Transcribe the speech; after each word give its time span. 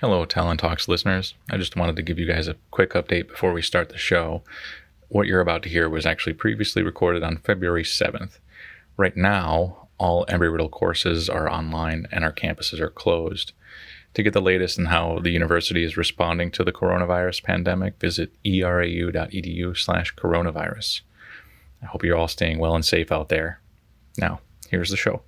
Hello, 0.00 0.24
Talent 0.24 0.60
Talks 0.60 0.86
listeners. 0.86 1.34
I 1.50 1.56
just 1.56 1.74
wanted 1.74 1.96
to 1.96 2.02
give 2.02 2.20
you 2.20 2.26
guys 2.26 2.46
a 2.46 2.54
quick 2.70 2.92
update 2.92 3.26
before 3.26 3.52
we 3.52 3.62
start 3.62 3.88
the 3.88 3.98
show. 3.98 4.44
What 5.08 5.26
you're 5.26 5.40
about 5.40 5.64
to 5.64 5.68
hear 5.68 5.88
was 5.88 6.06
actually 6.06 6.34
previously 6.34 6.84
recorded 6.84 7.24
on 7.24 7.38
February 7.38 7.82
7th. 7.82 8.38
Right 8.96 9.16
now, 9.16 9.88
all 9.98 10.24
Embry 10.26 10.52
Riddle 10.52 10.68
courses 10.68 11.28
are 11.28 11.50
online 11.50 12.06
and 12.12 12.22
our 12.22 12.32
campuses 12.32 12.78
are 12.78 12.90
closed. 12.90 13.54
To 14.14 14.22
get 14.22 14.34
the 14.34 14.40
latest 14.40 14.78
on 14.78 14.84
how 14.84 15.18
the 15.18 15.30
university 15.30 15.82
is 15.82 15.96
responding 15.96 16.52
to 16.52 16.62
the 16.62 16.70
coronavirus 16.70 17.42
pandemic, 17.42 17.98
visit 17.98 18.30
erau.edu 18.44 19.76
slash 19.76 20.14
coronavirus. 20.14 21.00
I 21.82 21.86
hope 21.86 22.04
you're 22.04 22.16
all 22.16 22.28
staying 22.28 22.60
well 22.60 22.76
and 22.76 22.84
safe 22.84 23.10
out 23.10 23.30
there. 23.30 23.58
Now, 24.16 24.42
here's 24.70 24.90
the 24.90 24.96
show. 24.96 25.22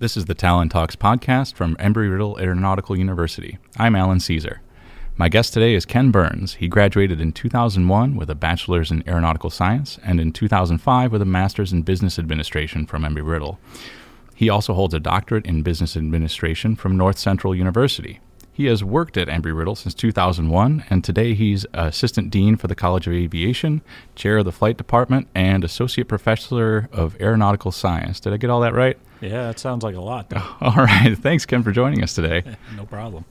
This 0.00 0.16
is 0.16 0.26
the 0.26 0.34
Talent 0.36 0.70
Talks 0.70 0.94
podcast 0.94 1.54
from 1.54 1.74
Embry 1.74 2.08
Riddle 2.08 2.38
Aeronautical 2.38 2.96
University. 2.96 3.58
I'm 3.78 3.96
Alan 3.96 4.20
Caesar. 4.20 4.60
My 5.16 5.28
guest 5.28 5.52
today 5.52 5.74
is 5.74 5.84
Ken 5.84 6.12
Burns. 6.12 6.54
He 6.54 6.68
graduated 6.68 7.20
in 7.20 7.32
2001 7.32 8.14
with 8.14 8.30
a 8.30 8.36
bachelor's 8.36 8.92
in 8.92 9.02
aeronautical 9.08 9.50
science 9.50 9.98
and 10.04 10.20
in 10.20 10.30
2005 10.30 11.10
with 11.10 11.20
a 11.20 11.24
master's 11.24 11.72
in 11.72 11.82
business 11.82 12.16
administration 12.16 12.86
from 12.86 13.02
Embry 13.02 13.26
Riddle. 13.26 13.58
He 14.36 14.48
also 14.48 14.72
holds 14.72 14.94
a 14.94 15.00
doctorate 15.00 15.46
in 15.46 15.62
business 15.62 15.96
administration 15.96 16.76
from 16.76 16.96
North 16.96 17.18
Central 17.18 17.52
University. 17.52 18.20
He 18.58 18.66
has 18.66 18.82
worked 18.82 19.16
at 19.16 19.28
Embry 19.28 19.56
Riddle 19.56 19.76
since 19.76 19.94
2001, 19.94 20.84
and 20.90 21.04
today 21.04 21.34
he's 21.34 21.64
Assistant 21.72 22.28
Dean 22.28 22.56
for 22.56 22.66
the 22.66 22.74
College 22.74 23.06
of 23.06 23.12
Aviation, 23.12 23.82
Chair 24.16 24.38
of 24.38 24.46
the 24.46 24.50
Flight 24.50 24.76
Department, 24.76 25.28
and 25.32 25.62
Associate 25.62 26.08
Professor 26.08 26.88
of 26.90 27.16
Aeronautical 27.20 27.70
Science. 27.70 28.18
Did 28.18 28.32
I 28.32 28.36
get 28.36 28.50
all 28.50 28.58
that 28.62 28.74
right? 28.74 28.98
Yeah, 29.20 29.46
that 29.46 29.60
sounds 29.60 29.84
like 29.84 29.94
a 29.94 30.00
lot. 30.00 30.32
All 30.60 30.74
right. 30.74 31.16
Thanks, 31.16 31.46
Ken, 31.46 31.62
for 31.62 31.70
joining 31.70 32.02
us 32.02 32.14
today. 32.14 32.42
no 32.76 32.84
problem. 32.84 33.24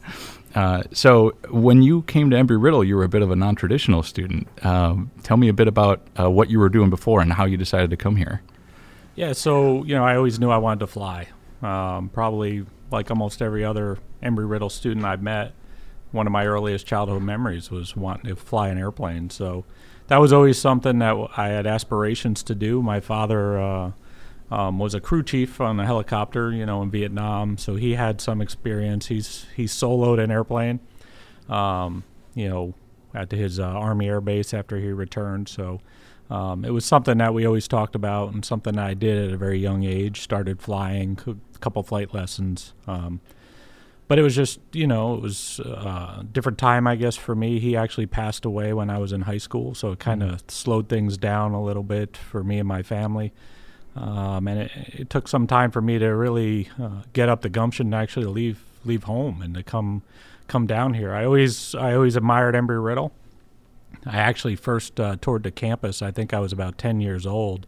Uh, 0.56 0.84
so, 0.94 1.36
when 1.50 1.82
you 1.82 2.04
came 2.04 2.30
to 2.30 2.38
Embry 2.38 2.62
Riddle, 2.62 2.86
you 2.86 2.96
were 2.96 3.04
a 3.04 3.10
bit 3.10 3.22
of 3.22 3.30
a 3.30 3.36
non 3.36 3.56
traditional 3.56 4.04
student. 4.04 4.48
Um, 4.66 5.12
tell 5.24 5.36
me 5.36 5.50
a 5.50 5.54
bit 5.54 5.68
about 5.68 6.08
uh, 6.18 6.30
what 6.30 6.50
you 6.50 6.60
were 6.60 6.70
doing 6.70 6.90
before 6.90 7.20
and 7.20 7.34
how 7.34 7.44
you 7.44 7.58
decided 7.58 7.90
to 7.90 7.98
come 7.98 8.16
here. 8.16 8.42
Yeah, 9.16 9.34
so, 9.34 9.84
you 9.84 9.94
know, 9.94 10.06
I 10.06 10.16
always 10.16 10.40
knew 10.40 10.50
I 10.50 10.58
wanted 10.58 10.80
to 10.80 10.88
fly. 10.88 11.28
Um, 11.62 12.08
probably 12.10 12.66
like 12.92 13.10
almost 13.10 13.42
every 13.42 13.64
other 13.64 13.98
Embry 14.24 14.50
Riddle 14.50 14.70
student 14.70 15.06
I've 15.06 15.22
met, 15.22 15.54
one 16.12 16.26
of 16.26 16.32
my 16.32 16.46
earliest 16.46 16.86
childhood 16.86 17.22
memories 17.22 17.70
was 17.70 17.96
wanting 17.96 18.30
to 18.30 18.36
fly 18.36 18.70
an 18.70 18.78
airplane. 18.78 19.30
So 19.30 19.66
that 20.08 20.18
was 20.18 20.32
always 20.32 20.58
something 20.58 21.00
that 21.00 21.16
I 21.36 21.50
had 21.50 21.68
aspirations 21.68 22.44
to 22.44 22.56
do. 22.56 22.82
My 22.82 23.00
father 23.00 23.60
uh, 23.60 23.92
um, 24.50 24.80
was 24.80 24.94
a 24.94 25.02
crew 25.02 25.24
chief 25.24 25.60
on 25.60 25.80
a 25.80 25.86
helicopter, 25.86 26.52
you 26.52 26.66
know, 26.66 26.82
in 26.82 26.90
Vietnam, 26.90 27.58
so 27.58 27.76
he 27.76 27.96
had 27.96 28.22
some 28.22 28.42
experience. 28.42 29.08
He's 29.08 29.46
he 29.56 29.66
soloed 29.66 30.24
an 30.24 30.32
airplane, 30.32 30.80
um, 31.50 32.04
you 32.34 32.48
know, 32.48 32.74
at 33.14 33.32
his 33.32 33.60
uh, 33.60 33.66
Army 33.66 34.08
Air 34.08 34.22
Base 34.22 34.54
after 34.54 34.78
he 34.78 34.88
returned. 34.88 35.50
So 35.50 35.82
um, 36.30 36.64
it 36.64 36.72
was 36.72 36.86
something 36.86 37.18
that 37.18 37.34
we 37.34 37.46
always 37.46 37.68
talked 37.68 37.96
about 37.96 38.34
and 38.34 38.46
something 38.46 38.78
I 38.78 38.94
did 38.94 39.28
at 39.28 39.34
a 39.34 39.38
very 39.38 39.60
young 39.60 39.84
age. 39.84 40.22
Started 40.22 40.62
flying, 40.62 41.20
a 41.28 41.36
couple 41.58 41.84
flight 41.84 42.14
lessons. 42.14 42.74
Um, 42.88 43.22
but 44.08 44.18
it 44.18 44.22
was 44.22 44.36
just, 44.36 44.60
you 44.72 44.88
know, 44.88 45.16
it 45.16 45.22
was 45.22 45.60
a 45.60 45.70
uh, 45.70 46.24
different 46.32 46.58
time, 46.58 46.88
I 46.88 46.96
guess, 46.96 47.18
for 47.18 47.36
me. 47.36 47.60
He 47.60 47.76
actually 47.76 48.06
passed 48.06 48.46
away 48.46 48.72
when 48.72 48.90
I 48.90 49.00
was 49.00 49.12
in 49.12 49.22
high 49.22 49.38
school, 49.38 49.76
so 49.76 49.92
it 49.92 50.00
kind 50.00 50.24
of 50.24 50.30
mm-hmm. 50.30 50.50
slowed 50.50 50.88
things 50.88 51.18
down 51.18 51.52
a 51.52 51.62
little 51.62 51.84
bit 51.84 52.16
for 52.16 52.44
me 52.44 52.60
and 52.60 52.68
my 52.68 52.84
family. 52.84 53.34
Um, 53.96 54.48
and 54.48 54.62
it, 54.62 54.72
it, 54.94 55.10
took 55.10 55.28
some 55.28 55.48
time 55.48 55.72
for 55.72 55.82
me 55.82 55.98
to 55.98 56.08
really 56.08 56.70
uh, 56.80 57.02
get 57.14 57.30
up 57.30 57.42
the 57.42 57.50
gumption 57.50 57.88
and 57.88 57.96
actually 57.96 58.28
leave 58.28 58.64
leave 58.86 59.04
home 59.04 59.42
and 59.42 59.56
to 59.56 59.64
come 59.64 60.04
come 60.48 60.68
down 60.68 60.94
here. 60.94 61.14
I 61.14 61.26
always 61.26 61.74
I 61.74 61.96
always 61.96 62.16
admired 62.16 62.54
Embry 62.54 62.84
Riddle. 62.84 63.12
I 64.06 64.18
actually 64.18 64.56
first 64.56 65.00
uh, 65.00 65.16
toured 65.20 65.44
the 65.44 65.52
campus. 65.52 66.04
I 66.04 66.12
think 66.12 66.32
I 66.32 66.40
was 66.40 66.54
about 66.54 66.78
10 66.78 67.02
years 67.02 67.26
old 67.26 67.66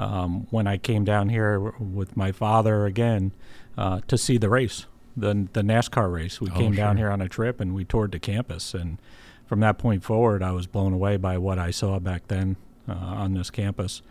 um, 0.00 0.46
when 0.50 0.66
I 0.66 0.78
came 0.78 1.04
down 1.04 1.28
here 1.28 1.60
with 1.60 2.16
my 2.16 2.32
father 2.32 2.86
again 2.86 3.32
uh, 3.76 4.00
to 4.08 4.16
see 4.16 4.38
the 4.38 4.48
race, 4.48 4.86
the 5.16 5.48
the 5.52 5.62
NASCAR 5.62 6.12
race. 6.12 6.40
We 6.40 6.50
oh, 6.50 6.54
came 6.54 6.72
sure. 6.72 6.84
down 6.84 6.96
here 6.96 7.10
on 7.10 7.20
a 7.20 7.28
trip 7.28 7.60
and 7.60 7.74
we 7.74 7.84
toured 7.84 8.12
the 8.12 8.18
campus. 8.18 8.74
And 8.74 8.98
from 9.46 9.60
that 9.60 9.78
point 9.78 10.02
forward, 10.02 10.42
I 10.42 10.52
was 10.52 10.66
blown 10.66 10.92
away 10.92 11.16
by 11.16 11.38
what 11.38 11.58
I 11.58 11.70
saw 11.70 11.98
back 11.98 12.28
then 12.28 12.56
uh, 12.88 12.94
on 12.94 13.34
this 13.34 13.50
campus. 13.50 14.02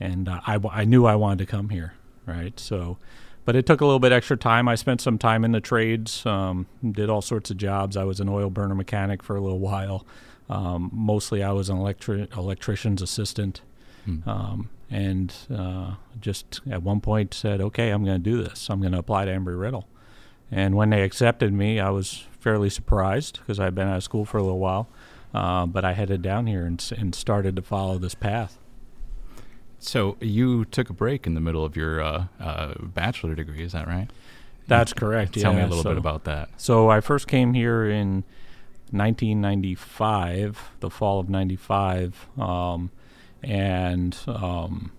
And 0.00 0.28
uh, 0.28 0.40
I, 0.46 0.58
I 0.70 0.84
knew 0.84 1.06
I 1.06 1.14
wanted 1.14 1.38
to 1.38 1.46
come 1.46 1.68
here, 1.68 1.94
right? 2.26 2.58
So 2.58 2.98
but 3.46 3.54
it 3.54 3.64
took 3.64 3.80
a 3.80 3.84
little 3.84 4.00
bit 4.00 4.10
extra 4.10 4.36
time. 4.36 4.68
I 4.68 4.74
spent 4.74 5.00
some 5.00 5.18
time 5.18 5.44
in 5.44 5.52
the 5.52 5.60
trades, 5.60 6.26
um, 6.26 6.66
did 6.84 7.08
all 7.08 7.22
sorts 7.22 7.48
of 7.48 7.56
jobs. 7.56 7.96
I 7.96 8.02
was 8.02 8.18
an 8.18 8.28
oil 8.28 8.50
burner 8.50 8.74
mechanic 8.74 9.22
for 9.22 9.36
a 9.36 9.40
little 9.40 9.60
while. 9.60 10.04
Um, 10.50 10.90
mostly, 10.92 11.44
I 11.44 11.52
was 11.52 11.70
an 11.70 11.76
electri- 11.76 12.36
electrician's 12.36 13.02
assistant, 13.02 13.60
hmm. 14.04 14.28
um, 14.28 14.68
and 14.90 15.34
uh, 15.54 15.94
just 16.20 16.60
at 16.70 16.82
one 16.82 17.00
point 17.00 17.34
said, 17.34 17.60
"Okay, 17.60 17.90
I'm 17.90 18.04
going 18.04 18.22
to 18.22 18.30
do 18.30 18.42
this. 18.42 18.68
I'm 18.70 18.80
going 18.80 18.92
to 18.92 18.98
apply 18.98 19.24
to 19.24 19.30
Embry 19.30 19.58
Riddle." 19.58 19.88
And 20.50 20.76
when 20.76 20.90
they 20.90 21.02
accepted 21.02 21.52
me, 21.52 21.80
I 21.80 21.90
was 21.90 22.24
fairly 22.38 22.70
surprised 22.70 23.40
because 23.40 23.58
I'd 23.58 23.74
been 23.74 23.88
out 23.88 23.96
of 23.96 24.04
school 24.04 24.24
for 24.24 24.38
a 24.38 24.42
little 24.42 24.60
while. 24.60 24.88
Uh, 25.34 25.66
but 25.66 25.84
I 25.84 25.92
headed 25.92 26.22
down 26.22 26.46
here 26.46 26.64
and, 26.64 26.82
and 26.96 27.14
started 27.14 27.56
to 27.56 27.62
follow 27.62 27.98
this 27.98 28.14
path. 28.14 28.58
So 29.78 30.16
you 30.20 30.64
took 30.64 30.88
a 30.88 30.94
break 30.94 31.26
in 31.26 31.34
the 31.34 31.40
middle 31.40 31.64
of 31.64 31.76
your 31.76 32.00
uh, 32.00 32.26
uh, 32.40 32.74
bachelor 32.80 33.34
degree, 33.34 33.62
is 33.62 33.72
that 33.72 33.86
right? 33.86 34.08
That's 34.66 34.92
correct. 34.92 35.34
Tell 35.34 35.52
yeah. 35.52 35.58
me 35.58 35.64
a 35.64 35.66
little 35.66 35.82
so, 35.82 35.90
bit 35.90 35.98
about 35.98 36.24
that. 36.24 36.48
So 36.56 36.88
I 36.88 37.00
first 37.00 37.28
came 37.28 37.54
here 37.54 37.84
in 37.84 38.24
1995, 38.90 40.70
the 40.80 40.90
fall 40.90 41.20
of 41.20 41.28
95. 41.28 42.28
Um, 42.38 42.90
and 43.42 44.16
um, 44.26 44.92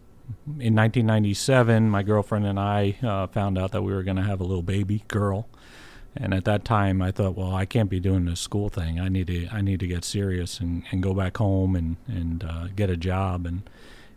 in 0.59 0.75
1997, 0.75 1.90
my 1.90 2.03
girlfriend 2.03 2.46
and 2.46 2.59
I 2.59 2.98
uh, 3.02 3.28
found 3.28 3.58
out 3.58 3.72
that 3.72 3.81
we 3.81 3.94
were 3.94 4.03
going 4.03 4.18
to 4.18 4.24
have 4.24 4.40
a 4.40 4.44
little 4.44 4.64
baby 4.64 5.03
girl. 5.08 5.48
And 6.16 6.34
at 6.34 6.46
that 6.46 6.66
time, 6.66 7.02
I 7.02 7.12
thought, 7.12 7.36
well, 7.36 7.53
I 7.53 7.66
can't 7.66 7.90
be 7.90 8.00
doing 8.00 8.26
this 8.26 8.40
school 8.40 8.70
thing. 8.70 9.00
I 9.00 9.08
need 9.08 9.28
to, 9.28 9.47
I 9.50 9.62
need 9.62 9.80
to 9.81 9.88
get 9.88 10.03
serious 10.03 10.59
and, 10.59 10.84
and 10.92 11.03
go 11.03 11.14
back 11.14 11.38
home 11.38 11.76
and 11.76 11.97
and 12.08 12.44
uh, 12.44 12.68
get 12.76 12.90
a 12.90 12.97
job. 12.97 13.46
And 13.46 13.70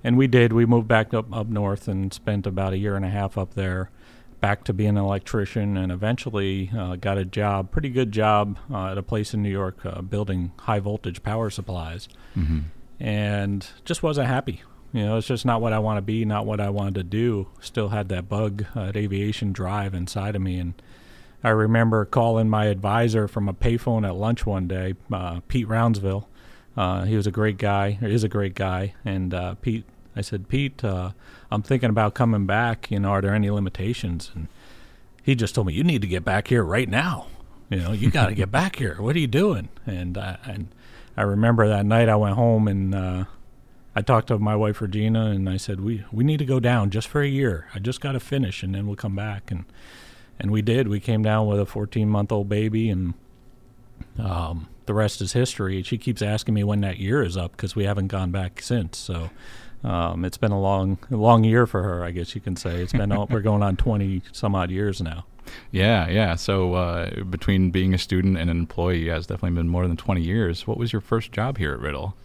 and 0.02 0.16
we 0.16 0.26
did. 0.26 0.54
We 0.54 0.64
moved 0.64 0.88
back 0.88 1.12
up 1.12 1.34
up 1.34 1.48
north 1.48 1.88
and 1.88 2.12
spent 2.12 2.46
about 2.46 2.72
a 2.72 2.78
year 2.78 2.96
and 2.96 3.04
a 3.04 3.10
half 3.10 3.36
up 3.36 3.54
there 3.54 3.90
back 4.40 4.64
to 4.64 4.72
being 4.72 4.90
an 4.90 4.96
electrician 4.96 5.76
and 5.76 5.92
eventually 5.92 6.70
uh, 6.76 6.96
got 6.96 7.18
a 7.18 7.24
job, 7.24 7.70
pretty 7.70 7.90
good 7.90 8.10
job 8.10 8.58
uh, 8.72 8.92
at 8.92 8.98
a 8.98 9.02
place 9.02 9.34
in 9.34 9.42
New 9.42 9.50
York 9.50 9.84
uh, 9.84 10.00
building 10.00 10.52
high 10.60 10.80
voltage 10.80 11.22
power 11.22 11.50
supplies. 11.50 12.08
Mm-hmm. 12.34 12.60
And 13.00 13.66
just 13.84 14.02
wasn't 14.02 14.28
happy. 14.28 14.62
You 14.92 15.06
know, 15.06 15.16
it's 15.16 15.26
just 15.26 15.46
not 15.46 15.60
what 15.60 15.72
I 15.72 15.78
want 15.78 15.98
to 15.98 16.02
be, 16.02 16.24
not 16.24 16.46
what 16.46 16.60
I 16.60 16.68
wanted 16.68 16.94
to 16.96 17.02
do. 17.04 17.48
Still 17.60 17.88
had 17.88 18.08
that 18.10 18.28
bug, 18.28 18.66
uh, 18.74 18.92
aviation 18.94 19.52
drive 19.52 19.94
inside 19.94 20.36
of 20.36 20.42
me. 20.42 20.58
And 20.58 20.74
I 21.42 21.50
remember 21.50 22.04
calling 22.04 22.50
my 22.50 22.66
advisor 22.66 23.26
from 23.26 23.48
a 23.48 23.54
payphone 23.54 24.06
at 24.06 24.16
lunch 24.16 24.44
one 24.44 24.66
day, 24.68 24.94
uh, 25.12 25.40
Pete 25.48 25.68
Roundsville. 25.68 26.26
Uh, 26.76 27.04
he 27.04 27.16
was 27.16 27.26
a 27.26 27.30
great 27.30 27.56
guy, 27.56 27.98
or 28.02 28.08
is 28.08 28.24
a 28.24 28.28
great 28.28 28.54
guy. 28.54 28.94
And 29.04 29.34
Pete 29.62 29.84
I 30.16 30.22
said, 30.22 30.48
Pete, 30.48 30.84
uh, 30.84 31.12
I'm 31.50 31.62
thinking 31.62 31.90
about 31.90 32.14
coming 32.14 32.46
back. 32.46 32.90
You 32.90 33.00
know, 33.00 33.10
are 33.10 33.20
there 33.20 33.34
any 33.34 33.50
limitations? 33.50 34.30
And 34.34 34.48
he 35.22 35.34
just 35.34 35.54
told 35.54 35.66
me, 35.66 35.72
you 35.72 35.84
need 35.84 36.02
to 36.02 36.08
get 36.08 36.24
back 36.24 36.48
here 36.48 36.64
right 36.64 36.88
now. 36.88 37.28
You 37.68 37.78
know, 37.78 37.92
you 37.92 38.10
got 38.10 38.26
to 38.26 38.34
get 38.34 38.50
back 38.60 38.76
here. 38.76 38.96
What 39.00 39.14
are 39.14 39.20
you 39.20 39.26
doing? 39.26 39.68
And 39.86 40.18
uh, 40.18 40.36
and 40.44 40.68
I 41.16 41.22
remember 41.22 41.68
that 41.68 41.84
night 41.86 42.08
I 42.08 42.16
went 42.16 42.36
home 42.36 42.68
and 42.68 42.94
uh, 42.94 43.24
I 43.94 44.02
talked 44.02 44.28
to 44.28 44.38
my 44.38 44.56
wife 44.56 44.80
Regina 44.80 45.26
and 45.26 45.48
I 45.48 45.56
said, 45.56 45.80
we 45.80 46.04
we 46.12 46.24
need 46.24 46.38
to 46.38 46.44
go 46.44 46.60
down 46.60 46.90
just 46.90 47.08
for 47.08 47.20
a 47.22 47.28
year. 47.28 47.68
I 47.74 47.78
just 47.78 48.00
got 48.00 48.12
to 48.12 48.20
finish 48.20 48.62
and 48.62 48.74
then 48.74 48.86
we'll 48.86 48.96
come 48.96 49.16
back. 49.16 49.50
And 49.50 49.64
and 50.38 50.50
we 50.50 50.62
did. 50.62 50.88
We 50.88 51.00
came 51.00 51.22
down 51.22 51.46
with 51.46 51.60
a 51.60 51.66
14 51.66 52.08
month 52.08 52.32
old 52.32 52.48
baby 52.48 52.88
and 52.88 53.14
um, 54.18 54.68
the 54.86 54.94
rest 54.94 55.20
is 55.20 55.32
history. 55.34 55.82
She 55.82 55.98
keeps 55.98 56.22
asking 56.22 56.54
me 56.54 56.64
when 56.64 56.80
that 56.80 56.98
year 56.98 57.22
is 57.22 57.36
up 57.36 57.52
because 57.52 57.76
we 57.76 57.84
haven't 57.84 58.08
gone 58.08 58.30
back 58.30 58.62
since. 58.62 58.98
So 58.98 59.30
um, 59.84 60.24
it's 60.24 60.38
been 60.38 60.52
a 60.52 60.60
long, 60.60 60.98
long 61.10 61.44
year 61.44 61.66
for 61.66 61.82
her, 61.82 62.02
I 62.04 62.10
guess 62.10 62.34
you 62.34 62.40
can 62.40 62.56
say. 62.56 62.82
It's 62.82 62.92
been 62.92 63.10
we're 63.30 63.40
going 63.40 63.62
on 63.62 63.76
twenty 63.76 64.22
some 64.32 64.54
odd 64.54 64.70
years 64.70 65.00
now. 65.00 65.26
Yeah, 65.70 66.08
yeah. 66.08 66.34
So 66.34 66.74
uh, 66.74 67.24
between 67.24 67.70
being 67.70 67.94
a 67.94 67.98
student 67.98 68.36
and 68.36 68.50
an 68.50 68.58
employee, 68.58 69.08
has 69.08 69.26
definitely 69.26 69.56
been 69.56 69.68
more 69.68 69.86
than 69.86 69.96
twenty 69.96 70.22
years. 70.22 70.66
What 70.66 70.78
was 70.78 70.92
your 70.92 71.00
first 71.00 71.32
job 71.32 71.58
here 71.58 71.72
at 71.72 71.80
Riddle? 71.80 72.16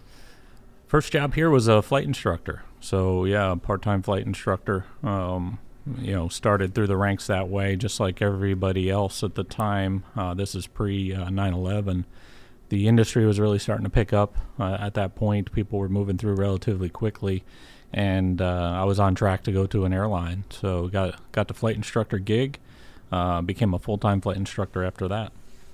First 0.88 1.12
job 1.12 1.34
here 1.34 1.50
was 1.50 1.68
a 1.68 1.82
flight 1.82 2.06
instructor. 2.06 2.64
So 2.80 3.26
yeah, 3.26 3.56
part-time 3.62 4.02
flight 4.02 4.26
instructor. 4.26 4.86
Um, 5.04 5.60
you 6.00 6.14
know, 6.14 6.30
started 6.30 6.74
through 6.74 6.88
the 6.88 6.98
ranks 6.98 7.28
that 7.28 7.48
way, 7.48 7.76
just 7.76 8.00
like 8.00 8.22
everybody 8.22 8.90
else 8.90 9.24
at 9.24 9.36
the 9.36 9.44
time. 9.44 10.04
Uh, 10.16 10.34
this 10.34 10.56
is 10.56 10.68
pre 10.68 11.14
uh, 11.14 11.30
9/11 11.30 12.06
the 12.70 12.88
industry 12.88 13.26
was 13.26 13.40
really 13.40 13.60
starting 13.60 13.84
to 13.84 13.90
pick 13.90 14.14
up 14.14 14.36
uh, 14.60 14.78
at 14.80 14.94
that 14.96 15.16
point. 15.16 15.52
People 15.52 15.80
were 15.80 15.90
moving 15.90 16.18
through 16.18 16.36
relatively 16.36 16.90
quickly, 16.90 17.44
and 17.94 18.42
uh, 18.42 18.74
I 18.76 18.84
was 18.86 19.00
on 19.00 19.16
track 19.16 19.44
to 19.44 19.52
go 19.52 19.68
to 19.68 19.86
an 19.86 19.94
airline. 19.94 20.46
So 20.50 20.88
got 20.88 21.32
got 21.32 21.48
the 21.48 21.54
flight 21.54 21.76
instructor 21.76 22.18
gig, 22.18 22.60
uh, 23.16 23.42
became 23.42 23.74
a 23.74 23.80
full 23.80 23.98
time 23.98 24.20
flight 24.22 24.38
instructor 24.38 24.84
after 24.84 25.08
that. 25.08 25.32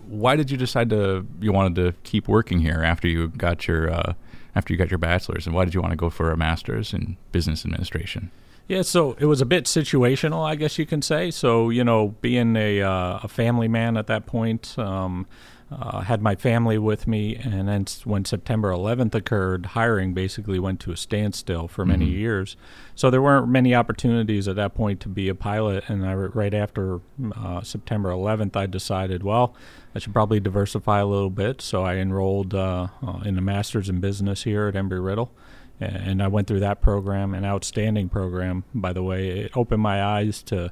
why 0.07 0.35
did 0.35 0.49
you 0.51 0.57
decide 0.57 0.89
to 0.89 1.25
you 1.39 1.51
wanted 1.51 1.75
to 1.75 1.93
keep 2.03 2.27
working 2.27 2.59
here 2.59 2.83
after 2.83 3.07
you 3.07 3.29
got 3.29 3.67
your 3.67 3.91
uh, 3.91 4.13
after 4.55 4.73
you 4.73 4.77
got 4.77 4.91
your 4.91 4.97
bachelor's, 4.97 5.45
and 5.45 5.55
why 5.55 5.65
did 5.65 5.73
you 5.73 5.81
want 5.81 5.91
to 5.91 5.97
go 5.97 6.09
for 6.09 6.31
a 6.31 6.37
master's 6.37 6.93
in 6.93 7.17
business 7.31 7.65
administration? 7.65 8.31
Yeah, 8.67 8.83
so 8.83 9.17
it 9.19 9.25
was 9.25 9.41
a 9.41 9.45
bit 9.45 9.65
situational, 9.65 10.45
I 10.45 10.55
guess 10.55 10.77
you 10.77 10.85
can 10.85 11.01
say. 11.01 11.31
So 11.31 11.69
you 11.69 11.83
know, 11.83 12.15
being 12.21 12.55
a 12.55 12.81
uh, 12.81 13.19
a 13.23 13.27
family 13.27 13.67
man 13.67 13.97
at 13.97 14.07
that 14.07 14.25
point, 14.25 14.77
um, 14.77 15.25
uh, 15.71 16.01
had 16.01 16.21
my 16.21 16.35
family 16.35 16.77
with 16.77 17.07
me, 17.07 17.35
and 17.37 17.67
then 17.69 17.85
when 18.03 18.25
September 18.25 18.71
11th 18.71 19.15
occurred, 19.15 19.67
hiring 19.67 20.13
basically 20.13 20.59
went 20.59 20.81
to 20.81 20.91
a 20.91 20.97
standstill 20.97 21.67
for 21.69 21.85
many 21.85 22.07
Mhm. 22.07 22.17
years. 22.19 22.57
So 22.93 23.09
there 23.09 23.21
weren't 23.21 23.47
many 23.47 23.73
opportunities 23.73 24.47
at 24.49 24.57
that 24.57 24.75
point 24.75 24.99
to 25.01 25.09
be 25.09 25.29
a 25.29 25.35
pilot. 25.35 25.85
And 25.87 26.05
I, 26.05 26.13
right 26.13 26.53
after 26.53 26.99
uh, 27.35 27.61
September 27.61 28.09
11th, 28.09 28.57
I 28.57 28.65
decided, 28.65 29.23
well, 29.23 29.55
I 29.95 29.99
should 29.99 30.13
probably 30.13 30.41
diversify 30.41 30.99
a 30.99 31.05
little 31.05 31.29
bit. 31.29 31.61
So 31.61 31.83
I 31.83 31.95
enrolled 31.95 32.53
uh, 32.53 32.87
uh, 33.01 33.19
in 33.23 33.37
a 33.37 33.41
master's 33.41 33.87
in 33.87 34.01
business 34.01 34.43
here 34.43 34.67
at 34.67 34.73
Embry 34.75 35.03
Riddle. 35.03 35.31
And 35.79 36.21
I 36.21 36.27
went 36.27 36.47
through 36.47 36.59
that 36.59 36.79
program, 36.81 37.33
an 37.33 37.43
outstanding 37.43 38.07
program, 38.09 38.65
by 38.75 38.93
the 38.93 39.01
way. 39.01 39.29
It 39.29 39.57
opened 39.57 39.81
my 39.81 40.03
eyes 40.03 40.43
to 40.43 40.71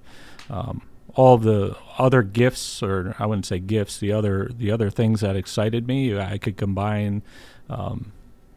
um, 0.52 0.82
all 1.16 1.38
the 1.38 1.76
other 1.98 2.24
gifts, 2.24 2.82
or 2.84 3.16
I 3.20 3.26
wouldn't 3.26 3.46
say 3.46 3.60
gifts, 3.60 3.98
the 3.98 4.12
other 4.12 4.50
the 4.56 4.72
other 4.72 4.90
things 4.90 5.22
that 5.22 5.36
excited 5.36 5.88
me. 5.88 6.18
I 6.18 6.38
could 6.38 6.58
combine, 6.58 7.22
um, 7.70 8.12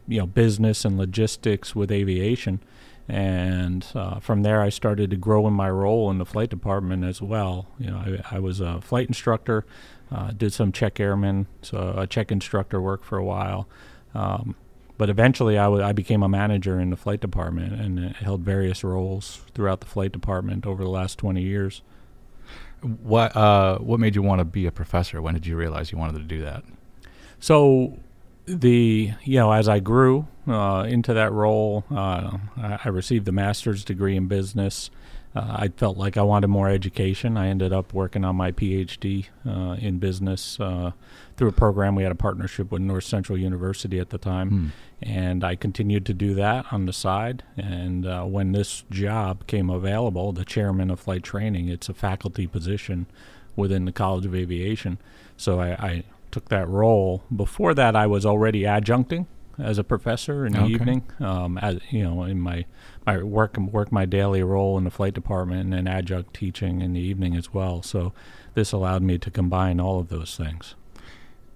you 0.07 0.19
know, 0.19 0.27
business 0.27 0.85
and 0.85 0.97
logistics 0.97 1.75
with 1.75 1.91
aviation, 1.91 2.59
and 3.07 3.85
uh, 3.95 4.19
from 4.19 4.43
there 4.43 4.61
I 4.61 4.69
started 4.69 5.09
to 5.11 5.17
grow 5.17 5.47
in 5.47 5.53
my 5.53 5.69
role 5.69 6.09
in 6.11 6.17
the 6.17 6.25
flight 6.25 6.49
department 6.49 7.03
as 7.03 7.21
well. 7.21 7.67
You 7.79 7.91
know, 7.91 7.97
I, 8.31 8.37
I 8.37 8.39
was 8.39 8.59
a 8.59 8.81
flight 8.81 9.07
instructor, 9.07 9.65
uh, 10.11 10.31
did 10.31 10.53
some 10.53 10.71
check 10.71 10.99
airman, 10.99 11.47
so 11.61 11.93
a 11.97 12.07
check 12.07 12.31
instructor 12.31 12.79
work 12.81 13.03
for 13.03 13.17
a 13.17 13.25
while. 13.25 13.67
Um, 14.13 14.55
but 14.97 15.09
eventually, 15.09 15.57
I, 15.57 15.63
w- 15.63 15.83
I 15.83 15.91
became 15.91 16.21
a 16.21 16.29
manager 16.29 16.79
in 16.79 16.91
the 16.91 16.95
flight 16.95 17.19
department 17.19 17.73
and 17.73 17.99
uh, 17.99 18.13
held 18.13 18.41
various 18.41 18.83
roles 18.83 19.41
throughout 19.55 19.79
the 19.79 19.87
flight 19.87 20.11
department 20.11 20.65
over 20.67 20.83
the 20.83 20.89
last 20.89 21.17
20 21.17 21.41
years. 21.41 21.81
What 22.83 23.35
uh, 23.35 23.77
what 23.79 23.99
made 23.99 24.15
you 24.15 24.21
want 24.21 24.39
to 24.39 24.45
be 24.45 24.65
a 24.65 24.71
professor? 24.71 25.21
When 25.21 25.33
did 25.33 25.45
you 25.45 25.55
realize 25.55 25.91
you 25.91 25.97
wanted 25.97 26.17
to 26.17 26.23
do 26.23 26.41
that? 26.41 26.63
So, 27.39 27.97
the 28.45 29.11
you 29.23 29.39
know, 29.39 29.51
as 29.51 29.69
I 29.69 29.79
grew 29.79 30.27
uh, 30.47 30.85
into 30.87 31.13
that 31.13 31.31
role, 31.31 31.85
uh, 31.89 32.37
I, 32.57 32.89
received 32.89 33.25
the 33.25 33.31
master's 33.31 33.83
degree 33.83 34.15
in 34.15 34.27
business. 34.27 34.89
Uh, 35.35 35.57
I 35.61 35.67
felt 35.69 35.97
like 35.97 36.15
I 36.15 36.21
wanted 36.21 36.47
more 36.47 36.69
education. 36.69 37.37
I 37.37 37.47
ended 37.47 37.73
up 37.73 37.91
working 37.93 38.23
on 38.23 38.35
my 38.35 38.51
PhD 38.51 39.27
uh, 39.47 39.77
in 39.79 39.97
business 39.97 40.59
uh, 40.59 40.91
through 41.37 41.49
a 41.49 41.53
program. 41.53 41.95
We 41.95 42.03
had 42.03 42.11
a 42.11 42.15
partnership 42.15 42.71
with 42.71 42.81
North 42.81 43.05
Central 43.05 43.37
University 43.37 43.99
at 43.99 44.11
the 44.11 44.19
time, 44.19 44.49
Hmm. 44.49 44.67
and 45.01 45.43
I 45.43 45.55
continued 45.55 46.05
to 46.05 46.13
do 46.13 46.35
that 46.35 46.65
on 46.71 46.85
the 46.85 46.93
side. 46.93 47.41
And 47.57 48.05
uh, 48.05 48.25
when 48.25 48.51
this 48.51 48.83
job 48.91 49.47
came 49.47 49.69
available, 49.71 50.33
the 50.33 50.45
chairman 50.45 50.91
of 50.91 50.99
flight 50.99 51.23
training, 51.23 51.67
it's 51.67 51.89
a 51.89 51.93
faculty 51.95 52.45
position 52.45 53.07
within 53.55 53.85
the 53.85 53.91
College 53.91 54.25
of 54.27 54.35
Aviation. 54.35 54.99
So 55.35 55.59
I, 55.59 55.69
I 55.71 56.03
took 56.31 56.49
that 56.49 56.67
role. 56.69 57.23
Before 57.35 57.73
that, 57.73 57.95
I 57.95 58.05
was 58.07 58.25
already 58.25 58.61
adjuncting 58.63 59.25
as 59.59 59.77
a 59.77 59.83
professor 59.83 60.45
in 60.45 60.53
the 60.53 60.61
Okay. 60.61 60.73
evening. 60.73 61.03
Um, 61.19 61.57
as 61.59 61.79
you 61.91 62.03
know, 62.03 62.23
in 62.23 62.39
my 62.39 62.65
my 63.05 63.21
work 63.21 63.57
work 63.57 63.91
my 63.91 64.05
daily 64.05 64.43
role 64.43 64.77
in 64.77 64.83
the 64.83 64.91
flight 64.91 65.13
department 65.13 65.61
and 65.61 65.73
then 65.73 65.87
adjunct 65.87 66.33
teaching 66.33 66.81
in 66.81 66.93
the 66.93 67.01
evening 67.01 67.35
as 67.35 67.53
well. 67.53 67.81
So 67.83 68.13
this 68.53 68.71
allowed 68.71 69.03
me 69.03 69.17
to 69.17 69.29
combine 69.31 69.79
all 69.79 69.99
of 69.99 70.09
those 70.09 70.35
things. 70.37 70.75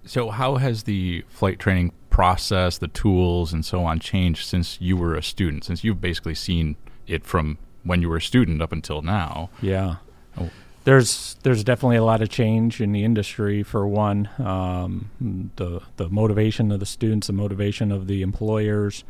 So, 0.04 0.30
how 0.30 0.56
has 0.56 0.84
the 0.84 1.24
flight 1.28 1.58
training 1.58 1.92
process, 2.08 2.78
the 2.78 2.88
tools, 2.88 3.52
and 3.52 3.64
so 3.64 3.84
on 3.84 3.98
changed 3.98 4.46
since 4.46 4.80
you 4.80 4.96
were 4.96 5.14
a 5.14 5.22
student? 5.22 5.64
Since 5.64 5.84
you've 5.84 6.00
basically 6.00 6.34
seen 6.34 6.76
it 7.06 7.26
from 7.26 7.58
when 7.84 8.00
you 8.00 8.08
were 8.08 8.16
a 8.16 8.22
student 8.22 8.62
up 8.62 8.72
until 8.72 9.02
now. 9.02 9.50
Yeah. 9.60 9.96
Oh. 10.38 10.50
There's 10.88 11.36
there's 11.42 11.62
definitely 11.64 11.96
a 11.96 12.02
lot 12.02 12.22
of 12.22 12.30
change 12.30 12.80
in 12.80 12.92
the 12.92 13.04
industry. 13.04 13.62
For 13.62 13.86
one, 13.86 14.30
um, 14.38 15.10
the 15.56 15.82
the 15.98 16.08
motivation 16.08 16.72
of 16.72 16.80
the 16.80 16.86
students, 16.86 17.26
the 17.26 17.34
motivation 17.34 17.92
of 17.92 18.06
the 18.06 18.22
employers, 18.22 19.04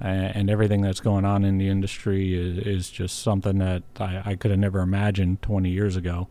and 0.00 0.48
everything 0.48 0.80
that's 0.80 1.00
going 1.00 1.24
on 1.24 1.44
in 1.44 1.58
the 1.58 1.68
industry 1.68 2.38
is, 2.38 2.58
is 2.58 2.88
just 2.88 3.18
something 3.18 3.58
that 3.58 3.82
I, 3.98 4.22
I 4.24 4.34
could 4.36 4.52
have 4.52 4.60
never 4.60 4.78
imagined 4.78 5.42
20 5.42 5.70
years 5.70 5.96
ago 5.96 6.28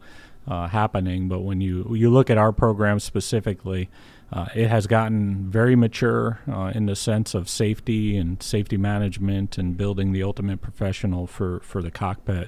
uh, 0.47 0.69
happening. 0.69 1.27
But 1.27 1.41
when 1.41 1.59
you 1.59 1.93
you 1.93 2.09
look 2.09 2.29
at 2.29 2.37
our 2.37 2.53
program 2.53 3.01
specifically, 3.01 3.89
uh, 4.33 4.47
it 4.55 4.67
has 4.67 4.87
gotten 4.87 5.51
very 5.51 5.75
mature 5.75 6.39
uh, 6.51 6.71
in 6.73 6.87
the 6.87 6.95
sense 6.95 7.35
of 7.35 7.47
safety 7.47 8.17
and 8.17 8.41
safety 8.41 8.77
management 8.77 9.59
and 9.59 9.77
building 9.77 10.11
the 10.11 10.23
ultimate 10.23 10.61
professional 10.61 11.27
for, 11.27 11.59
for 11.59 11.83
the 11.83 11.91
cockpit. 11.91 12.47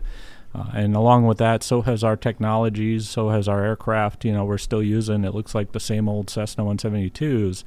Uh, 0.55 0.69
and 0.73 0.95
along 0.95 1.25
with 1.25 1.37
that, 1.39 1.63
so 1.63 1.81
has 1.81 2.03
our 2.03 2.15
technologies, 2.15 3.09
so 3.09 3.29
has 3.29 3.47
our 3.47 3.63
aircraft. 3.63 4.23
You 4.23 4.31
know, 4.31 4.45
we're 4.45 4.57
still 4.57 4.83
using, 4.83 5.25
it 5.25 5.33
looks 5.35 5.53
like 5.53 5.71
the 5.73 5.79
same 5.79 6.07
old 6.07 6.29
Cessna 6.29 6.63
172s, 6.63 7.63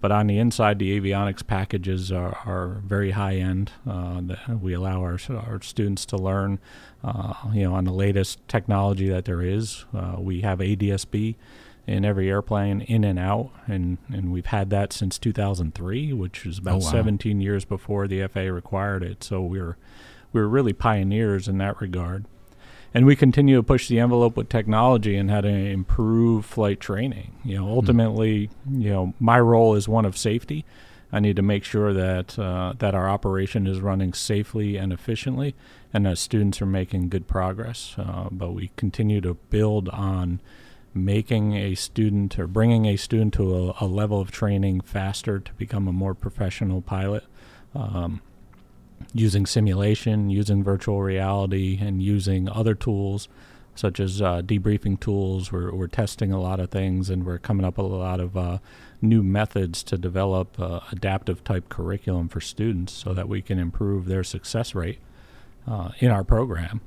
but 0.00 0.12
on 0.12 0.26
the 0.26 0.38
inside, 0.38 0.78
the 0.78 1.00
avionics 1.00 1.46
packages 1.46 2.12
are, 2.12 2.36
are 2.44 2.82
very 2.84 3.12
high 3.12 3.36
end. 3.36 3.72
Uh, 3.88 4.20
we 4.60 4.74
allow 4.74 5.00
our, 5.00 5.18
our 5.30 5.60
students 5.62 6.04
to 6.06 6.16
learn, 6.16 6.58
uh, 7.02 7.32
you 7.52 7.62
know, 7.64 7.74
on 7.74 7.84
the 7.84 7.92
latest 7.92 8.46
technology 8.48 9.08
that 9.08 9.24
there 9.24 9.40
is. 9.40 9.86
Uh, 9.96 10.16
we 10.18 10.42
have 10.42 10.58
ADSB 10.58 11.36
in 11.86 12.04
every 12.04 12.28
airplane 12.28 12.82
in 12.82 13.04
and 13.04 13.18
out, 13.18 13.50
and, 13.66 13.96
and 14.12 14.32
we've 14.32 14.46
had 14.46 14.68
that 14.70 14.92
since 14.92 15.18
2003, 15.18 16.12
which 16.12 16.44
is 16.44 16.58
about 16.58 16.74
Oh, 16.74 16.84
wow. 16.84 16.90
17 16.90 17.40
years 17.40 17.64
before 17.64 18.06
the 18.06 18.26
FAA 18.26 18.40
required 18.40 19.02
it. 19.02 19.24
So 19.24 19.40
we're 19.40 19.76
we're 20.36 20.46
really 20.46 20.72
pioneers 20.72 21.48
in 21.48 21.58
that 21.58 21.80
regard. 21.80 22.26
And 22.94 23.04
we 23.04 23.16
continue 23.16 23.56
to 23.56 23.62
push 23.62 23.88
the 23.88 23.98
envelope 23.98 24.36
with 24.36 24.48
technology 24.48 25.16
and 25.16 25.30
how 25.30 25.40
to 25.40 25.48
improve 25.48 26.46
flight 26.46 26.78
training. 26.80 27.32
You 27.44 27.58
know, 27.58 27.68
ultimately, 27.68 28.50
you 28.70 28.90
know, 28.90 29.14
my 29.18 29.40
role 29.40 29.74
is 29.74 29.88
one 29.88 30.04
of 30.04 30.16
safety. 30.16 30.64
I 31.12 31.20
need 31.20 31.36
to 31.36 31.42
make 31.42 31.64
sure 31.64 31.92
that 31.92 32.38
uh, 32.38 32.74
that 32.78 32.94
our 32.94 33.08
operation 33.08 33.66
is 33.66 33.80
running 33.80 34.12
safely 34.12 34.76
and 34.76 34.92
efficiently, 34.92 35.54
and 35.92 36.04
that 36.06 36.18
students 36.18 36.60
are 36.62 36.66
making 36.66 37.08
good 37.08 37.26
progress. 37.26 37.94
Uh, 37.98 38.28
but 38.30 38.52
we 38.52 38.70
continue 38.76 39.20
to 39.20 39.34
build 39.34 39.88
on 39.90 40.40
making 40.94 41.54
a 41.54 41.74
student 41.74 42.38
or 42.38 42.46
bringing 42.46 42.86
a 42.86 42.96
student 42.96 43.34
to 43.34 43.72
a, 43.80 43.84
a 43.84 43.86
level 43.86 44.20
of 44.20 44.30
training 44.30 44.80
faster 44.80 45.38
to 45.38 45.52
become 45.54 45.86
a 45.86 45.92
more 45.92 46.14
professional 46.14 46.80
pilot. 46.80 47.24
Um, 47.74 48.22
using 49.12 49.46
simulation, 49.46 50.30
using 50.30 50.62
virtual 50.62 51.02
reality, 51.02 51.78
and 51.80 52.02
using 52.02 52.48
other 52.48 52.74
tools 52.74 53.28
such 53.76 54.00
as 54.00 54.22
uh, 54.22 54.42
debriefing 54.42 54.98
tools. 54.98 55.52
We're, 55.52 55.72
we're 55.72 55.86
testing 55.86 56.32
a 56.32 56.40
lot 56.40 56.60
of 56.60 56.70
things 56.70 57.10
and 57.10 57.24
we're 57.24 57.38
coming 57.38 57.64
up 57.64 57.78
with 57.78 57.86
a 57.86 57.96
lot 57.96 58.20
of 58.20 58.36
uh, 58.36 58.58
new 59.00 59.22
methods 59.22 59.82
to 59.84 59.98
develop 59.98 60.58
uh, 60.58 60.80
adaptive 60.90 61.44
type 61.44 61.68
curriculum 61.68 62.28
for 62.28 62.40
students 62.40 62.92
so 62.92 63.12
that 63.14 63.28
we 63.28 63.42
can 63.42 63.58
improve 63.58 64.06
their 64.06 64.24
success 64.24 64.74
rate 64.74 64.98
uh, 65.68 65.90
in 65.98 66.10
our 66.10 66.24
program. 66.24 66.80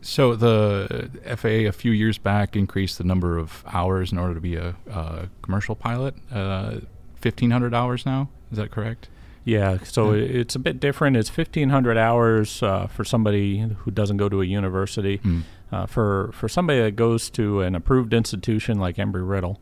So, 0.00 0.36
the 0.36 1.10
FAA 1.36 1.68
a 1.68 1.72
few 1.72 1.90
years 1.90 2.18
back 2.18 2.54
increased 2.54 2.98
the 2.98 3.04
number 3.04 3.36
of 3.36 3.64
hours 3.66 4.12
in 4.12 4.18
order 4.18 4.34
to 4.34 4.40
be 4.40 4.54
a, 4.54 4.76
uh 4.88 5.26
commercial 5.42 5.74
pilot. 5.74 6.14
Uh, 6.30 6.80
1,500 7.20 7.74
hours 7.74 8.06
now. 8.06 8.28
Is 8.52 8.58
that 8.58 8.70
correct? 8.70 9.08
Yeah, 9.48 9.78
so 9.82 10.12
Yeah. 10.12 10.24
it's 10.40 10.54
a 10.54 10.58
bit 10.58 10.78
different. 10.78 11.16
It's 11.16 11.30
1,500 11.30 11.96
hours 11.96 12.62
uh, 12.62 12.86
for 12.86 13.02
somebody 13.02 13.60
who 13.78 13.90
doesn't 13.90 14.18
go 14.18 14.28
to 14.28 14.42
a 14.42 14.44
university. 14.44 15.16
Hmm. 15.16 15.40
Uh, 15.72 15.86
for 15.86 16.30
for 16.32 16.48
somebody 16.48 16.80
that 16.80 16.96
goes 16.96 17.28
to 17.30 17.60
an 17.62 17.74
approved 17.74 18.12
institution 18.14 18.78
like 18.78 18.96
Embry 18.96 19.26
Riddle, 19.28 19.58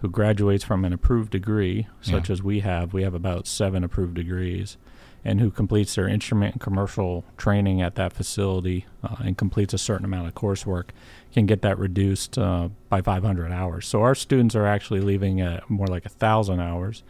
who 0.00 0.08
graduates 0.10 0.64
from 0.64 0.84
an 0.84 0.92
approved 0.92 1.30
degree, 1.32 1.86
such 2.00 2.28
Yeah. 2.28 2.32
as 2.32 2.42
we 2.42 2.60
have, 2.60 2.92
we 2.94 3.02
have 3.02 3.14
about 3.14 3.46
seven 3.46 3.82
approved 3.84 4.14
degrees, 4.14 4.76
and 5.24 5.40
who 5.40 5.50
completes 5.50 5.94
their 5.94 6.08
instrument 6.08 6.52
and 6.54 6.60
commercial 6.60 7.24
training 7.38 7.80
at 7.82 7.94
that 7.96 8.12
facility 8.12 8.84
uh, 9.02 9.16
and 9.24 9.36
completes 9.38 9.72
a 9.74 9.78
certain 9.78 10.04
amount 10.04 10.28
of 10.28 10.34
coursework, 10.34 10.90
can 11.32 11.46
get 11.46 11.60
that 11.62 11.78
reduced 11.78 12.36
uh, 12.38 12.68
by 12.90 13.00
500 13.00 13.50
hours. 13.52 13.86
So 13.86 14.02
our 14.02 14.14
students 14.14 14.54
are 14.54 14.66
actually 14.66 15.00
leaving 15.00 15.40
at 15.40 15.68
more 15.70 15.86
like 15.86 16.04
a 16.06 16.10
thousand 16.10 16.60
hours. 16.60 17.02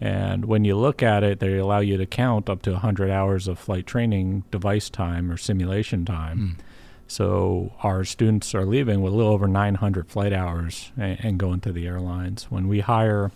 And 0.00 0.44
when 0.44 0.64
you 0.64 0.76
look 0.76 1.02
at 1.02 1.22
it, 1.24 1.40
they 1.40 1.56
allow 1.56 1.78
you 1.78 1.96
to 1.96 2.06
count 2.06 2.50
up 2.50 2.62
to 2.62 2.72
100 2.72 3.10
hours 3.10 3.48
of 3.48 3.58
flight 3.58 3.86
training 3.86 4.44
device 4.50 4.90
time 4.90 5.30
or 5.30 5.36
simulation 5.36 6.04
time. 6.04 6.38
Hmm. 6.38 6.62
So 7.08 7.72
our 7.82 8.04
students 8.04 8.54
are 8.54 8.66
leaving 8.66 9.00
with 9.00 9.12
a 9.12 9.16
little 9.16 9.32
over 9.32 9.46
900 9.46 10.08
flight 10.08 10.32
hours 10.32 10.90
and, 10.96 11.18
and 11.24 11.38
going 11.38 11.60
to 11.60 11.72
the 11.72 11.86
airlines. 11.86 12.44
When 12.50 12.68
we 12.68 12.80
hire 12.80 13.30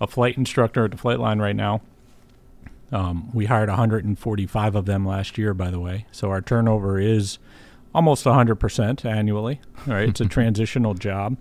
a 0.00 0.06
flight 0.06 0.36
instructor 0.36 0.84
at 0.84 0.90
the 0.92 0.96
flight 0.96 1.18
line 1.18 1.38
right 1.38 1.56
now, 1.56 1.80
um, 2.92 3.30
we 3.32 3.46
hired 3.46 3.68
145 3.68 4.74
of 4.74 4.86
them 4.86 5.06
last 5.06 5.38
year, 5.38 5.54
by 5.54 5.70
the 5.70 5.80
way. 5.80 6.06
So 6.12 6.30
our 6.30 6.40
turnover 6.40 6.98
is 6.98 7.38
almost 7.94 8.24
100% 8.24 9.04
annually. 9.04 9.60
All 9.86 9.94
right, 9.94 10.08
it's 10.08 10.20
a 10.20 10.24
transitional 10.26 10.94
job, 10.94 11.36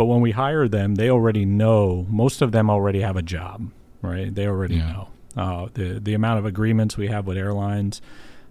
But 0.00 0.06
when 0.06 0.22
we 0.22 0.30
hire 0.30 0.66
them, 0.66 0.94
they 0.94 1.10
already 1.10 1.44
know. 1.44 2.06
Most 2.08 2.40
of 2.40 2.52
them 2.52 2.70
already 2.70 3.02
have 3.02 3.16
a 3.18 3.22
job, 3.22 3.70
right? 4.00 4.34
They 4.34 4.46
already 4.46 4.76
Yeah. 4.76 4.92
know 4.92 5.08
uh, 5.36 5.68
the 5.74 6.00
the 6.00 6.14
amount 6.14 6.38
of 6.38 6.46
agreements 6.46 6.96
we 6.96 7.08
have 7.08 7.26
with 7.26 7.36
airlines. 7.36 8.00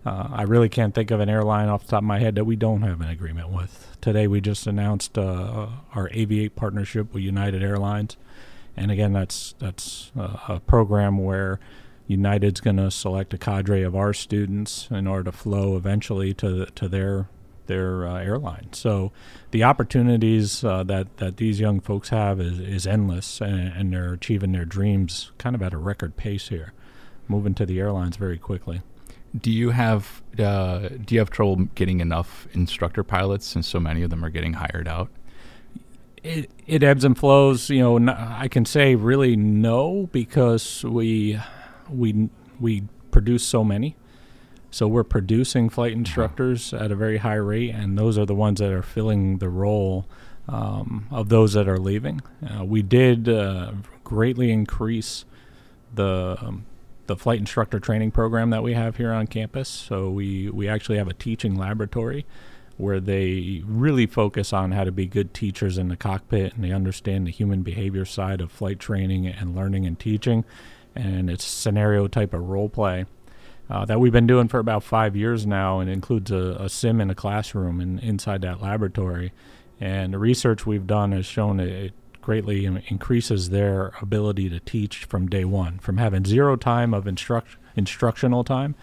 Uh, 0.05 0.27
I 0.31 0.43
really 0.43 0.69
can't 0.69 0.93
think 0.93 1.09
of 1.09 1.19
an 1.19 1.27
airline 1.27 1.67
off 1.67 1.85
the 1.85 1.89
top 1.89 2.03
of 2.03 2.03
my 2.03 2.19
head 2.19 2.35
that 2.35 2.45
we 2.45 2.55
don't 2.55 2.83
have 2.83 3.01
an 3.01 3.09
agreement 3.09 3.49
with. 3.49 3.97
Today, 3.99 4.27
we 4.27 4.41
just 4.41 4.67
announced 4.67 5.17
uh, 5.17 5.65
our 5.95 6.07
Aviate 6.09 6.53
partnership 6.55 7.11
with 7.15 7.23
United 7.23 7.63
Airlines, 7.63 8.15
and 8.77 8.91
again, 8.91 9.13
that's 9.13 9.55
that's 9.57 10.11
uh, 10.15 10.37
a 10.49 10.59
program 10.59 11.17
where 11.17 11.59
United's 12.05 12.61
going 12.61 12.77
to 12.77 12.91
select 12.91 13.33
a 13.33 13.39
cadre 13.39 13.81
of 13.81 13.95
our 13.95 14.13
students 14.13 14.87
in 14.91 15.07
order 15.07 15.23
to 15.23 15.31
flow 15.31 15.75
eventually 15.75 16.31
to 16.35 16.67
to 16.67 16.87
their 16.87 17.27
their 17.69 18.05
uh, 18.05 18.19
airline. 18.19 18.67
So 18.73 19.13
the 19.51 19.63
opportunities 19.63 20.63
uh, 20.65 20.83
that 20.83 21.15
that 21.17 21.37
these 21.37 21.61
young 21.61 21.79
folks 21.79 22.09
have 22.09 22.41
is, 22.41 22.59
is 22.59 22.85
endless, 22.85 23.39
and, 23.39 23.69
and 23.69 23.93
they're 23.93 24.11
achieving 24.11 24.51
their 24.51 24.65
dreams 24.65 25.31
kind 25.37 25.55
of 25.55 25.61
at 25.61 25.73
a 25.73 25.77
record 25.77 26.17
pace 26.17 26.49
here, 26.49 26.73
moving 27.29 27.53
to 27.53 27.65
the 27.65 27.79
airlines 27.79 28.17
very 28.17 28.37
quickly. 28.37 28.81
Do 29.39 29.51
you 29.51 29.69
have 29.69 30.21
uh, 30.37 30.89
do 31.05 31.15
you 31.15 31.19
have 31.19 31.29
trouble 31.29 31.67
getting 31.75 32.01
enough 32.01 32.47
instructor 32.51 33.03
pilots 33.03 33.45
since 33.45 33.67
so 33.67 33.79
many 33.79 34.03
of 34.03 34.09
them 34.09 34.25
are 34.25 34.29
getting 34.29 34.53
hired 34.53 34.87
out? 34.87 35.09
It 36.21 36.51
it 36.67 36.83
ebbs 36.83 37.05
and 37.05 37.17
flows. 37.17 37.69
You 37.69 37.79
know, 37.79 37.95
n- 37.95 38.09
I 38.09 38.49
can 38.49 38.65
say 38.65 38.95
really 38.95 39.37
no 39.37 40.09
because 40.11 40.83
we 40.83 41.39
we 41.89 42.29
we 42.59 42.83
produce 43.11 43.43
so 43.45 43.63
many. 43.63 43.95
So 44.71 44.87
we're 44.87 45.03
producing 45.03 45.69
flight 45.69 45.93
instructors 45.93 46.73
at 46.73 46.91
a 46.91 46.95
very 46.95 47.17
high 47.17 47.35
rate, 47.35 47.71
and 47.71 47.97
those 47.97 48.17
are 48.17 48.25
the 48.25 48.35
ones 48.35 48.59
that 48.59 48.71
are 48.71 48.83
filling 48.83 49.39
the 49.39 49.49
role 49.49 50.05
um, 50.47 51.07
of 51.11 51.29
those 51.29 51.53
that 51.53 51.67
are 51.67 51.79
leaving. 51.79 52.21
Uh, 52.47 52.63
we 52.65 52.81
did 52.81 53.27
uh, 53.27 53.73
greatly 54.03 54.51
increase 54.51 55.25
the 55.93 56.37
um, 56.41 56.65
the 57.07 57.15
flight 57.15 57.39
instructor 57.39 57.79
training 57.79 58.11
program 58.11 58.51
that 58.51 58.61
we 58.61 58.75
have 58.75 58.97
here 58.97 59.11
on 59.11 59.25
campus. 59.25 59.67
So 59.67 60.09
we 60.09 60.49
we 60.49 60.67
actually 60.67 60.99
have 60.99 61.07
a 61.07 61.13
teaching 61.13 61.55
laboratory 61.55 62.25
where 62.77 63.01
they 63.01 63.61
really 63.65 64.05
focus 64.05 64.53
on 64.53 64.71
how 64.71 64.85
to 64.85 64.91
be 64.91 65.05
good 65.05 65.33
teachers 65.33 65.77
in 65.77 65.89
the 65.89 65.97
cockpit 65.97 66.53
and 66.53 66.63
they 66.63 66.71
understand 66.71 67.27
the 67.27 67.31
human 67.31 67.61
behavior 67.61 68.05
side 68.05 68.39
of 68.39 68.49
flight 68.49 68.79
training 68.79 69.27
and 69.27 69.53
learning 69.53 69.85
and 69.85 69.99
teaching 69.99 70.45
and 70.95 71.29
it's 71.29 71.43
scenario 71.43 72.07
type 72.07 72.33
of 72.33 72.41
role 72.41 72.69
play 72.69 73.05
uh, 73.69 73.85
that 73.85 73.99
we've 73.99 74.13
been 74.13 74.27
doing 74.27 74.47
for 74.47 74.59
about 74.59 74.83
five 74.83 75.15
years 75.15 75.45
now 75.45 75.79
and 75.79 75.89
includes 75.89 76.31
a, 76.31 76.57
a 76.59 76.69
sim 76.69 76.99
in 76.99 77.09
a 77.09 77.15
classroom 77.15 77.79
and 77.79 77.99
inside 77.99 78.41
that 78.41 78.61
laboratory 78.61 79.31
and 79.79 80.13
the 80.13 80.17
research 80.19 80.65
we've 80.65 80.87
done 80.87 81.11
has 81.11 81.25
shown 81.25 81.59
it, 81.59 81.93
greatly 82.21 82.65
in- 82.65 82.83
increases 82.87 83.49
their 83.49 83.93
ability 84.01 84.49
to 84.49 84.59
teach 84.59 85.05
from 85.05 85.27
day 85.27 85.45
one 85.45 85.79
from 85.79 85.97
having 85.97 86.25
zero 86.25 86.55
time 86.55 86.93
of 86.93 87.07
instruct- 87.07 87.57
instructional 87.75 88.43
time 88.43 88.75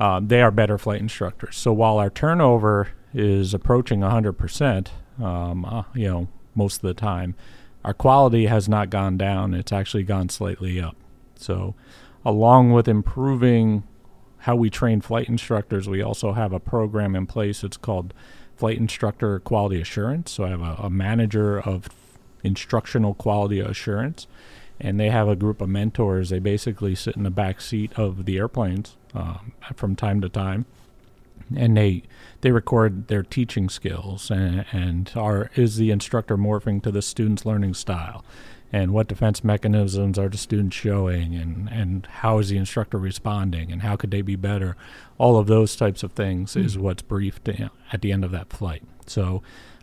uh, 0.00 0.18
they 0.24 0.40
are 0.40 0.50
better 0.50 0.78
flight 0.78 1.00
instructors. 1.00 1.56
So 1.58 1.72
while 1.74 1.98
our 1.98 2.08
turnover 2.08 2.88
is 3.12 3.52
approaching 3.52 4.00
100%, 4.00 4.88
um, 5.22 5.64
uh, 5.66 5.82
you 5.94 6.08
know, 6.08 6.28
most 6.54 6.76
of 6.76 6.82
the 6.82 6.94
time, 6.94 7.34
our 7.84 7.92
quality 7.92 8.46
has 8.46 8.68
not 8.68 8.88
gone 8.88 9.18
down. 9.18 9.52
It's 9.52 9.72
actually 9.72 10.04
gone 10.04 10.30
slightly 10.30 10.80
up. 10.80 10.96
So, 11.36 11.74
along 12.24 12.72
with 12.72 12.88
improving 12.88 13.84
how 14.40 14.56
we 14.56 14.70
train 14.70 15.00
flight 15.00 15.28
instructors, 15.28 15.88
we 15.88 16.02
also 16.02 16.32
have 16.32 16.52
a 16.52 16.60
program 16.60 17.14
in 17.14 17.26
place. 17.26 17.62
It's 17.62 17.76
called 17.76 18.14
Flight 18.56 18.78
Instructor 18.78 19.40
Quality 19.40 19.80
Assurance. 19.80 20.32
So, 20.32 20.44
I 20.44 20.50
have 20.50 20.62
a, 20.62 20.76
a 20.78 20.90
manager 20.90 21.60
of 21.60 21.88
instructional 22.42 23.14
quality 23.14 23.60
assurance 23.60 24.26
and 24.80 24.98
they 24.98 25.10
have 25.10 25.28
a 25.28 25.36
group 25.36 25.60
of 25.60 25.68
mentors. 25.68 26.30
They 26.30 26.38
basically 26.38 26.94
sit 26.94 27.16
in 27.16 27.22
the 27.22 27.30
back 27.30 27.60
seat 27.60 27.92
of 27.96 28.24
the 28.24 28.38
airplanes 28.38 28.96
um, 29.14 29.52
from 29.74 29.94
time 29.94 30.20
to 30.22 30.28
time, 30.28 30.64
and 31.54 31.76
they 31.76 32.02
they 32.40 32.50
record 32.50 33.08
their 33.08 33.22
teaching 33.22 33.68
skills 33.68 34.30
and, 34.30 34.64
and 34.72 35.12
are 35.14 35.50
is 35.54 35.76
the 35.76 35.90
instructor 35.90 36.38
morphing 36.38 36.82
to 36.82 36.90
the 36.90 37.02
student's 37.02 37.44
learning 37.44 37.74
style, 37.74 38.24
and 38.72 38.92
what 38.92 39.08
defense 39.08 39.42
mechanisms 39.42 40.18
are 40.18 40.28
the 40.28 40.38
students 40.38 40.76
showing, 40.76 41.34
and 41.34 41.68
and 41.70 42.06
how 42.06 42.38
is 42.38 42.48
the 42.48 42.56
instructor 42.56 42.98
responding, 42.98 43.72
and 43.72 43.82
how 43.82 43.96
could 43.96 44.10
they 44.10 44.22
be 44.22 44.36
better. 44.36 44.76
All 45.18 45.36
of 45.36 45.46
those 45.46 45.76
types 45.76 46.02
of 46.02 46.12
things 46.12 46.56
is 46.56 46.78
what's 46.78 47.02
briefed 47.02 47.48
at 47.48 48.00
the 48.00 48.12
end 48.12 48.24
of 48.24 48.30
that 48.32 48.52
flight. 48.52 48.82
So. 49.06 49.42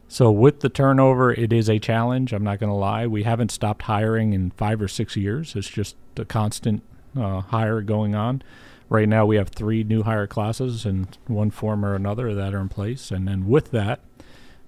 So 0.10 0.32
with 0.32 0.62
the 0.62 0.70
turnover, 0.70 1.34
it 1.34 1.52
is 1.52 1.70
a 1.70 1.80
challenge. 1.80 2.32
I'm 2.32 2.46
not 2.46 2.60
going 2.60 2.70
to 2.70 2.76
lie. 2.76 3.06
We 3.08 3.24
haven't 3.24 3.52
stopped 3.52 3.82
hiring 3.82 4.32
in 4.32 4.52
five 4.52 4.82
or 4.82 4.88
six 4.88 5.18
years. 5.18 5.54
It's 5.54 5.68
just 5.68 5.98
a 6.16 6.24
constant 6.24 6.82
uh, 7.14 7.42
hire 7.42 7.82
going 7.82 8.16
on. 8.16 8.42
Right 8.88 9.10
now, 9.10 9.26
we 9.26 9.36
have 9.36 9.50
three 9.50 9.84
new 9.84 10.04
hire 10.04 10.26
classes 10.26 10.86
in 10.86 11.10
one 11.28 11.52
form 11.52 11.84
or 11.84 11.94
another 11.94 12.34
that 12.34 12.54
are 12.54 12.62
in 12.62 12.70
place, 12.70 13.12
and 13.12 13.28
then 13.28 13.48
with 13.48 13.72
that 13.72 14.00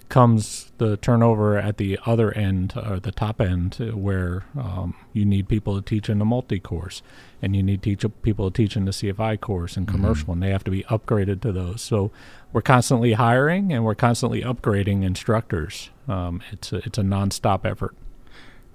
comes 0.10 0.72
the 0.80 0.98
turnover 0.98 1.58
at 1.58 1.78
the 1.78 1.98
other 2.06 2.32
end, 2.36 2.74
or 2.76 3.00
the 3.00 3.12
top 3.12 3.40
end, 3.40 3.78
uh, 3.80 3.96
where 3.96 4.44
um, 4.60 4.96
you 5.14 5.24
need 5.24 5.48
people 5.48 5.80
to 5.80 5.88
teach 5.88 6.10
in 6.10 6.20
the 6.20 6.26
multi 6.26 6.60
course, 6.60 7.02
and 7.42 7.56
you 7.56 7.64
need 7.64 7.82
teach 7.82 8.04
people 8.22 8.50
to 8.50 8.56
teach 8.56 8.76
in 8.76 8.86
the 8.86 8.92
CFI 8.92 9.40
course 9.40 9.78
and 9.78 9.88
commercial, 9.88 10.34
and 10.34 10.42
they 10.42 10.50
have 10.50 10.64
to 10.64 10.72
be 10.72 10.84
upgraded 10.84 11.42
to 11.42 11.52
those. 11.52 11.82
So 11.82 12.12
we're 12.52 12.62
constantly 12.62 13.14
hiring 13.14 13.72
and 13.72 13.84
we're 13.84 13.96
constantly 13.96 14.42
upgrading 14.42 15.04
instructors. 15.04 15.90
Um, 16.08 16.42
it's 16.52 16.74
a, 16.74 16.78
it's 16.78 16.98
a 16.98 17.04
nonstop 17.04 17.66
effort. 17.66 17.96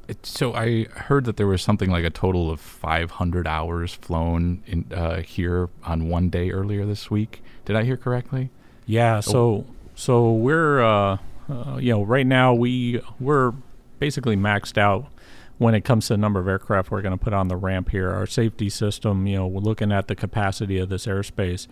It, 0.07 0.25
so 0.27 0.55
I 0.55 0.85
heard 0.85 1.25
that 1.25 1.37
there 1.37 1.47
was 1.47 1.63
something 1.63 1.91
like 1.91 2.05
a 2.05 2.11
total 2.11 2.51
of 2.51 2.61
500 2.61 3.47
hours 3.47 3.95
flown 3.95 4.63
in 4.67 4.93
uh, 4.93 5.23
here 5.23 5.71
on 5.83 6.09
one 6.09 6.29
day 6.29 6.51
earlier 6.51 6.85
this 6.85 7.11
week. 7.11 7.43
Did 7.65 7.75
I 7.75 7.85
hear 7.85 7.97
correctly? 7.97 8.51
Yeah. 8.87 9.21
So 9.21 9.65
so 9.95 10.33
we're 10.33 10.83
uh, 10.83 11.19
uh, 11.49 11.77
you 11.77 11.93
know 11.93 12.03
right 12.03 12.27
now 12.27 12.55
we 12.55 13.01
we're 13.21 13.53
basically 13.99 14.37
maxed 14.37 14.79
out 14.79 15.07
when 15.59 15.75
it 15.75 15.85
comes 15.85 16.09
to 16.09 16.15
the 16.15 16.19
number 16.19 16.41
of 16.41 16.49
aircraft 16.49 16.91
we're 16.91 17.03
going 17.03 17.17
to 17.17 17.23
put 17.23 17.33
on 17.33 17.49
the 17.49 17.57
ramp 17.57 17.91
here. 17.91 18.11
Our 18.11 18.27
safety 18.27 18.69
system, 18.69 19.27
you 19.27 19.37
know, 19.37 19.47
we're 19.47 19.61
looking 19.61 19.93
at 19.93 20.09
the 20.09 20.17
capacity 20.17 20.79
of 20.79 20.89
this 20.89 21.07
airspace. 21.07 21.67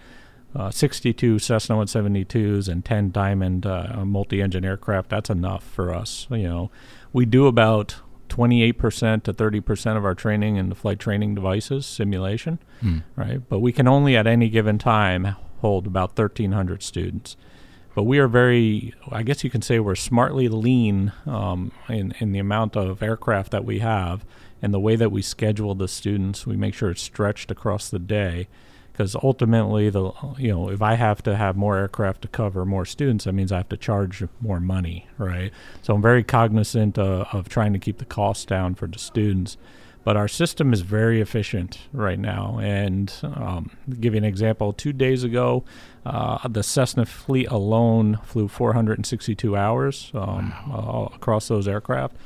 Uh, 0.54 0.70
62 0.70 1.38
Cessna 1.38 1.76
172s 1.76 2.68
and 2.68 2.84
10 2.84 3.10
Diamond 3.10 3.64
uh, 3.64 4.04
multi-engine 4.04 4.64
aircraft. 4.66 5.08
That's 5.08 5.30
enough 5.30 5.64
for 5.64 5.94
us. 5.94 6.26
You 6.30 6.48
know, 6.48 6.70
we 7.12 7.24
do 7.24 7.46
about 7.46 7.96
28% 8.28 9.22
to 9.24 9.32
30% 9.32 9.96
of 9.96 10.04
our 10.04 10.14
training 10.14 10.56
in 10.56 10.68
the 10.68 10.74
flight 10.74 10.98
training 10.98 11.34
devices 11.34 11.86
simulation, 11.86 12.58
right? 13.16 13.40
But 13.48 13.60
we 13.60 13.72
can 13.72 13.88
only 13.88 14.14
at 14.14 14.26
any 14.26 14.48
given 14.50 14.78
time 14.78 15.36
hold 15.60 15.86
about 15.86 16.10
1,300 16.18 16.82
students. 16.82 17.36
But 17.94 18.04
we 18.04 18.18
are 18.18 18.28
very, 18.28 18.94
I 19.10 19.22
guess 19.22 19.44
you 19.44 19.50
can 19.50 19.62
say 19.62 19.78
we're 19.78 19.94
smartly 19.94 20.48
lean 20.48 21.12
um, 21.26 21.72
in, 21.88 22.14
in 22.20 22.32
the 22.32 22.38
amount 22.38 22.76
of 22.76 23.02
aircraft 23.02 23.50
that 23.50 23.64
we 23.64 23.80
have 23.80 24.24
and 24.62 24.72
the 24.72 24.80
way 24.80 24.96
that 24.96 25.12
we 25.12 25.20
schedule 25.20 25.74
the 25.74 25.88
students. 25.88 26.46
We 26.46 26.56
make 26.56 26.74
sure 26.74 26.90
it's 26.90 27.02
stretched 27.02 27.50
across 27.50 27.90
the 27.90 27.98
day 27.98 28.48
because 28.92 29.16
ultimately 29.16 29.88
the 29.88 30.12
you 30.38 30.48
know 30.48 30.68
if 30.68 30.82
I 30.82 30.94
have 30.94 31.22
to 31.24 31.34
have 31.36 31.56
more 31.56 31.76
aircraft 31.78 32.22
to 32.22 32.28
cover 32.28 32.64
more 32.64 32.84
students, 32.84 33.24
that 33.24 33.32
means 33.32 33.50
I 33.50 33.58
have 33.58 33.68
to 33.70 33.76
charge 33.76 34.24
more 34.40 34.60
money, 34.60 35.08
right? 35.18 35.50
So 35.82 35.94
I'm 35.94 36.02
very 36.02 36.22
cognizant 36.22 36.98
uh, 36.98 37.24
of 37.32 37.48
trying 37.48 37.72
to 37.72 37.78
keep 37.78 37.98
the 37.98 38.04
costs 38.04 38.44
down 38.44 38.74
for 38.74 38.86
the 38.86 38.98
students. 38.98 39.56
But 40.04 40.16
our 40.16 40.28
system 40.28 40.72
is 40.72 40.80
very 40.80 41.20
efficient 41.20 41.78
right 41.92 42.18
now. 42.18 42.58
And 42.60 43.12
um, 43.22 43.70
give 44.00 44.14
you 44.14 44.18
an 44.18 44.24
example, 44.24 44.72
two 44.72 44.92
days 44.92 45.22
ago, 45.22 45.64
uh, 46.04 46.46
the 46.48 46.62
Cessna 46.62 47.06
fleet 47.06 47.48
alone 47.48 48.18
flew 48.24 48.48
462 48.48 49.56
hours 49.56 50.10
um, 50.14 50.52
uh, 50.72 51.14
across 51.14 51.46
those 51.46 51.68
aircraft, 51.68 52.16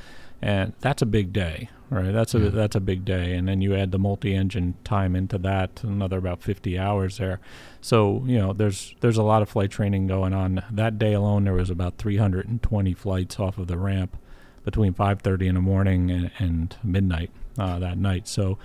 and 0.40 0.72
that's 0.80 1.02
a 1.02 1.06
big 1.06 1.34
day, 1.34 1.68
right? 1.90 2.12
That's 2.12 2.34
a 2.34 2.38
that's 2.50 2.74
a 2.74 2.80
big 2.80 3.04
day. 3.04 3.34
And 3.34 3.46
then 3.46 3.60
you 3.60 3.74
add 3.74 3.92
the 3.92 3.98
multi-engine 3.98 4.76
time 4.82 5.14
into 5.14 5.36
that, 5.38 5.82
another 5.82 6.16
about 6.16 6.42
50 6.42 6.78
hours 6.78 7.18
there. 7.18 7.40
So 7.82 8.22
you 8.24 8.38
know, 8.38 8.54
there's 8.54 8.94
there's 9.00 9.18
a 9.18 9.22
lot 9.22 9.42
of 9.42 9.50
flight 9.50 9.70
training 9.70 10.06
going 10.06 10.32
on. 10.32 10.62
That 10.70 10.98
day 10.98 11.12
alone, 11.12 11.44
there 11.44 11.52
was 11.52 11.68
about 11.68 11.98
320 11.98 12.94
flights 12.94 13.38
off 13.38 13.58
of 13.58 13.66
the 13.66 13.76
ramp 13.76 14.16
between 14.64 14.94
5:30 14.94 15.48
in 15.48 15.54
the 15.54 15.60
morning 15.60 16.10
and, 16.10 16.30
and 16.38 16.76
midnight 16.82 17.30
uh, 17.58 17.78
that 17.78 17.98
night. 17.98 18.28
So, 18.28 18.58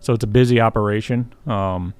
so 0.00 0.12
it's 0.12 0.24
a 0.24 0.28
busy 0.28 0.60
operation. 0.60 1.32
Um, 1.46 1.94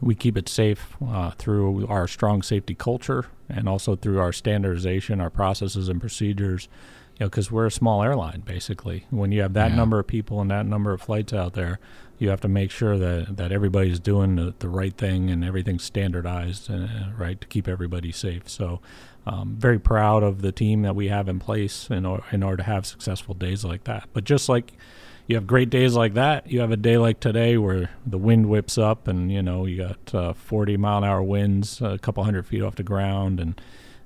we 0.00 0.14
keep 0.14 0.36
it 0.36 0.48
safe 0.48 0.96
uh, 1.06 1.30
through 1.32 1.86
our 1.86 2.08
strong 2.08 2.42
safety 2.42 2.74
culture 2.74 3.26
and 3.48 3.68
also 3.68 3.94
through 3.94 4.18
our 4.18 4.32
standardization, 4.32 5.20
our 5.20 5.30
processes 5.30 5.88
and 5.88 6.00
procedures. 6.00 6.68
You 7.20 7.26
know, 7.26 7.30
because 7.30 7.52
we're 7.52 7.66
a 7.66 7.70
small 7.70 8.02
airline, 8.02 8.40
basically. 8.40 9.06
When 9.10 9.32
you 9.32 9.42
have 9.42 9.52
that 9.52 9.70
Yeah. 9.70 9.76
number 9.76 9.98
of 9.98 10.06
people 10.06 10.40
and 10.40 10.50
that 10.50 10.66
number 10.66 10.92
of 10.92 11.02
flights 11.02 11.32
out 11.32 11.52
there, 11.52 11.78
you 12.18 12.30
have 12.30 12.40
to 12.40 12.48
make 12.48 12.70
sure 12.70 12.96
that, 12.98 13.36
that 13.36 13.52
everybody's 13.52 14.00
doing 14.00 14.36
the, 14.36 14.54
the 14.60 14.68
right 14.68 14.96
thing 14.96 15.28
and 15.28 15.44
everything's 15.44 15.84
standardized, 15.84 16.70
uh, 16.70 16.86
right, 17.16 17.40
to 17.40 17.46
keep 17.46 17.68
everybody 17.68 18.12
safe. 18.12 18.48
So, 18.48 18.80
um, 19.26 19.56
very 19.58 19.78
proud 19.78 20.22
of 20.22 20.40
the 20.42 20.52
team 20.52 20.82
that 20.82 20.96
we 20.96 21.08
have 21.08 21.28
in 21.28 21.38
place 21.38 21.88
in, 21.90 22.06
or, 22.06 22.24
in 22.32 22.42
order 22.42 22.56
to 22.58 22.62
have 22.64 22.86
successful 22.86 23.34
days 23.34 23.62
like 23.64 23.84
that. 23.84 24.08
But 24.14 24.24
just 24.24 24.48
like 24.48 24.72
you 25.26 25.36
have 25.36 25.46
great 25.46 25.70
days 25.70 25.94
like 25.94 26.14
that, 26.14 26.50
you 26.50 26.60
have 26.60 26.70
a 26.70 26.76
day 26.76 26.98
like 26.98 27.20
today 27.20 27.56
where 27.56 27.90
the 28.06 28.18
wind 28.18 28.48
whips 28.48 28.76
up 28.76 29.08
and 29.08 29.32
you 29.32 29.42
know 29.42 29.66
you 29.66 29.76
got 29.78 30.14
uh, 30.14 30.32
40 30.32 30.76
mile 30.76 30.98
an 30.98 31.04
hour 31.04 31.22
winds, 31.22 31.80
a 31.80 31.98
couple 31.98 32.24
hundred 32.24 32.46
feet 32.46 32.62
off 32.62 32.76
the 32.76 32.82
ground, 32.82 33.40
and 33.40 33.60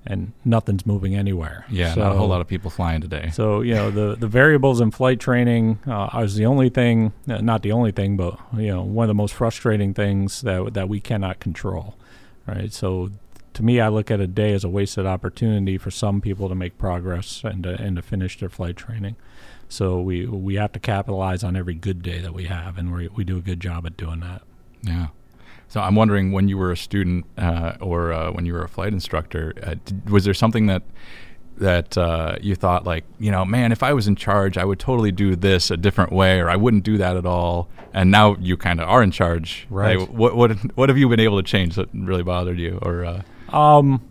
and 0.08 0.32
nothing's 0.44 0.86
moving 0.86 1.16
anywhere. 1.16 1.66
Yeah, 1.68 1.94
so, 1.94 2.00
not 2.02 2.12
a 2.12 2.18
whole 2.18 2.28
lot 2.28 2.40
of 2.40 2.46
people 2.46 2.70
flying 2.70 3.00
today. 3.00 3.30
So 3.32 3.60
you 3.60 3.74
know 3.74 3.90
the 3.90 4.16
the 4.16 4.28
variables 4.28 4.80
in 4.80 4.90
flight 4.90 5.18
training 5.18 5.80
uh, 5.86 6.08
is 6.22 6.36
the 6.36 6.46
only 6.46 6.68
thing, 6.68 7.12
uh, 7.28 7.38
not 7.38 7.62
the 7.62 7.72
only 7.72 7.92
thing, 7.92 8.16
but 8.16 8.38
you 8.56 8.68
know 8.68 8.82
one 8.82 9.04
of 9.04 9.08
the 9.08 9.14
most 9.14 9.34
frustrating 9.34 9.94
things 9.94 10.42
that 10.42 10.74
that 10.74 10.88
we 10.88 11.00
cannot 11.00 11.40
control, 11.40 11.96
right? 12.46 12.72
So 12.72 13.10
to 13.56 13.62
me, 13.62 13.80
I 13.80 13.88
look 13.88 14.10
at 14.10 14.20
a 14.20 14.26
day 14.26 14.52
as 14.52 14.64
a 14.64 14.68
wasted 14.68 15.06
opportunity 15.06 15.78
for 15.78 15.90
some 15.90 16.20
people 16.20 16.50
to 16.50 16.54
make 16.54 16.76
progress 16.76 17.42
and 17.42 17.62
to, 17.62 17.70
and 17.70 17.96
to 17.96 18.02
finish 18.02 18.38
their 18.38 18.50
flight 18.50 18.76
training. 18.76 19.16
So 19.68 19.98
we 19.98 20.26
we 20.26 20.56
have 20.56 20.72
to 20.72 20.78
capitalize 20.78 21.42
on 21.42 21.56
every 21.56 21.74
good 21.74 22.02
day 22.02 22.20
that 22.20 22.34
we 22.34 22.44
have, 22.44 22.76
and 22.76 22.92
we 22.92 23.08
we 23.08 23.24
do 23.24 23.38
a 23.38 23.40
good 23.40 23.58
job 23.58 23.86
at 23.86 23.96
doing 23.96 24.20
that. 24.20 24.42
Yeah. 24.82 25.08
So 25.68 25.80
I'm 25.80 25.94
wondering 25.94 26.32
when 26.32 26.48
you 26.48 26.58
were 26.58 26.70
a 26.70 26.76
student 26.76 27.24
uh, 27.38 27.76
or 27.80 28.12
uh, 28.12 28.30
when 28.30 28.44
you 28.44 28.52
were 28.52 28.62
a 28.62 28.68
flight 28.68 28.92
instructor, 28.92 29.54
uh, 29.62 29.74
did, 29.84 30.10
was 30.10 30.24
there 30.24 30.34
something 30.34 30.66
that 30.66 30.82
that 31.56 31.96
uh, 31.96 32.36
you 32.42 32.54
thought 32.54 32.84
like, 32.84 33.04
you 33.18 33.30
know, 33.30 33.46
man, 33.46 33.72
if 33.72 33.82
I 33.82 33.94
was 33.94 34.06
in 34.06 34.16
charge, 34.16 34.58
I 34.58 34.64
would 34.66 34.78
totally 34.78 35.10
do 35.10 35.34
this 35.34 35.70
a 35.70 35.78
different 35.78 36.12
way, 36.12 36.38
or 36.40 36.50
I 36.50 36.56
wouldn't 36.56 36.84
do 36.84 36.98
that 36.98 37.16
at 37.16 37.24
all. 37.24 37.68
And 37.94 38.10
now 38.10 38.36
you 38.38 38.58
kind 38.58 38.80
of 38.80 38.88
are 38.88 39.02
in 39.02 39.10
charge, 39.10 39.66
Right. 39.70 39.98
Like, 39.98 40.10
what 40.10 40.36
what 40.36 40.52
what 40.76 40.90
have 40.90 40.98
you 40.98 41.08
been 41.08 41.20
able 41.20 41.38
to 41.38 41.42
change 41.42 41.76
that 41.76 41.88
really 41.94 42.22
bothered 42.22 42.58
you, 42.58 42.78
or 42.82 43.06
uh, 43.06 43.22
Um, 43.56 44.06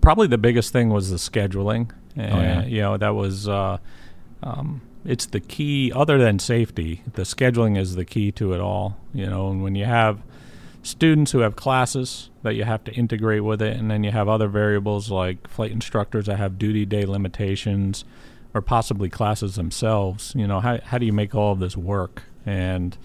probably 0.00 0.26
the 0.26 0.38
biggest 0.38 0.72
thing 0.72 0.90
was 0.90 1.10
the 1.10 1.16
scheduling. 1.16 1.90
And, 2.16 2.32
Oh, 2.32 2.40
yeah. 2.40 2.64
You 2.64 2.80
know, 2.82 2.96
that 2.96 3.14
was, 3.14 3.48
uh, 3.48 3.78
um, 4.42 4.82
it's 5.04 5.26
the 5.26 5.40
key, 5.40 5.92
other 5.92 6.18
than 6.18 6.38
safety, 6.38 7.02
the 7.14 7.22
scheduling 7.22 7.78
is 7.78 7.94
the 7.96 8.04
key 8.04 8.30
to 8.32 8.52
it 8.52 8.60
all. 8.60 8.98
You 9.12 9.26
know, 9.26 9.48
and 9.50 9.62
when 9.62 9.74
you 9.74 9.84
have 9.84 10.22
students 10.82 11.32
who 11.32 11.38
have 11.38 11.56
classes 11.56 12.28
that 12.42 12.54
you 12.54 12.64
have 12.64 12.84
to 12.84 12.92
integrate 12.92 13.42
with 13.42 13.62
it, 13.62 13.76
and 13.76 13.90
then 13.90 14.04
you 14.04 14.10
have 14.10 14.28
other 14.28 14.48
variables 14.48 15.10
like 15.10 15.48
flight 15.48 15.72
instructors 15.72 16.26
that 16.26 16.36
have 16.36 16.58
duty 16.58 16.84
day 16.84 17.06
limitations 17.06 18.04
or 18.52 18.60
possibly 18.60 19.08
classes 19.08 19.56
themselves, 19.56 20.32
you 20.36 20.46
know, 20.46 20.60
how, 20.60 20.78
how 20.84 20.98
do 20.98 21.04
you 21.06 21.12
make 21.12 21.34
all 21.34 21.52
of 21.52 21.58
this 21.58 21.76
work? 21.76 22.22
And, 22.46 22.96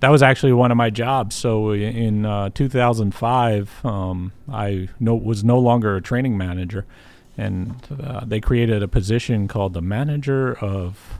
that 0.00 0.10
was 0.10 0.22
actually 0.22 0.52
one 0.52 0.70
of 0.70 0.76
my 0.76 0.90
jobs. 0.90 1.34
So 1.34 1.72
in 1.72 2.24
uh, 2.24 2.50
2005, 2.50 3.84
um, 3.84 4.32
I 4.50 4.88
no, 5.00 5.14
was 5.14 5.42
no 5.42 5.58
longer 5.58 5.96
a 5.96 6.02
training 6.02 6.36
manager, 6.36 6.86
and 7.36 7.74
uh, 8.02 8.24
they 8.24 8.40
created 8.40 8.82
a 8.82 8.88
position 8.88 9.48
called 9.48 9.74
the 9.74 9.82
manager 9.82 10.56
of 10.58 11.18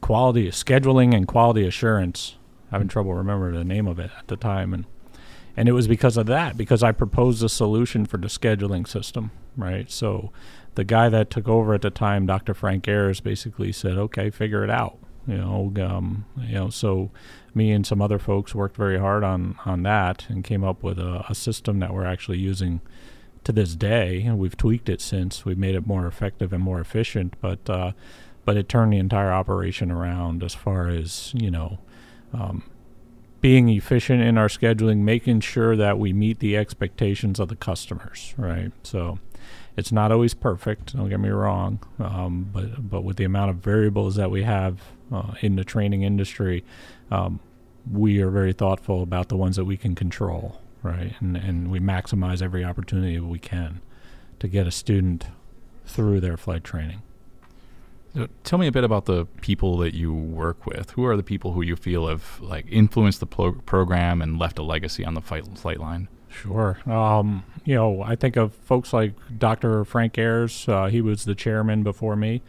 quality 0.00 0.48
scheduling 0.50 1.14
and 1.14 1.26
quality 1.26 1.66
assurance. 1.66 2.36
Having 2.70 2.88
trouble 2.88 3.14
remembering 3.14 3.54
the 3.54 3.64
name 3.64 3.86
of 3.86 3.98
it 3.98 4.10
at 4.18 4.26
the 4.28 4.36
time, 4.36 4.74
and 4.74 4.84
and 5.56 5.68
it 5.68 5.72
was 5.72 5.88
because 5.88 6.16
of 6.16 6.26
that 6.26 6.56
because 6.56 6.82
I 6.82 6.92
proposed 6.92 7.42
a 7.42 7.48
solution 7.48 8.04
for 8.06 8.18
the 8.18 8.26
scheduling 8.26 8.86
system, 8.86 9.30
right? 9.56 9.90
So 9.90 10.32
the 10.74 10.84
guy 10.84 11.08
that 11.08 11.30
took 11.30 11.48
over 11.48 11.74
at 11.74 11.82
the 11.82 11.90
time, 11.90 12.26
Dr. 12.26 12.54
Frank 12.54 12.86
Ayers, 12.88 13.20
basically 13.20 13.72
said, 13.72 13.96
"Okay, 13.96 14.30
figure 14.30 14.64
it 14.64 14.70
out." 14.70 14.98
You 15.26 15.36
know, 15.36 15.72
um, 15.84 16.24
you 16.40 16.54
know, 16.54 16.70
so 16.70 17.10
me 17.54 17.72
and 17.72 17.86
some 17.86 18.00
other 18.00 18.18
folks 18.18 18.54
worked 18.54 18.76
very 18.76 18.98
hard 18.98 19.24
on 19.24 19.58
on 19.64 19.82
that 19.82 20.26
and 20.28 20.44
came 20.44 20.62
up 20.64 20.82
with 20.82 20.98
a, 20.98 21.24
a 21.28 21.34
system 21.34 21.80
that 21.80 21.92
we're 21.92 22.06
actually 22.06 22.38
using 22.38 22.80
to 23.44 23.52
this 23.52 23.74
day. 23.74 24.22
And 24.22 24.38
we've 24.38 24.56
tweaked 24.56 24.88
it 24.88 25.00
since. 25.00 25.44
We've 25.44 25.58
made 25.58 25.74
it 25.74 25.86
more 25.86 26.06
effective 26.06 26.52
and 26.52 26.62
more 26.62 26.80
efficient, 26.80 27.34
but 27.40 27.68
uh, 27.68 27.92
but 28.44 28.56
it 28.56 28.68
turned 28.68 28.92
the 28.92 28.98
entire 28.98 29.32
operation 29.32 29.90
around 29.90 30.42
as 30.42 30.54
far 30.54 30.88
as 30.88 31.32
you 31.34 31.50
know. 31.50 31.78
Um, 32.32 32.64
being 33.40 33.68
efficient 33.68 34.22
in 34.22 34.38
our 34.38 34.48
scheduling, 34.48 34.98
making 34.98 35.40
sure 35.40 35.76
that 35.76 35.98
we 35.98 36.12
meet 36.12 36.40
the 36.40 36.56
expectations 36.56 37.38
of 37.38 37.48
the 37.48 37.54
customers, 37.54 38.34
right? 38.36 38.72
So 38.82 39.18
it's 39.76 39.92
not 39.92 40.10
always 40.10 40.34
perfect. 40.34 40.96
Don't 40.96 41.08
get 41.08 41.20
me 41.20 41.28
wrong, 41.28 41.78
um, 41.98 42.50
but 42.52 42.90
but 42.90 43.02
with 43.02 43.18
the 43.18 43.24
amount 43.24 43.50
of 43.50 43.56
variables 43.56 44.16
that 44.16 44.30
we 44.30 44.42
have 44.42 44.80
uh, 45.12 45.34
in 45.40 45.56
the 45.56 45.64
training 45.64 46.02
industry, 46.02 46.64
um, 47.10 47.40
we 47.90 48.20
are 48.20 48.30
very 48.30 48.52
thoughtful 48.52 49.02
about 49.02 49.28
the 49.28 49.36
ones 49.36 49.56
that 49.56 49.64
we 49.64 49.76
can 49.76 49.94
control, 49.94 50.60
right? 50.82 51.14
And 51.20 51.36
and 51.36 51.70
we 51.70 51.80
maximize 51.80 52.42
every 52.42 52.64
opportunity 52.64 53.18
we 53.20 53.38
can 53.38 53.80
to 54.40 54.48
get 54.48 54.66
a 54.66 54.70
student 54.70 55.26
through 55.86 56.20
their 56.20 56.36
flight 56.36 56.64
training. 56.64 57.02
So 58.14 58.28
tell 58.44 58.58
me 58.58 58.66
a 58.66 58.72
bit 58.72 58.82
about 58.82 59.04
the 59.04 59.26
people 59.42 59.76
that 59.78 59.94
you 59.94 60.12
work 60.12 60.64
with. 60.64 60.90
Who 60.92 61.04
are 61.04 61.16
the 61.16 61.22
people 61.22 61.52
who 61.52 61.62
you 61.62 61.76
feel 61.76 62.08
have 62.08 62.40
like 62.40 62.66
influenced 62.70 63.20
the 63.20 63.26
pro- 63.26 63.52
program 63.52 64.22
and 64.22 64.38
left 64.38 64.58
a 64.58 64.62
legacy 64.62 65.04
on 65.04 65.14
the 65.14 65.20
flight, 65.20 65.44
flight 65.58 65.78
line? 65.78 66.08
Sure. 66.30 66.78
Um, 66.86 67.44
you 67.64 67.74
know, 67.74 68.02
I 68.02 68.16
think 68.16 68.36
of 68.36 68.54
folks 68.54 68.92
like 68.92 69.12
Dr. 69.38 69.84
Frank 69.84 70.16
Ayers. 70.16 70.66
Uh, 70.66 70.86
he 70.86 71.00
was 71.00 71.24
the 71.24 71.34
chairman 71.34 71.82
before 71.82 72.16
me. 72.16 72.42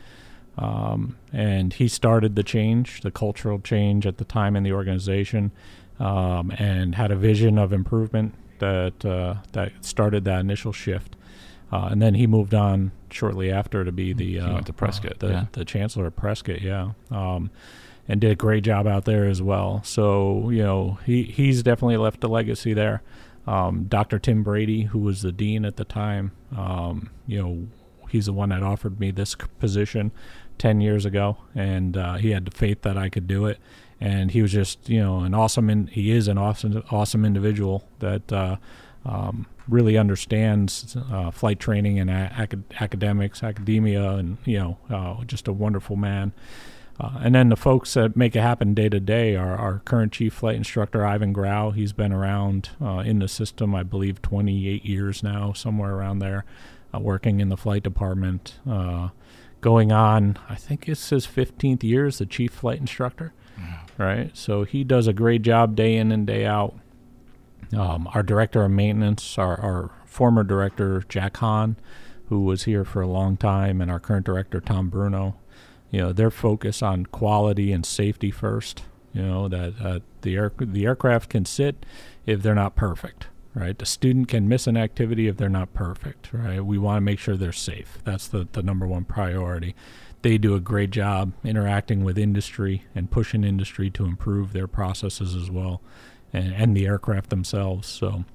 Um, 0.58 1.18
and 1.32 1.74
he 1.74 1.88
started 1.88 2.36
the 2.36 2.44
change, 2.44 3.02
the 3.02 3.12
cultural 3.12 3.60
change 3.60 4.08
at 4.08 4.18
the 4.18 4.26
time 4.26 4.56
in 4.56 4.64
the 4.64 4.72
organization, 4.72 5.52
um, 6.00 6.52
and 6.58 6.96
had 6.96 7.12
a 7.12 7.16
vision 7.16 7.58
of 7.58 7.72
improvement 7.72 8.34
that 8.60 9.06
uh, 9.06 9.36
that 9.52 9.72
started 9.86 10.26
that 10.26 10.40
initial 10.40 10.74
shift. 10.74 11.16
Uh, 11.72 11.90
and 11.92 12.02
then 12.02 12.16
he 12.16 12.26
moved 12.26 12.54
on 12.54 12.92
shortly 13.12 13.52
after 13.52 13.84
to 13.84 13.92
be 13.92 14.14
the 14.14 14.40
uh, 14.40 14.62
to 14.62 14.74
Prescott, 14.74 15.20
the, 15.20 15.28
yeah. 15.28 15.46
the 15.52 15.66
chancellor 15.66 16.08
at 16.08 16.16
Prescott, 16.16 16.62
yeah, 16.62 16.92
um, 17.12 17.52
and 18.08 18.22
did 18.22 18.32
a 18.32 18.36
great 18.36 18.64
job 18.64 18.88
out 18.88 19.06
there 19.06 19.26
as 19.26 19.42
well. 19.42 19.82
So 19.84 20.50
you 20.50 20.64
know 20.64 20.98
he 21.06 21.24
he's 21.24 21.62
definitely 21.62 21.98
left 21.98 22.24
a 22.24 22.28
legacy 22.28 22.74
there. 22.74 23.04
Um, 23.46 23.86
Dr. 23.86 24.20
Tim 24.20 24.44
Brady, 24.44 24.84
who 24.84 25.00
was 25.00 25.22
the 25.22 25.32
dean 25.32 25.64
at 25.64 25.78
the 25.78 25.86
time, 25.86 26.34
um, 26.56 27.10
you 27.26 27.42
know, 27.42 27.68
he's 28.10 28.26
the 28.26 28.34
one 28.34 28.50
that 28.50 28.62
offered 28.62 29.00
me 29.00 29.10
this 29.10 29.36
position 29.60 30.12
10 30.58 30.82
years 30.82 31.06
ago, 31.06 31.38
and 31.56 31.98
uh, 31.98 32.16
he 32.16 32.32
had 32.32 32.46
the 32.46 32.52
faith 32.52 32.82
that 32.82 32.98
I 32.98 33.10
could 33.10 33.28
do 33.28 33.46
it. 33.46 33.58
And 34.00 34.32
he 34.32 34.42
was 34.42 34.52
just, 34.52 34.90
you 34.90 35.00
know, 35.00 35.22
an 35.22 35.34
awesome, 35.34 35.70
in, 35.70 35.88
he 35.88 36.12
is 36.12 36.28
an 36.28 36.38
awesome, 36.38 36.84
awesome 36.92 37.26
individual 37.26 37.88
that 38.00 38.32
uh, 38.32 38.58
um, 39.06 39.48
really 39.68 39.98
understands 39.98 40.96
uh, 41.12 41.32
flight 41.32 41.60
training 41.60 42.00
and 42.00 42.10
a- 42.10 42.32
acad- 42.38 42.64
academics, 42.80 43.42
academia, 43.42 44.12
and, 44.12 44.38
you 44.46 44.60
know, 44.60 44.78
uh, 44.90 45.24
just 45.24 45.48
a 45.48 45.54
wonderful 45.54 45.96
man. 45.96 46.32
Uh, 47.00 47.20
and 47.22 47.36
then 47.36 47.50
the 47.50 47.56
folks 47.56 47.94
that 47.94 48.16
make 48.16 48.36
it 48.36 48.42
happen 48.42 48.74
day 48.74 48.90
to 48.90 49.00
day 49.00 49.36
are 49.36 49.56
our 49.56 49.80
current 49.80 50.12
chief 50.12 50.34
flight 50.34 50.56
instructor, 50.56 51.06
Ivan 51.06 51.32
Grau. 51.32 51.72
He's 51.72 51.94
been 51.94 52.12
around 52.12 52.70
uh, 52.82 53.00
in 53.00 53.20
the 53.20 53.28
system, 53.28 53.76
I 53.76 53.84
believe, 53.84 54.22
28 54.22 54.84
years 54.84 55.22
now, 55.22 55.54
somewhere 55.54 55.94
around 55.94 56.20
there, 56.20 56.44
working 56.94 57.40
in 57.40 57.50
the 57.50 57.58
flight 57.58 57.84
department. 57.84 58.56
Going 59.62 59.92
on, 59.92 60.38
I 60.50 60.56
think 60.56 60.88
it's 60.88 61.10
his 61.10 61.26
15th 61.26 61.84
year 61.84 62.06
as 62.06 62.20
the 62.20 62.26
chief 62.26 62.54
flight 62.54 62.80
instructor, 62.80 63.34
right? 63.98 64.36
So 64.38 64.64
he 64.64 64.84
does 64.84 65.08
a 65.08 65.14
great 65.14 65.42
job 65.42 65.76
day 65.76 65.96
in 65.96 66.12
and 66.12 66.28
day 66.28 66.46
out. 66.46 66.76
Um, 67.76 68.08
our 68.14 68.24
director 68.24 68.64
of 68.64 68.72
maintenance, 68.72 69.38
our, 69.38 69.60
our 69.60 69.92
former 70.06 70.44
director, 70.44 71.04
Jack 71.10 71.38
Hahn, 71.38 71.76
who 72.30 72.42
was 72.42 72.64
here 72.64 72.86
for 72.86 73.02
a 73.02 73.08
long 73.08 73.36
time, 73.36 73.82
and 73.82 73.90
our 73.92 74.00
current 74.00 74.26
director, 74.26 74.62
Tom 74.62 74.90
Bruno 74.90 75.36
you 75.92 76.02
know 76.02 76.12
their 76.12 76.32
focus 76.32 76.82
on 76.82 77.06
quality 77.06 77.72
and 77.72 77.86
safety 77.86 78.32
first 78.32 78.84
you 79.14 79.22
know 79.22 79.48
that 79.48 79.74
uh, 79.82 80.00
the 80.22 80.36
air 80.36 80.52
the 80.60 80.86
aircraft 80.86 81.30
can 81.30 81.46
sit 81.46 81.86
if 82.26 82.42
they're 82.42 82.56
not 82.56 82.76
perfect 82.76 83.28
right? 83.58 83.78
The 83.78 83.86
student 83.86 84.28
can 84.28 84.48
miss 84.48 84.68
an 84.68 84.78
activity 84.78 85.28
if 85.28 85.38
they're 85.38 85.50
not 85.50 85.74
perfect 85.74 86.30
right? 86.32 86.64
We 86.64 86.78
want 86.78 86.98
to 86.98 87.02
make 87.02 87.20
sure 87.20 87.36
they're 87.36 87.52
safe. 87.52 88.00
That's 88.04 88.28
the, 88.28 88.48
the 88.52 88.64
number 88.64 88.88
one 88.88 89.06
priority. 89.06 89.76
They 90.22 90.38
do 90.38 90.56
a 90.56 90.60
great 90.60 90.92
job 90.92 91.34
interacting 91.44 92.04
with 92.04 92.18
industry 92.18 92.84
and 92.96 93.10
pushing 93.10 93.44
industry 93.44 93.90
to 93.92 94.06
improve 94.06 94.54
their 94.54 94.68
processes 94.68 95.36
as 95.36 95.50
well 95.50 95.82
and, 96.34 96.54
and 96.54 96.76
the 96.76 96.86
aircraft 96.86 97.30
themselves. 97.30 97.88
So 97.88 98.26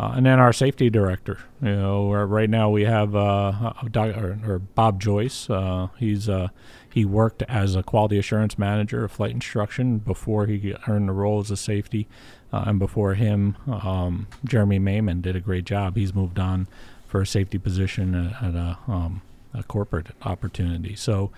uh, 0.00 0.12
and 0.14 0.24
then 0.24 0.38
our 0.38 0.52
safety 0.52 0.88
director, 0.88 1.40
you 1.60 1.76
know, 1.76 2.10
right 2.10 2.48
now 2.48 2.70
we 2.70 2.84
have 2.84 3.14
uh, 3.14 3.52
uh, 3.62 3.72
doc, 3.90 4.16
or, 4.16 4.38
or 4.46 4.58
Bob 4.58 4.98
Joyce. 4.98 5.50
Uh, 5.50 5.88
he's 5.98 6.26
uh, 6.26 6.48
he 6.90 7.04
worked 7.04 7.42
as 7.42 7.76
a 7.76 7.82
quality 7.82 8.18
assurance 8.18 8.58
manager 8.58 9.04
of 9.04 9.12
flight 9.12 9.32
instruction 9.32 9.98
before 9.98 10.46
he 10.46 10.74
earned 10.88 11.06
the 11.06 11.12
role 11.12 11.40
as 11.40 11.50
a 11.50 11.56
safety, 11.56 12.08
uh, 12.52 12.64
and 12.66 12.78
before 12.78 13.14
him, 13.14 13.56
um, 13.66 14.26
Jeremy 14.44 14.78
Mayman 14.78 15.22
did 15.22 15.36
a 15.36 15.40
great 15.40 15.64
job. 15.64 15.96
He's 15.96 16.14
moved 16.14 16.38
on 16.38 16.66
for 17.06 17.20
a 17.20 17.26
safety 17.26 17.58
position 17.58 18.14
at, 18.14 18.42
at 18.42 18.54
a 18.54 18.78
um, 18.88 19.22
a 19.54 19.62
corporate 19.62 20.08
opportunity. 20.22 20.94
So 20.94 21.30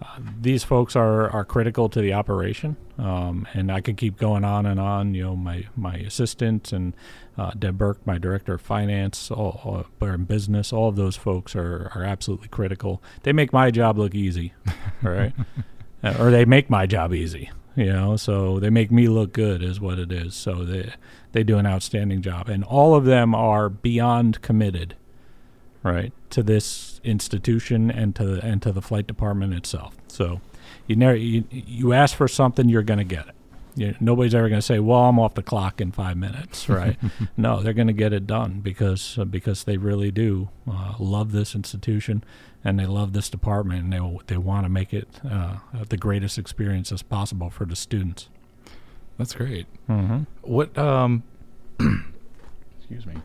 uh, 0.00 0.18
these 0.40 0.62
folks 0.62 0.94
are, 0.94 1.30
are 1.30 1.44
critical 1.44 1.88
to 1.88 2.00
the 2.00 2.12
operation, 2.12 2.76
um, 2.98 3.46
and 3.54 3.72
I 3.72 3.80
could 3.80 3.96
keep 3.96 4.18
going 4.18 4.44
on 4.44 4.66
and 4.66 4.78
on. 4.78 5.14
You 5.14 5.24
know, 5.24 5.36
my 5.36 5.66
my 5.74 5.94
assistant 5.96 6.72
and 6.72 6.94
uh, 7.38 7.52
Deb 7.58 7.78
Burke, 7.78 8.06
my 8.06 8.18
director 8.18 8.54
of 8.54 8.60
finance, 8.60 9.30
all, 9.30 9.60
all 9.64 10.08
in 10.08 10.24
business, 10.24 10.72
all 10.72 10.88
of 10.88 10.96
those 10.96 11.16
folks 11.16 11.56
are 11.56 11.90
are 11.94 12.04
absolutely 12.04 12.48
critical. 12.48 13.02
They 13.22 13.32
make 13.32 13.52
my 13.52 13.70
job 13.70 13.98
look 13.98 14.14
easy, 14.14 14.52
right? 15.02 15.32
uh, 16.04 16.16
or 16.20 16.30
they 16.30 16.44
make 16.44 16.68
my 16.68 16.86
job 16.86 17.14
easy. 17.14 17.50
You 17.76 17.92
know, 17.92 18.16
so 18.16 18.58
they 18.58 18.70
make 18.70 18.90
me 18.90 19.06
look 19.08 19.32
good, 19.32 19.62
is 19.62 19.80
what 19.80 19.98
it 19.98 20.10
is. 20.10 20.34
So 20.34 20.64
they 20.64 20.94
they 21.32 21.44
do 21.44 21.58
an 21.58 21.66
outstanding 21.66 22.22
job, 22.22 22.48
and 22.48 22.64
all 22.64 22.94
of 22.94 23.04
them 23.04 23.34
are 23.34 23.68
beyond 23.68 24.40
committed 24.42 24.96
right, 25.86 26.12
to 26.30 26.42
this 26.42 27.00
institution 27.04 27.90
and 27.90 28.14
to 28.16 28.24
the, 28.24 28.44
and 28.44 28.60
to 28.62 28.72
the 28.72 28.82
flight 28.82 29.06
department 29.06 29.54
itself. 29.54 29.96
So 30.08 30.40
you 30.86 30.96
never 30.96 31.16
you, 31.16 31.44
you 31.50 31.92
ask 31.92 32.16
for 32.16 32.28
something, 32.28 32.68
you're 32.68 32.82
going 32.82 32.98
to 32.98 33.04
get 33.04 33.28
it. 33.28 33.34
You, 33.76 33.94
nobody's 34.00 34.34
ever 34.34 34.48
going 34.48 34.60
to 34.60 34.66
say, 34.66 34.78
"Well, 34.78 35.04
I'm 35.04 35.18
off 35.18 35.34
the 35.34 35.42
clock 35.42 35.80
in 35.80 35.92
five 35.92 36.16
minutes," 36.16 36.68
right? 36.68 36.96
no, 37.36 37.62
they're 37.62 37.72
going 37.72 37.86
to 37.86 37.92
get 37.92 38.12
it 38.12 38.26
done 38.26 38.60
because 38.60 39.18
uh, 39.18 39.24
because 39.24 39.64
they 39.64 39.76
really 39.76 40.10
do 40.10 40.48
uh, 40.70 40.94
love 40.98 41.32
this 41.32 41.54
institution 41.54 42.24
and 42.64 42.78
they 42.78 42.86
love 42.86 43.12
this 43.12 43.30
department 43.30 43.84
and 43.84 43.92
they 43.92 44.18
they 44.26 44.36
want 44.36 44.64
to 44.64 44.68
make 44.68 44.92
it 44.92 45.20
uh, 45.28 45.58
the 45.88 45.96
greatest 45.96 46.38
experience 46.38 46.90
as 46.90 47.02
possible 47.02 47.50
for 47.50 47.64
the 47.64 47.76
students. 47.76 48.28
That's 49.18 49.34
great. 49.34 49.66
Mm-hmm. 49.88 50.22
What 50.42 50.76
um, 50.76 51.22
excuse 51.78 53.06
me 53.06 53.16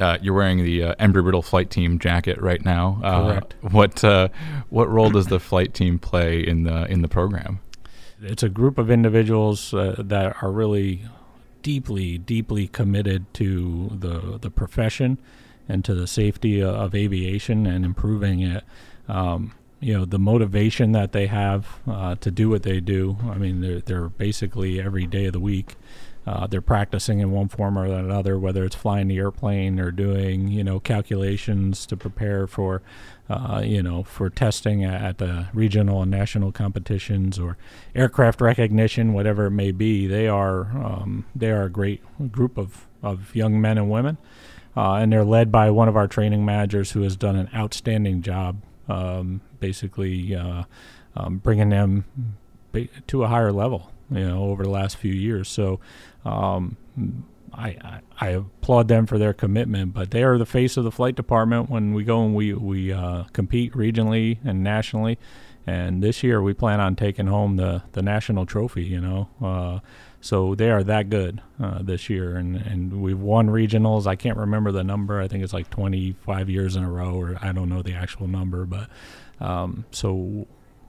uh, 0.00 0.18
you're 0.22 0.34
wearing 0.34 0.64
the 0.64 0.82
uh, 0.82 0.94
Embry 0.96 1.24
Riddle 1.24 1.42
flight 1.42 1.70
team 1.70 1.98
jacket 1.98 2.40
right 2.40 2.64
now. 2.64 3.00
Uh, 3.02 3.26
Correct. 3.26 3.54
What 3.60 4.04
uh, 4.04 4.28
what 4.70 4.88
role 4.88 5.10
does 5.10 5.26
the 5.26 5.40
flight 5.40 5.74
team 5.74 5.98
play 5.98 6.40
in 6.40 6.64
the 6.64 6.86
in 6.86 7.02
the 7.02 7.08
program? 7.08 7.60
It's 8.22 8.42
a 8.42 8.48
group 8.48 8.78
of 8.78 8.90
individuals 8.90 9.74
uh, 9.74 9.96
that 9.98 10.42
are 10.42 10.50
really 10.50 11.02
deeply, 11.62 12.18
deeply 12.18 12.68
committed 12.68 13.32
to 13.34 13.90
the 13.92 14.38
the 14.40 14.50
profession 14.50 15.18
and 15.68 15.84
to 15.84 15.94
the 15.94 16.06
safety 16.06 16.62
of 16.62 16.94
aviation 16.94 17.66
and 17.66 17.84
improving 17.84 18.40
it. 18.40 18.64
Um, 19.08 19.54
you 19.80 19.92
know 19.94 20.04
the 20.04 20.18
motivation 20.18 20.92
that 20.92 21.10
they 21.10 21.26
have 21.26 21.66
uh, 21.88 22.14
to 22.16 22.30
do 22.30 22.48
what 22.48 22.62
they 22.62 22.80
do. 22.80 23.18
I 23.28 23.34
mean, 23.34 23.60
they're 23.60 23.80
they're 23.80 24.08
basically 24.08 24.80
every 24.80 25.06
day 25.06 25.26
of 25.26 25.32
the 25.32 25.40
week 25.40 25.76
uh, 26.26 26.46
they're 26.46 26.60
practicing 26.60 27.18
in 27.18 27.32
one 27.32 27.48
form 27.48 27.76
or 27.76 27.84
another, 27.86 28.38
whether 28.38 28.64
it's 28.64 28.76
flying 28.76 29.08
the 29.08 29.18
airplane 29.18 29.80
or 29.80 29.90
doing, 29.90 30.48
you 30.48 30.62
know, 30.62 30.78
calculations 30.78 31.84
to 31.86 31.96
prepare 31.96 32.46
for, 32.46 32.80
uh, 33.32 33.62
you 33.64 33.82
know, 33.82 34.02
for 34.02 34.30
testing 34.30 34.84
at 34.84 35.18
the 35.18 35.48
regional 35.52 36.02
and 36.02 36.10
national 36.10 36.52
competitions 36.52 37.38
or 37.38 37.56
aircraft 37.94 38.40
recognition, 38.40 39.12
whatever 39.12 39.46
it 39.46 39.50
may 39.50 39.72
be. 39.72 40.06
They 40.06 40.28
are 40.28 40.62
um, 40.76 41.24
they 41.34 41.50
are 41.50 41.64
a 41.64 41.70
great 41.70 42.02
group 42.30 42.58
of, 42.58 42.86
of 43.02 43.34
young 43.34 43.60
men 43.60 43.78
and 43.78 43.90
women, 43.90 44.18
uh, 44.76 44.94
and 44.94 45.12
they're 45.12 45.24
led 45.24 45.50
by 45.50 45.70
one 45.70 45.88
of 45.88 45.96
our 45.96 46.08
training 46.08 46.44
managers 46.44 46.92
who 46.92 47.02
has 47.02 47.16
done 47.16 47.36
an 47.36 47.48
outstanding 47.54 48.22
job, 48.22 48.62
um, 48.88 49.40
basically 49.60 50.34
uh, 50.34 50.64
um, 51.16 51.38
bringing 51.38 51.70
them 51.70 52.04
to 53.06 53.24
a 53.24 53.28
higher 53.28 53.52
level 53.52 53.92
you 54.10 54.26
know, 54.26 54.44
over 54.44 54.62
the 54.62 54.70
last 54.70 54.96
few 54.96 55.12
years. 55.12 55.48
So 55.48 55.80
um, 56.24 56.76
I, 57.54 58.00
I, 58.18 58.28
applaud 58.30 58.88
them 58.88 59.06
for 59.06 59.18
their 59.18 59.32
commitment, 59.32 59.92
but 59.94 60.10
they 60.10 60.22
are 60.22 60.38
the 60.38 60.46
face 60.46 60.76
of 60.76 60.84
the 60.84 60.90
flight 60.90 61.14
department 61.14 61.68
when 61.68 61.92
we 61.92 62.04
go 62.04 62.24
and 62.24 62.34
we 62.34 62.54
we 62.54 62.92
uh, 62.92 63.24
compete 63.32 63.72
regionally 63.72 64.38
and 64.44 64.62
nationally. 64.62 65.18
And 65.66 66.02
this 66.02 66.22
year 66.22 66.42
we 66.42 66.54
plan 66.54 66.80
on 66.80 66.96
taking 66.96 67.26
home 67.26 67.56
the 67.56 67.82
the 67.92 68.02
national 68.02 68.46
trophy. 68.46 68.84
You 68.84 69.00
know, 69.00 69.28
uh, 69.40 69.80
so 70.20 70.54
they 70.54 70.70
are 70.70 70.82
that 70.84 71.10
good 71.10 71.40
uh, 71.62 71.82
this 71.82 72.08
year, 72.08 72.36
and 72.36 72.56
and 72.56 73.02
we've 73.02 73.18
won 73.18 73.48
regionals. 73.48 74.06
I 74.06 74.16
can't 74.16 74.38
remember 74.38 74.72
the 74.72 74.84
number. 74.84 75.20
I 75.20 75.28
think 75.28 75.44
it's 75.44 75.52
like 75.52 75.70
25 75.70 76.48
years 76.48 76.74
in 76.74 76.84
a 76.84 76.90
row, 76.90 77.14
or 77.14 77.38
I 77.42 77.52
don't 77.52 77.68
know 77.68 77.82
the 77.82 77.94
actual 77.94 78.28
number, 78.28 78.64
but 78.64 78.88
um, 79.40 79.84
so 79.90 80.46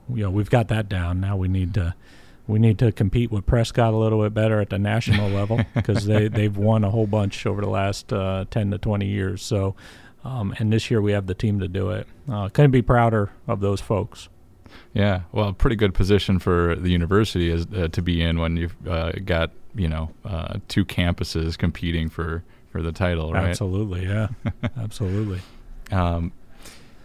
you 0.08 0.22
know 0.22 0.30
we've 0.30 0.50
got 0.50 0.68
that 0.68 0.88
down. 0.88 1.20
Now 1.20 1.36
we 1.36 1.48
need 1.48 1.74
to 1.74 1.94
we 2.46 2.58
need 2.58 2.78
to 2.78 2.92
compete 2.92 3.30
with 3.30 3.46
Prescott 3.46 3.94
a 3.94 3.96
little 3.96 4.22
bit 4.22 4.34
better 4.34 4.60
at 4.60 4.70
the 4.70 4.78
national 4.78 5.30
level 5.30 5.60
because 5.74 6.06
they 6.06 6.28
they've 6.28 6.56
won 6.56 6.84
a 6.84 6.90
whole 6.90 7.06
bunch 7.06 7.46
over 7.46 7.60
the 7.60 7.70
last 7.70 8.12
uh, 8.12 8.44
ten 8.50 8.70
to 8.70 8.78
twenty 8.78 9.06
years. 9.06 9.42
So, 9.42 9.74
um, 10.24 10.54
and 10.58 10.72
this 10.72 10.90
year 10.90 11.00
we 11.00 11.12
have 11.12 11.26
the 11.26 11.34
team 11.34 11.60
to 11.60 11.68
do 11.68 11.90
it. 11.90 12.06
Uh, 12.30 12.48
couldn't 12.48 12.70
be 12.70 12.82
prouder 12.82 13.30
of 13.46 13.60
those 13.60 13.80
folks. 13.80 14.28
Yeah, 14.92 15.22
well, 15.32 15.52
pretty 15.52 15.76
good 15.76 15.94
position 15.94 16.38
for 16.38 16.76
the 16.76 16.90
university 16.90 17.50
is 17.50 17.66
uh, 17.74 17.88
to 17.88 18.02
be 18.02 18.22
in 18.22 18.38
when 18.38 18.56
you've 18.56 18.76
uh, 18.86 19.12
got 19.24 19.50
you 19.74 19.88
know 19.88 20.10
uh, 20.24 20.58
two 20.68 20.84
campuses 20.84 21.56
competing 21.56 22.08
for 22.08 22.44
for 22.70 22.82
the 22.82 22.92
title, 22.92 23.32
right? 23.32 23.50
Absolutely, 23.50 24.06
yeah, 24.06 24.28
absolutely. 24.78 25.40
Um, 25.90 26.32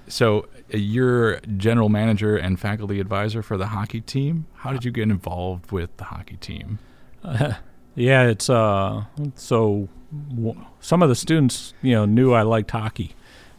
so 0.10 0.48
uh, 0.74 0.78
you're 0.78 1.40
general 1.58 1.90
manager 1.90 2.36
and 2.36 2.60
faculty 2.60 3.00
advisor 3.00 3.42
for 3.42 3.58
the 3.58 3.68
hockey 3.68 4.02
team. 4.02 4.48
How 4.56 4.72
did 4.72 4.84
you 4.84 4.92
get 4.92 5.04
involved 5.04 5.72
with 5.72 5.96
the 5.98 6.06
hockey 6.06 6.38
team? 6.38 6.80
Uh, 7.24 7.54
yeah, 7.96 8.24
it's 8.24 8.50
uh, 8.50 9.06
so 9.36 9.88
w- 10.36 10.66
some 10.80 11.02
of 11.02 11.10
the 11.10 11.16
students, 11.16 11.74
you 11.82 11.94
know, 11.94 12.06
knew 12.06 12.34
I 12.34 12.42
liked 12.42 12.72
hockey. 12.72 13.16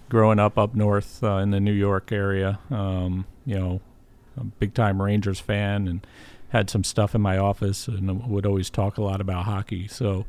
Growing 0.08 0.40
up 0.40 0.58
up 0.58 0.74
north 0.74 1.22
uh, 1.22 1.36
in 1.36 1.52
the 1.52 1.60
New 1.60 1.72
York 1.72 2.10
area, 2.10 2.58
um, 2.68 3.26
you 3.46 3.56
know, 3.56 3.80
a 4.36 4.42
big 4.42 4.74
time 4.74 5.00
Rangers 5.00 5.38
fan, 5.38 5.86
and 5.86 6.04
had 6.48 6.68
some 6.68 6.82
stuff 6.82 7.14
in 7.14 7.20
my 7.20 7.38
office, 7.38 7.86
and 7.86 8.28
would 8.28 8.44
always 8.44 8.70
talk 8.70 8.98
a 8.98 9.02
lot 9.02 9.20
about 9.20 9.44
hockey. 9.44 9.86
So 9.86 10.26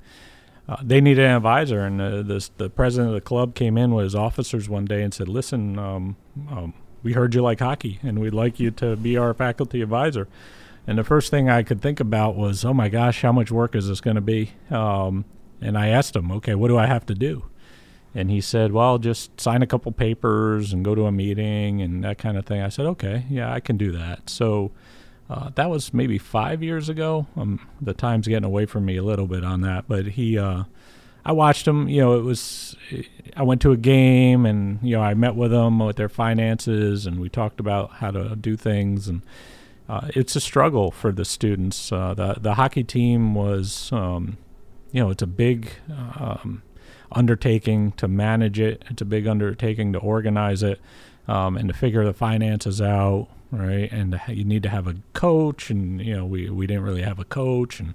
uh, 0.71 0.77
they 0.81 1.01
needed 1.01 1.25
an 1.25 1.35
advisor, 1.35 1.81
and 1.81 1.99
uh, 1.99 2.21
the 2.57 2.69
president 2.69 3.09
of 3.09 3.13
the 3.13 3.19
club 3.19 3.55
came 3.55 3.77
in 3.77 3.93
with 3.93 4.05
his 4.05 4.15
officers 4.15 4.69
one 4.69 4.85
day 4.85 5.03
and 5.03 5.13
said, 5.13 5.27
"Listen, 5.27 5.77
um, 5.77 6.15
um, 6.49 6.73
we 7.03 7.11
heard 7.11 7.35
you 7.35 7.41
like 7.41 7.59
hockey, 7.59 7.99
and 8.01 8.19
we'd 8.19 8.33
like 8.33 8.57
you 8.57 8.71
to 8.71 8.95
be 8.95 9.17
our 9.17 9.33
faculty 9.33 9.81
advisor." 9.81 10.29
And 10.87 10.97
the 10.97 11.03
first 11.03 11.29
thing 11.29 11.49
I 11.49 11.63
could 11.63 11.81
think 11.81 11.99
about 11.99 12.37
was, 12.37 12.63
"Oh 12.63 12.73
my 12.73 12.87
gosh, 12.87 13.21
how 13.21 13.33
much 13.33 13.51
work 13.51 13.75
is 13.75 13.89
this 13.89 13.99
going 13.99 14.15
to 14.15 14.21
be?" 14.21 14.51
Um, 14.69 15.25
and 15.59 15.77
I 15.77 15.89
asked 15.89 16.15
him, 16.15 16.31
"Okay, 16.31 16.55
what 16.55 16.69
do 16.69 16.77
I 16.77 16.85
have 16.85 17.05
to 17.07 17.15
do?" 17.15 17.43
And 18.15 18.31
he 18.31 18.39
said, 18.39 18.71
"Well, 18.71 18.97
just 18.97 19.41
sign 19.41 19.61
a 19.61 19.67
couple 19.67 19.91
papers 19.91 20.71
and 20.71 20.85
go 20.85 20.95
to 20.95 21.05
a 21.05 21.11
meeting 21.11 21.81
and 21.81 22.01
that 22.05 22.17
kind 22.17 22.37
of 22.37 22.45
thing." 22.45 22.61
I 22.61 22.69
said, 22.69 22.85
"Okay, 22.85 23.25
yeah, 23.29 23.51
I 23.51 23.59
can 23.59 23.75
do 23.75 23.91
that." 23.91 24.29
So 24.29 24.71
uh, 25.31 25.49
that 25.55 25.69
was 25.69 25.93
maybe 25.93 26.17
five 26.17 26.61
years 26.61 26.89
ago. 26.89 27.25
Um, 27.37 27.65
the 27.79 27.93
time's 27.93 28.27
getting 28.27 28.43
away 28.43 28.65
from 28.65 28.83
me 28.83 28.97
a 28.97 29.03
little 29.03 29.27
bit 29.27 29.45
on 29.45 29.61
that, 29.61 29.85
but 29.87 30.05
he, 30.05 30.37
uh, 30.37 30.65
I 31.23 31.31
watched 31.31 31.65
him. 31.65 31.87
You 31.87 32.01
know, 32.01 32.19
it 32.19 32.23
was. 32.23 32.75
I 33.37 33.43
went 33.43 33.61
to 33.61 33.71
a 33.71 33.77
game, 33.77 34.45
and 34.45 34.79
you 34.83 34.97
know, 34.97 35.01
I 35.01 35.13
met 35.13 35.35
with 35.35 35.51
them 35.51 35.79
with 35.79 35.95
their 35.95 36.09
finances, 36.09 37.05
and 37.05 37.21
we 37.21 37.29
talked 37.29 37.61
about 37.61 37.91
how 37.91 38.11
to 38.11 38.35
do 38.35 38.57
things, 38.57 39.07
and 39.07 39.21
uh, 39.87 40.09
it's 40.09 40.35
a 40.35 40.41
struggle 40.41 40.91
for 40.91 41.13
the 41.13 41.23
students. 41.23 41.93
Uh, 41.93 42.13
the 42.13 42.35
the 42.37 42.55
hockey 42.55 42.83
team 42.83 43.33
was, 43.33 43.89
um, 43.93 44.37
you 44.91 45.01
know, 45.01 45.11
it's 45.11 45.23
a 45.23 45.27
big 45.27 45.71
um, 45.89 46.61
undertaking 47.09 47.93
to 47.93 48.09
manage 48.09 48.59
it. 48.59 48.83
It's 48.89 49.01
a 49.01 49.05
big 49.05 49.27
undertaking 49.27 49.93
to 49.93 49.99
organize 49.99 50.61
it, 50.61 50.81
um, 51.29 51.55
and 51.55 51.69
to 51.69 51.73
figure 51.73 52.03
the 52.03 52.13
finances 52.13 52.81
out 52.81 53.29
right? 53.51 53.91
And 53.91 54.19
you 54.27 54.43
need 54.43 54.63
to 54.63 54.69
have 54.69 54.87
a 54.87 54.95
coach, 55.13 55.69
and 55.69 56.01
you 56.01 56.15
know 56.15 56.25
we 56.25 56.49
we 56.49 56.67
didn't 56.67 56.83
really 56.83 57.01
have 57.01 57.19
a 57.19 57.25
coach, 57.25 57.79
and 57.79 57.93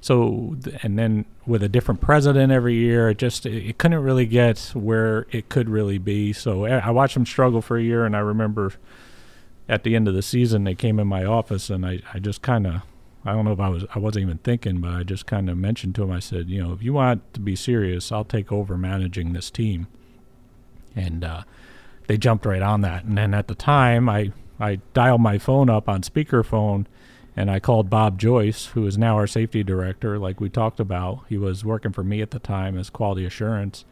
so 0.00 0.56
and 0.82 0.98
then 0.98 1.26
with 1.46 1.62
a 1.62 1.68
different 1.68 2.00
president 2.00 2.52
every 2.52 2.74
year, 2.74 3.10
it 3.10 3.18
just 3.18 3.44
it, 3.46 3.78
couldn't 3.78 4.02
really 4.02 4.26
get 4.26 4.70
where 4.74 5.26
it 5.30 5.48
could 5.48 5.68
really 5.68 5.98
be. 5.98 6.32
So 6.32 6.64
I 6.66 6.90
watched 6.90 7.14
them 7.14 7.26
struggle 7.26 7.62
for 7.62 7.76
a 7.76 7.82
year, 7.82 8.04
and 8.04 8.16
I 8.16 8.20
remember 8.20 8.72
at 9.68 9.84
the 9.84 9.96
end 9.96 10.08
of 10.08 10.14
the 10.14 10.22
season 10.22 10.64
they 10.64 10.74
came 10.74 10.98
in 10.98 11.06
my 11.06 11.24
office, 11.24 11.70
and 11.70 11.84
I 11.84 12.00
I 12.14 12.18
just 12.18 12.42
kind 12.42 12.66
of. 12.66 12.82
I 13.24 13.34
don't 13.34 13.44
know 13.44 13.52
if 13.52 13.60
I 13.60 13.68
was 13.68 13.84
I 13.94 14.00
wasn't 14.00 14.24
even 14.24 14.38
thinking, 14.38 14.80
but 14.80 14.90
I 14.90 15.04
just 15.04 15.26
kind 15.26 15.48
of 15.48 15.56
mentioned 15.56 15.94
to 15.94 16.02
him. 16.02 16.10
I 16.10 16.18
said, 16.18 16.50
you 16.50 16.60
know, 16.60 16.72
if 16.72 16.82
you 16.82 16.92
want 16.92 17.32
to 17.34 17.38
be 17.40 17.54
serious, 17.54 18.10
I'll 18.10 18.24
take 18.24 18.50
over 18.50 18.76
managing 18.76 19.32
this 19.32 19.48
team. 19.48 19.86
And 20.96 21.22
uh, 21.22 21.42
they 22.08 22.18
jumped 22.18 22.44
right 22.44 22.62
on 22.62 22.80
that. 22.80 23.04
And 23.04 23.16
then 23.16 23.32
at 23.32 23.46
the 23.46 23.54
time, 23.54 24.08
I 24.08 24.32
I 24.62 24.76
dialed 24.94 25.20
my 25.20 25.38
phone 25.38 25.68
up 25.68 25.88
on 25.88 26.02
speakerphone 26.02 26.86
and 27.34 27.50
I 27.50 27.60
called 27.60 27.90
Bob 27.90 28.18
Joyce, 28.18 28.66
who 28.66 28.86
is 28.86 28.96
now 28.96 29.16
our 29.16 29.26
safety 29.26 29.64
director, 29.64 30.18
like 30.18 30.40
we 30.40 30.48
talked 30.48 30.78
about. 30.78 31.24
He 31.28 31.36
was 31.36 31.64
working 31.64 31.92
for 31.92 32.04
me 32.04 32.22
at 32.22 32.30
the 32.30 32.38
time 32.38 32.78
as 32.78 32.90
quality 32.90 33.24
assurance. 33.24 33.84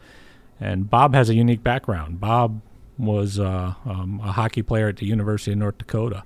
And 0.61 0.89
Bob 0.89 1.15
has 1.15 1.29
a 1.29 1.35
unique 1.35 1.65
background. 1.65 2.21
Bob 2.21 2.61
was 2.99 3.39
uh, 3.39 3.75
um, 3.85 4.21
a 4.23 4.33
hockey 4.33 4.63
player 4.63 4.89
at 4.89 4.99
the 4.99 5.07
University 5.07 5.53
of 5.53 5.59
North 5.59 5.79
Dakota 5.79 6.23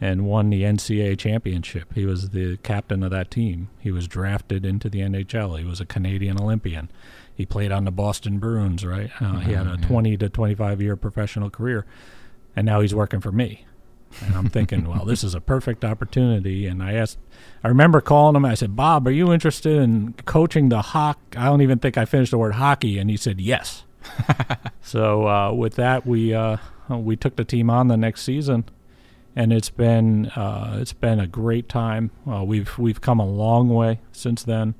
and 0.00 0.26
won 0.26 0.50
the 0.50 0.62
NCAA 0.62 1.18
championship. 1.18 1.92
He 1.94 2.04
was 2.04 2.30
the 2.30 2.58
captain 2.58 3.02
of 3.02 3.10
that 3.10 3.30
team. 3.30 3.68
He 3.80 3.90
was 3.90 4.06
drafted 4.06 4.64
into 4.64 4.88
the 4.88 5.00
NHL. 5.00 5.58
He 5.58 5.64
was 5.64 5.80
a 5.80 5.86
Canadian 5.86 6.40
Olympian. 6.40 6.90
He 7.34 7.46
played 7.46 7.72
on 7.72 7.84
the 7.84 7.90
Boston 7.90 8.38
Bruins, 8.38 8.84
right? 8.84 9.10
Uh, 9.16 9.24
mm-hmm, 9.24 9.40
he 9.40 9.52
had 9.54 9.66
a 9.66 9.70
mm-hmm, 9.70 9.86
20 9.86 10.16
to 10.18 10.28
25 10.28 10.82
year 10.82 10.96
professional 10.96 11.50
career 11.50 11.86
and 12.58 12.66
now 12.66 12.80
he's 12.80 12.92
working 12.94 13.20
for 13.20 13.30
me. 13.30 13.64
And 14.24 14.34
I'm 14.34 14.48
thinking, 14.48 14.88
well, 14.88 15.04
this 15.04 15.22
is 15.22 15.34
a 15.34 15.40
perfect 15.40 15.84
opportunity. 15.84 16.66
And 16.66 16.82
I 16.82 16.94
asked, 16.94 17.18
I 17.62 17.68
remember 17.68 18.00
calling 18.00 18.36
him. 18.36 18.44
I 18.44 18.54
said, 18.54 18.74
Bob, 18.74 19.06
are 19.06 19.12
you 19.12 19.32
interested 19.32 19.76
in 19.76 20.14
coaching 20.24 20.70
the 20.70 20.82
hock? 20.82 21.18
I 21.36 21.44
don't 21.44 21.62
even 21.62 21.78
think 21.78 21.96
I 21.96 22.04
finished 22.04 22.30
the 22.30 22.38
word 22.38 22.54
hockey. 22.54 22.98
And 22.98 23.10
he 23.10 23.16
said, 23.16 23.40
yes. 23.40 23.84
so 24.80 25.28
uh, 25.28 25.52
with 25.52 25.74
that, 25.74 26.06
we 26.06 26.34
uh, 26.34 26.56
we 26.88 27.16
took 27.16 27.36
the 27.36 27.44
team 27.44 27.70
on 27.70 27.88
the 27.88 27.96
next 27.96 28.22
season, 28.22 28.64
and 29.36 29.52
it's 29.52 29.70
been 29.70 30.26
uh, 30.30 30.78
it's 30.80 30.92
been 30.92 31.20
a 31.20 31.26
great 31.26 31.68
time. 31.68 32.10
Uh, 32.30 32.44
we've 32.44 32.76
we've 32.78 33.00
come 33.00 33.20
a 33.20 33.26
long 33.26 33.68
way 33.68 34.00
since 34.12 34.42
then. 34.42 34.74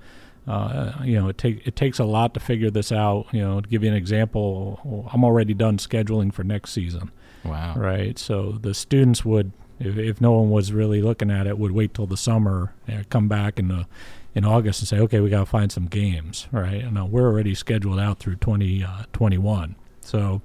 Uh, 0.46 0.92
you 1.04 1.20
know, 1.20 1.28
it 1.28 1.36
take 1.36 1.66
it 1.66 1.76
takes 1.76 1.98
a 1.98 2.04
lot 2.04 2.32
to 2.34 2.40
figure 2.40 2.70
this 2.70 2.90
out. 2.90 3.26
You 3.32 3.40
know, 3.40 3.60
to 3.60 3.68
give 3.68 3.82
you 3.82 3.90
an 3.90 3.96
example, 3.96 5.08
I'm 5.12 5.24
already 5.24 5.54
done 5.54 5.78
scheduling 5.78 6.32
for 6.32 6.42
next 6.42 6.70
season. 6.70 7.10
Wow. 7.48 7.74
Right. 7.76 8.18
So 8.18 8.52
the 8.52 8.74
students 8.74 9.24
would, 9.24 9.52
if, 9.78 9.96
if 9.96 10.20
no 10.20 10.32
one 10.32 10.50
was 10.50 10.72
really 10.72 11.02
looking 11.02 11.30
at 11.30 11.46
it, 11.46 11.58
would 11.58 11.72
wait 11.72 11.94
till 11.94 12.06
the 12.06 12.16
summer 12.16 12.74
and 12.86 13.08
come 13.10 13.28
back 13.28 13.58
in 13.58 13.68
the 13.68 13.86
in 14.34 14.44
August 14.44 14.80
and 14.80 14.88
say, 14.88 14.98
okay, 15.00 15.20
we 15.20 15.30
got 15.30 15.40
to 15.40 15.46
find 15.46 15.72
some 15.72 15.86
games, 15.86 16.46
right? 16.52 16.84
And 16.84 16.96
uh, 16.96 17.04
we're 17.04 17.26
already 17.26 17.54
scheduled 17.54 17.98
out 17.98 18.18
through 18.20 18.36
2021. 18.36 19.10
20, 19.12 19.36
uh, 19.44 19.74
so, 20.00 20.42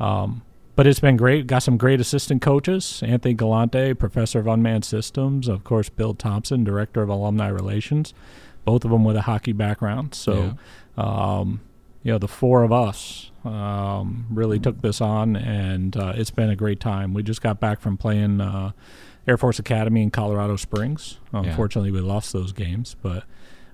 um, 0.00 0.42
but 0.74 0.86
it's 0.86 1.00
been 1.00 1.16
great. 1.16 1.46
Got 1.46 1.62
some 1.62 1.76
great 1.76 2.00
assistant 2.00 2.42
coaches 2.42 3.02
Anthony 3.04 3.34
Galante, 3.34 3.94
professor 3.94 4.40
of 4.40 4.46
unmanned 4.46 4.84
systems, 4.84 5.46
of 5.46 5.62
course, 5.62 5.88
Bill 5.88 6.14
Thompson, 6.14 6.64
director 6.64 7.02
of 7.02 7.08
alumni 7.08 7.48
relations, 7.48 8.14
both 8.64 8.84
of 8.84 8.90
them 8.90 9.04
with 9.04 9.16
a 9.16 9.22
hockey 9.22 9.52
background. 9.52 10.14
So, 10.14 10.56
yeah. 10.96 11.04
um, 11.38 11.60
you 12.02 12.12
know, 12.12 12.18
the 12.18 12.28
four 12.28 12.62
of 12.62 12.72
us 12.72 13.29
um, 13.44 14.26
really 14.30 14.58
took 14.58 14.82
this 14.82 15.00
on, 15.00 15.36
and 15.36 15.96
uh, 15.96 16.12
it's 16.16 16.30
been 16.30 16.50
a 16.50 16.56
great 16.56 16.80
time. 16.80 17.14
We 17.14 17.22
just 17.22 17.42
got 17.42 17.60
back 17.60 17.80
from 17.80 17.96
playing 17.96 18.40
uh, 18.40 18.72
Air 19.26 19.36
Force 19.36 19.58
Academy 19.58 20.02
in 20.02 20.10
Colorado 20.10 20.56
Springs. 20.56 21.18
Unfortunately, 21.32 21.90
yeah. 21.90 22.02
we 22.02 22.02
lost 22.02 22.32
those 22.32 22.52
games, 22.52 22.96
but 23.00 23.24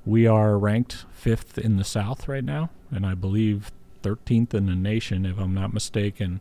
we 0.04 0.26
are 0.26 0.58
ranked 0.58 1.04
fifth 1.10 1.58
in 1.58 1.76
the 1.76 1.84
South 1.84 2.28
right 2.28 2.44
now, 2.44 2.70
and 2.90 3.04
I 3.04 3.14
believe 3.14 3.72
13th 4.02 4.54
in 4.54 4.66
the 4.66 4.74
nation, 4.74 5.26
if 5.26 5.38
I'm 5.38 5.54
not 5.54 5.72
mistaken. 5.72 6.40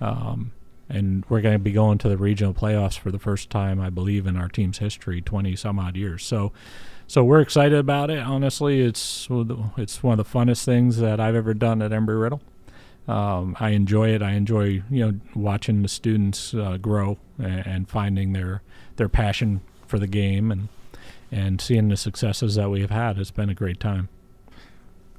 Um, 0.00 0.52
and 0.88 1.24
we're 1.28 1.40
going 1.40 1.54
to 1.54 1.58
be 1.58 1.72
going 1.72 1.98
to 1.98 2.08
the 2.08 2.16
regional 2.16 2.54
playoffs 2.54 2.98
for 2.98 3.10
the 3.10 3.18
first 3.18 3.50
time, 3.50 3.80
I 3.80 3.90
believe, 3.90 4.26
in 4.26 4.36
our 4.36 4.48
team's 4.48 4.78
history, 4.78 5.20
20 5.20 5.56
some 5.56 5.78
odd 5.78 5.96
years. 5.96 6.24
So, 6.24 6.52
so 7.06 7.24
we're 7.24 7.40
excited 7.40 7.78
about 7.78 8.10
it. 8.10 8.20
Honestly, 8.20 8.80
it's 8.82 9.28
it's 9.76 10.02
one 10.02 10.18
of 10.18 10.30
the 10.30 10.38
funnest 10.38 10.64
things 10.64 10.98
that 10.98 11.18
I've 11.18 11.34
ever 11.34 11.54
done 11.54 11.82
at 11.82 11.90
Embry 11.90 12.20
Riddle. 12.20 12.40
Um, 13.08 13.56
I 13.60 13.70
enjoy 13.70 14.10
it. 14.10 14.22
I 14.22 14.32
enjoy 14.32 14.82
you 14.90 15.06
know 15.06 15.20
watching 15.34 15.82
the 15.82 15.88
students 15.88 16.54
uh, 16.54 16.76
grow 16.76 17.18
and, 17.38 17.66
and, 17.66 17.88
finding 17.88 18.32
their 18.32 18.62
their 18.96 19.08
passion 19.08 19.60
for 19.86 19.98
the 19.98 20.08
game 20.08 20.50
and 20.50 20.68
and 21.30 21.60
seeing 21.60 21.88
the 21.88 21.96
successes 21.96 22.56
that 22.56 22.68
we 22.70 22.80
have 22.80 22.90
had. 22.90 23.18
It's 23.18 23.30
been 23.30 23.48
a 23.48 23.54
great 23.54 23.78
time. 23.78 24.08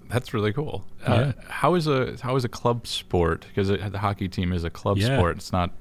That's 0.10 0.34
really 0.34 0.54
cool. 0.54 0.86
Uh, 1.06 1.14
yeah. 1.14 1.20
Uh, 1.20 1.32
how 1.50 1.76
is 1.76 1.88
a 1.88 2.18
how 2.22 2.36
is 2.36 2.46
a 2.46 2.50
club 2.50 2.88
sport? 2.88 3.46
Because 3.48 3.68
the 3.68 4.00
hockey 4.00 4.28
team 4.28 4.54
is 4.54 4.64
a 4.64 4.70
club 4.70 4.98
yeah. 4.98 5.18
sport. 5.18 5.38
It's 5.38 5.52
not. 5.52 5.72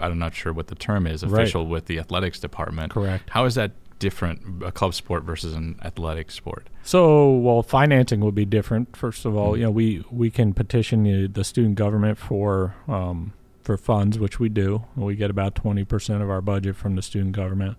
I'm 0.00 0.18
not 0.18 0.34
sure 0.34 0.52
what 0.52 0.68
the 0.68 0.74
term 0.74 1.06
is 1.06 1.22
official 1.22 1.62
right. 1.62 1.70
with 1.70 1.86
the 1.86 1.98
athletics 1.98 2.40
department. 2.40 2.92
Correct. 2.92 3.28
How 3.30 3.44
is 3.44 3.54
that 3.54 3.72
different 3.98 4.62
a 4.62 4.72
club 4.72 4.94
sport 4.94 5.24
versus 5.24 5.54
an 5.54 5.78
athletic 5.82 6.30
sport? 6.30 6.68
So, 6.82 7.30
well, 7.30 7.62
financing 7.62 8.20
would 8.20 8.34
be 8.34 8.44
different. 8.44 8.96
First 8.96 9.24
of 9.24 9.36
all, 9.36 9.52
mm-hmm. 9.52 9.60
you 9.60 9.64
know, 9.64 9.70
we 9.70 10.04
we 10.10 10.30
can 10.30 10.54
petition 10.54 11.02
the, 11.02 11.26
the 11.26 11.44
student 11.44 11.74
government 11.74 12.18
for 12.18 12.74
um, 12.86 13.32
for 13.62 13.76
funds, 13.76 14.18
which 14.18 14.40
we 14.40 14.48
do. 14.48 14.84
We 14.96 15.14
get 15.16 15.30
about 15.30 15.54
twenty 15.54 15.84
percent 15.84 16.22
of 16.22 16.30
our 16.30 16.40
budget 16.40 16.76
from 16.76 16.96
the 16.96 17.02
student 17.02 17.32
government. 17.32 17.76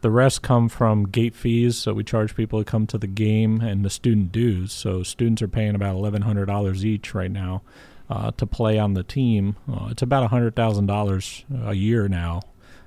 The 0.00 0.10
rest 0.10 0.42
come 0.42 0.68
from 0.68 1.08
gate 1.08 1.34
fees. 1.34 1.78
So 1.78 1.94
we 1.94 2.04
charge 2.04 2.36
people 2.36 2.58
to 2.58 2.64
come 2.64 2.86
to 2.88 2.98
the 2.98 3.06
game 3.06 3.62
and 3.62 3.84
the 3.84 3.90
student 3.90 4.32
dues. 4.32 4.70
So 4.72 5.02
students 5.02 5.40
are 5.40 5.48
paying 5.48 5.74
about 5.74 5.94
eleven 5.94 6.22
hundred 6.22 6.46
dollars 6.46 6.84
each 6.84 7.14
right 7.14 7.30
now 7.30 7.62
uh, 8.10 8.30
to 8.32 8.46
play 8.46 8.78
on 8.78 8.92
the 8.92 9.02
team. 9.02 9.56
Uh, 9.66 9.88
it's 9.90 10.02
about 10.02 10.28
hundred 10.28 10.54
thousand 10.54 10.86
dollars 10.86 11.44
a 11.64 11.72
year 11.72 12.06
now 12.06 12.42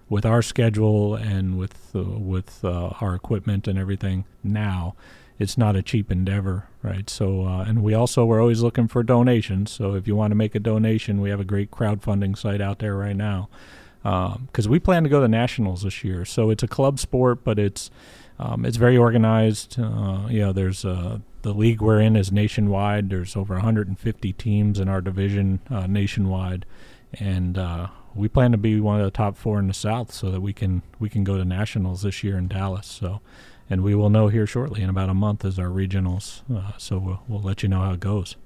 with 0.10 0.26
our 0.26 0.41
schedule 0.41 1.15
and 1.15 1.58
with 1.58 1.91
uh, 1.96 2.02
with 2.02 2.63
uh, 2.63 2.89
our 3.02 3.15
equipment 3.15 3.67
and 3.67 3.78
everything 3.78 4.26
now 4.43 4.96
it's 5.39 5.58
not 5.58 5.76
a 5.76 5.82
cheap 5.82 6.12
endeavor 6.12 6.67
right 6.82 7.10
so 7.10 7.46
uh, 7.46 7.63
and 7.63 7.84
we 7.84 7.93
also 7.93 8.26
we're 8.26 8.41
always 8.41 8.62
looking 8.62 8.88
for 8.88 9.04
donations 9.04 9.72
so 9.72 9.93
if 9.96 10.08
you 10.08 10.15
want 10.15 10.32
to 10.32 10.36
make 10.36 10.56
a 10.56 10.60
donation 10.60 11.22
we 11.22 11.30
have 11.30 11.39
a 11.39 11.46
great 11.46 11.72
crowdfunding 11.72 12.38
site 12.38 12.62
out 12.62 12.80
there 12.80 12.96
right 12.96 13.15
now 13.17 13.50
because 14.04 14.65
um, 14.65 14.72
we 14.72 14.80
plan 14.80 15.04
to 15.04 15.10
go 15.10 15.20
to 15.20 15.28
nationals 15.28 15.82
this 15.82 16.04
year. 16.04 16.24
So 16.24 16.50
it's 16.50 16.63
a 16.63 16.67
club 16.67 17.00
sport, 17.00 17.43
but 17.43 17.60
it's 17.60 17.89
um, 18.39 18.65
it's 18.65 18.78
very 18.78 18.98
organized. 18.98 19.78
Uh, 19.80 20.28
you 20.30 20.39
know, 20.39 20.54
there's 20.54 20.86
uh, 20.86 21.20
the 21.41 21.54
league 21.54 21.82
we're 21.82 22.00
in 22.00 22.15
is 22.15 22.32
nationwide. 22.32 23.10
There's 23.10 23.36
over 23.36 23.56
150 23.56 24.34
teams 24.34 24.80
in 24.80 24.88
our 24.88 25.02
division 25.02 25.60
uh, 25.70 25.88
nationwide, 25.88 26.65
and 27.13 27.58
uh, 27.58 27.88
we 28.15 28.28
plan 28.28 28.52
to 28.52 28.58
be 28.58 28.80
one 28.80 29.00
of 29.00 29.06
the 29.06 29.12
top 29.12 29.38
four 29.38 29.60
in 29.60 29.67
the 29.67 29.74
South, 29.74 30.12
so 30.13 30.30
that 30.32 30.41
we 30.41 30.54
can 30.54 30.82
we 31.00 31.10
can 31.10 31.24
go 31.24 31.38
to 31.38 31.46
nationals 31.46 32.02
this 32.02 32.24
year 32.24 32.38
in 32.38 32.48
Dallas. 32.48 32.88
So. 32.88 33.22
And 33.70 33.84
we 33.84 33.96
will 33.96 34.10
know 34.10 34.30
here 34.30 34.48
shortly 34.48 34.82
in 34.82 34.89
about 34.89 35.10
a 35.10 35.13
month 35.13 35.43
as 35.43 35.60
our 35.60 35.67
regionals. 35.67 36.39
Uh, 36.50 36.72
so 36.78 36.98
we'll, 36.98 37.22
we'll 37.28 37.41
let 37.41 37.63
you 37.63 37.67
know 37.67 37.82
how 37.82 37.91
it 37.91 38.00
goes. 38.00 38.38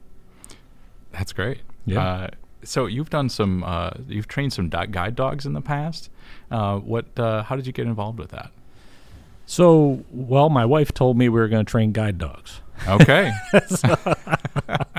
That's 1.11 1.31
great. 1.31 1.59
Yeah 1.85 2.01
uh, 2.01 2.27
so 2.63 2.85
you've 2.85 3.09
done 3.09 3.29
some, 3.29 3.63
uh, 3.63 3.91
you've 4.07 4.27
trained 4.27 4.53
some 4.53 4.69
do- 4.69 4.87
guide 4.87 5.15
dogs 5.15 5.45
in 5.45 5.53
the 5.53 5.61
past. 5.61 6.09
Uh, 6.49 6.77
what? 6.77 7.05
Uh, 7.17 7.43
how 7.43 7.55
did 7.55 7.65
you 7.65 7.73
get 7.73 7.87
involved 7.87 8.19
with 8.19 8.31
that? 8.31 8.51
So, 9.45 10.03
well, 10.11 10.49
my 10.49 10.65
wife 10.65 10.93
told 10.93 11.17
me 11.17 11.27
we 11.27 11.39
were 11.39 11.47
going 11.47 11.65
to 11.65 11.69
train 11.69 11.91
guide 11.91 12.17
dogs. 12.17 12.61
Okay. 12.87 13.31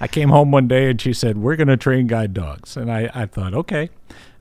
I 0.00 0.08
came 0.08 0.28
home 0.28 0.50
one 0.50 0.68
day 0.68 0.90
and 0.90 1.00
she 1.00 1.12
said, 1.12 1.38
"We're 1.38 1.56
going 1.56 1.68
to 1.68 1.76
train 1.76 2.06
guide 2.06 2.34
dogs," 2.34 2.76
and 2.76 2.90
I, 2.90 3.10
I 3.14 3.26
thought, 3.26 3.54
okay. 3.54 3.90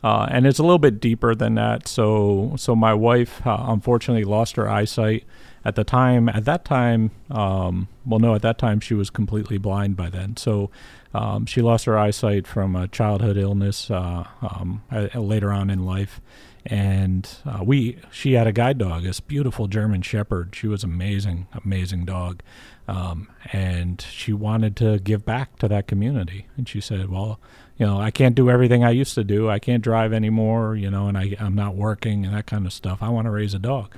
Uh, 0.03 0.27
and 0.29 0.45
it's 0.45 0.59
a 0.59 0.63
little 0.63 0.79
bit 0.79 0.99
deeper 0.99 1.33
than 1.33 1.55
that. 1.55 1.87
So, 1.87 2.55
so 2.57 2.75
my 2.75 2.93
wife 2.93 3.45
uh, 3.47 3.57
unfortunately 3.69 4.25
lost 4.25 4.57
her 4.57 4.69
eyesight 4.69 5.23
at 5.63 5.75
the 5.75 5.85
time. 5.85 6.27
At 6.27 6.43
that 6.43 6.65
time, 6.65 7.11
um, 7.31 7.87
well, 8.05 8.19
no, 8.19 8.35
at 8.35 8.41
that 8.41 8.57
time 8.57 8.81
she 8.81 8.93
was 8.93 9.09
completely 9.09 9.57
blind 9.57 9.95
by 9.95 10.09
then. 10.09 10.35
So 10.35 10.69
um, 11.13 11.45
she 11.45 11.61
lost 11.61 11.85
her 11.85 11.97
eyesight 11.97 12.47
from 12.47 12.75
a 12.75 12.87
childhood 12.87 13.37
illness 13.37 13.89
uh, 13.89 14.25
um, 14.41 14.83
later 15.15 15.53
on 15.53 15.69
in 15.69 15.85
life, 15.85 16.19
and 16.65 17.29
uh, 17.45 17.63
we 17.63 17.97
she 18.11 18.33
had 18.33 18.47
a 18.47 18.51
guide 18.51 18.79
dog, 18.79 19.03
this 19.03 19.19
beautiful 19.19 19.67
German 19.67 20.01
Shepherd. 20.01 20.55
She 20.55 20.67
was 20.67 20.83
amazing, 20.83 21.47
amazing 21.63 22.05
dog, 22.05 22.41
um, 22.87 23.29
and 23.51 24.01
she 24.09 24.33
wanted 24.33 24.75
to 24.77 24.99
give 24.99 25.25
back 25.25 25.57
to 25.59 25.67
that 25.67 25.87
community. 25.87 26.47
And 26.57 26.67
she 26.67 26.81
said, 26.81 27.09
"Well, 27.09 27.39
you 27.77 27.85
know, 27.85 27.99
I 27.99 28.11
can't 28.11 28.35
do 28.35 28.49
everything 28.49 28.83
I 28.83 28.91
used 28.91 29.15
to 29.15 29.23
do. 29.23 29.49
I 29.49 29.59
can't 29.59 29.83
drive 29.83 30.13
anymore, 30.13 30.75
you 30.75 30.89
know, 30.89 31.07
and 31.07 31.17
I, 31.17 31.35
I'm 31.39 31.55
not 31.55 31.75
working 31.75 32.25
and 32.25 32.33
that 32.33 32.45
kind 32.45 32.65
of 32.65 32.73
stuff. 32.73 32.99
I 33.01 33.09
want 33.09 33.25
to 33.25 33.31
raise 33.31 33.53
a 33.53 33.59
dog." 33.59 33.95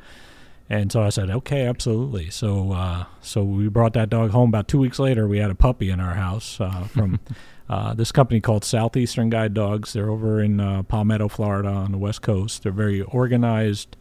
And 0.69 0.91
so 0.91 1.03
I 1.03 1.09
said, 1.09 1.29
okay, 1.29 1.67
absolutely. 1.67 2.29
So 2.31 2.71
uh, 2.71 3.05
so 3.21 3.43
we 3.43 3.67
brought 3.67 3.93
that 3.93 4.09
dog 4.09 4.31
home. 4.31 4.49
About 4.49 4.67
two 4.67 4.79
weeks 4.79 4.97
later, 4.97 5.27
we 5.27 5.37
had 5.37 5.51
a 5.51 5.55
puppy 5.55 5.89
in 5.89 5.99
our 5.99 6.15
house 6.15 6.59
uh, 6.59 6.85
from 6.85 7.19
uh, 7.69 7.93
this 7.93 8.11
company 8.11 8.41
called 8.41 8.63
Southeastern 8.63 9.29
Guide 9.29 9.53
Dogs. 9.53 9.93
They're 9.93 10.09
over 10.09 10.41
in 10.41 10.59
uh, 10.59 10.83
Palmetto, 10.83 11.27
Florida, 11.27 11.69
on 11.69 11.91
the 11.91 11.99
West 11.99 12.23
Coast. 12.23 12.63
They're 12.63 12.71
very 12.71 13.01
organized 13.01 13.95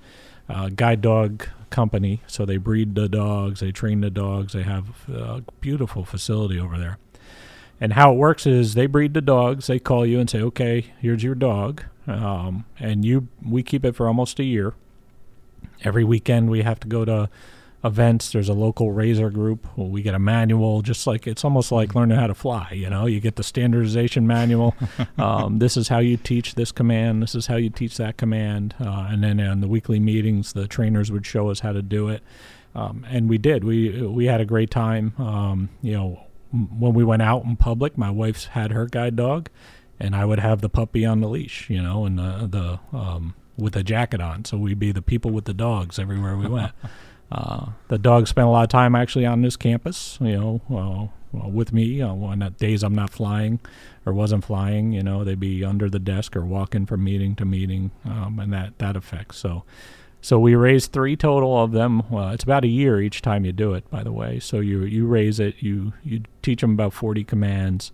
uh, 0.49 0.71
guide 0.71 1.03
dog 1.03 1.47
company. 1.75 2.23
So 2.29 2.47
they 2.47 2.57
breed 2.57 2.95
the 2.95 3.09
dogs, 3.09 3.61
they 3.61 3.73
train 3.73 4.01
the 4.01 4.11
dogs. 4.11 4.53
They 4.53 4.63
have 4.63 5.09
a 5.09 5.43
beautiful 5.61 6.05
facility 6.05 6.59
over 6.59 6.79
there. 6.79 6.99
And 7.81 7.95
how 7.95 8.13
it 8.13 8.17
works 8.17 8.47
is 8.47 8.75
they 8.75 8.87
breed 8.87 9.13
the 9.15 9.21
dogs. 9.21 9.67
They 9.67 9.81
call 9.81 10.07
you 10.07 10.21
and 10.21 10.31
say, 10.31 10.41
okay, 10.41 10.93
here's 11.01 11.25
your 11.25 11.35
dog, 11.35 11.83
um, 12.07 12.65
and 12.79 13.05
you 13.05 13.27
we 13.45 13.63
keep 13.63 13.85
it 13.85 13.97
for 13.97 14.07
almost 14.07 14.39
a 14.39 14.45
year 14.45 14.75
every 15.83 16.05
weekend 16.05 16.51
we 16.51 16.63
have 16.63 16.81
to 16.81 16.89
go 16.89 17.05
to 17.05 17.29
events. 17.85 18.33
There's 18.33 18.49
a 18.49 18.55
local 18.55 18.93
raiser 18.93 19.31
group. 19.31 19.67
We 19.77 20.03
get 20.03 20.15
a 20.15 20.19
manual, 20.19 20.81
just 20.83 21.07
like 21.07 21.27
it's 21.27 21.45
almost 21.45 21.71
like 21.71 21.95
learning 21.95 22.19
how 22.19 22.27
to 22.27 22.35
fly. 22.35 22.71
You 22.73 22.89
know, 22.89 23.07
you 23.07 23.21
get 23.21 23.37
the 23.37 23.43
standardization 23.43 24.27
manual. 24.27 24.75
um, 25.19 25.59
this 25.59 25.77
is 25.77 25.89
how 25.89 25.99
you 25.99 26.17
teach 26.17 26.55
this 26.55 26.73
command. 26.73 27.23
This 27.23 27.35
is 27.35 27.47
how 27.47 27.57
you 27.57 27.71
teach 27.71 27.99
that 27.99 28.17
command. 28.17 28.75
Uh, 28.81 29.09
and 29.11 29.23
then 29.23 29.39
in 29.39 29.61
the 29.61 29.69
weekly 29.69 30.01
meetings, 30.01 30.55
the 30.55 30.67
trainers 30.67 31.13
would 31.13 31.27
show 31.27 31.51
us 31.51 31.61
how 31.61 31.73
to 31.73 31.83
do 31.83 32.09
it. 32.09 32.23
Um, 32.75 33.07
and 33.09 33.29
we 33.29 33.39
did. 33.39 33.63
We 33.63 34.03
we 34.03 34.27
had 34.27 34.41
a 34.41 34.45
great 34.45 34.71
time. 34.71 35.15
Um, 35.19 35.69
you 35.81 35.93
know, 35.93 36.25
when 36.51 36.95
we 36.95 37.05
went 37.05 37.23
out 37.23 37.45
in 37.45 37.57
public, 37.57 37.97
my 37.97 38.11
wife's 38.11 38.47
had 38.47 38.73
her 38.73 38.87
guide 38.87 39.15
dog, 39.15 39.49
and 40.01 40.17
I 40.17 40.25
would 40.25 40.41
have 40.41 40.61
the 40.61 40.69
puppy 40.69 41.05
on 41.05 41.21
the 41.21 41.29
leash. 41.29 41.71
You 41.71 41.83
know, 41.83 42.05
and 42.05 42.19
the 42.19 42.49
the 42.93 42.97
um, 42.97 43.35
with 43.57 43.77
a 43.77 43.85
jacket 43.85 44.21
on, 44.21 44.45
so 44.45 44.59
we'd 44.59 44.81
be 44.81 44.91
the 44.91 45.03
people 45.03 45.31
with 45.31 45.45
the 45.45 45.55
dogs 45.55 46.01
everywhere 46.01 46.37
we 46.37 46.49
went. 46.49 46.73
Uh, 47.35 47.71
the 47.89 47.99
dogs 47.99 48.31
spend 48.31 48.47
a 48.47 48.51
lot 48.51 48.63
of 48.63 48.69
time 48.69 48.95
actually 48.95 49.27
on 49.27 49.43
this 49.43 49.57
campus, 49.57 50.19
you 50.21 50.37
know, 50.37 50.61
uh, 50.71 51.13
well, 51.33 51.51
with 51.51 51.73
me 51.73 52.01
uh, 52.01 52.09
on 52.09 52.55
days 52.59 52.85
I'm 52.85 52.95
not 52.95 53.11
flying 53.11 53.59
or 54.07 54.13
wasn't 54.13 54.45
flying. 54.45 54.93
You 54.93 55.03
know, 55.03 55.25
they'd 55.25 55.41
be 55.41 55.65
under 55.65 55.91
the 55.91 55.99
desk 55.99 56.37
or 56.37 56.45
walking 56.45 56.87
from 56.87 57.03
meeting 57.03 57.35
to 57.37 57.45
meeting, 57.45 57.91
um, 58.05 58.39
and 58.39 58.53
that 58.53 58.79
that 58.79 58.97
affects. 58.97 59.39
So, 59.39 59.65
so 60.21 60.39
we 60.39 60.55
raise 60.55 60.87
three 60.87 61.17
total 61.17 61.61
of 61.61 61.73
them. 61.73 62.05
It's 62.13 62.45
about 62.45 62.65
a 62.65 62.69
year 62.69 63.01
each 63.01 63.21
time 63.21 63.45
you 63.45 63.51
do 63.51 63.75
it, 63.75 63.91
by 63.91 64.05
the 64.05 64.13
way. 64.13 64.39
So 64.39 64.61
you 64.61 64.85
you 64.85 65.07
raise 65.07 65.41
it, 65.41 65.57
you 65.59 65.93
you 66.05 66.23
teach 66.41 66.61
them 66.61 66.75
about 66.75 66.93
40 66.93 67.25
commands, 67.25 67.91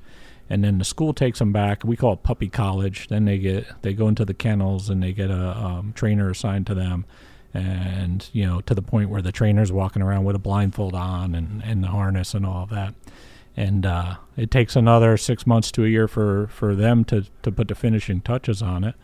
and 0.51 0.63
then 0.63 0.77
the 0.77 0.85
school 0.85 1.15
takes 1.15 1.39
them 1.39 1.51
back. 1.51 1.83
We 1.83 1.97
call 1.97 2.13
it 2.13 2.23
puppy 2.23 2.51
college. 2.51 3.09
Then 3.09 3.25
they 3.25 3.39
get 3.39 3.65
they 3.81 3.95
go 3.95 4.07
into 4.07 4.27
the 4.27 4.35
kennels 4.35 4.91
and 4.91 5.03
they 5.03 5.13
get 5.13 5.31
a 5.31 5.57
um, 5.57 5.95
trainer 5.95 6.29
assigned 6.29 6.67
to 6.67 6.75
them 6.75 7.07
and 7.53 8.29
you 8.33 8.47
know 8.47 8.61
to 8.61 8.75
the 8.75 8.83
point 8.83 9.11
where 9.11 9.23
the 9.23 9.33
trainer's 9.33 9.73
walking 9.73 10.03
around 10.03 10.25
with 10.25 10.37
a 10.37 10.41
blindfold 10.41 10.95
on 10.95 11.35
and, 11.35 11.63
and 11.65 11.83
the 11.83 11.89
harness 11.89 12.35
and 12.35 12.47
all 12.47 12.63
of 12.63 12.71
that 12.71 12.95
and 13.57 13.85
uh, 13.85 14.17
it 14.37 14.51
takes 14.51 14.77
another 14.77 15.17
six 15.17 15.47
months 15.47 15.71
to 15.73 15.85
a 15.85 15.89
year 15.89 16.09
for, 16.09 16.47
for 16.49 16.75
them 16.75 17.05
to, 17.05 17.27
to 17.43 17.53
put 17.53 17.69
the 17.69 17.75
finishing 17.75 18.21
touches 18.21 18.63
on 18.63 18.85
it. 18.85 18.95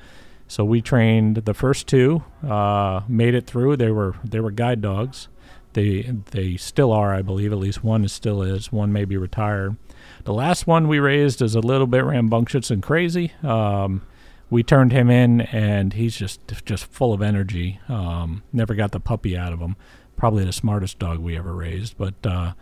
So 0.49 0.65
we 0.65 0.81
trained 0.81 1.37
the 1.39 1.55
first 1.55 1.87
two, 1.87 2.23
uh, 2.47 3.03
made 3.09 3.35
it 3.35 3.47
through. 3.47 3.77
They 3.77 3.91
were 3.91 4.15
they 4.25 4.39
were 4.39 4.53
guide 4.53 4.81
dogs. 4.81 5.27
They 5.73 6.03
they 6.31 6.57
still 6.57 6.93
are, 6.93 7.13
I 7.13 7.23
believe. 7.23 7.53
At 7.53 7.59
least 7.59 7.83
one 7.83 8.05
is 8.05 8.13
still 8.13 8.43
is. 8.43 8.71
One 8.71 8.93
may 8.93 9.05
be 9.05 9.17
retired. 9.17 9.77
The 10.23 10.33
last 10.33 10.67
one 10.69 10.87
we 10.87 11.01
raised 11.01 11.43
is 11.43 11.57
a 11.57 11.61
little 11.61 11.89
bit 11.89 12.05
rambunctious 12.05 12.71
and 12.71 12.81
crazy. 12.81 13.33
Um, 13.43 14.03
we 14.51 14.63
turned 14.63 14.93
him 14.93 15.11
in, 15.11 15.43
and 15.43 15.93
he's 15.93 16.17
just 16.17 16.41
just 16.65 16.87
full 16.87 17.13
of 17.13 17.23
energy. 17.23 17.81
Um, 17.89 18.43
never 18.53 18.75
got 18.75 18.93
the 18.93 19.01
puppy 19.01 19.37
out 19.37 19.53
of 19.53 19.61
him. 19.61 19.77
Probably 20.17 20.45
the 20.45 20.53
smartest 20.53 20.99
dog 20.99 21.19
we 21.19 21.37
ever 21.37 21.55
raised, 21.55 21.97
but. 21.97 22.15
Uh, 22.25 22.53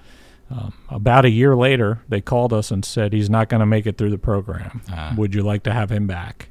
um, 0.51 0.75
about 0.91 1.25
a 1.25 1.31
year 1.31 1.57
later, 1.57 2.03
they 2.07 2.21
called 2.21 2.53
us 2.53 2.71
and 2.71 2.85
said 2.85 3.15
he's 3.15 3.31
not 3.31 3.49
going 3.49 3.61
to 3.61 3.67
make 3.67 3.87
it 3.87 3.97
through 3.97 4.11
the 4.11 4.19
program. 4.19 4.83
Uh. 4.93 5.15
Would 5.17 5.35
you 5.35 5.43
like 5.43 5.63
to 5.63 5.73
have 5.73 5.91
him 5.91 6.07
back? 6.07 6.51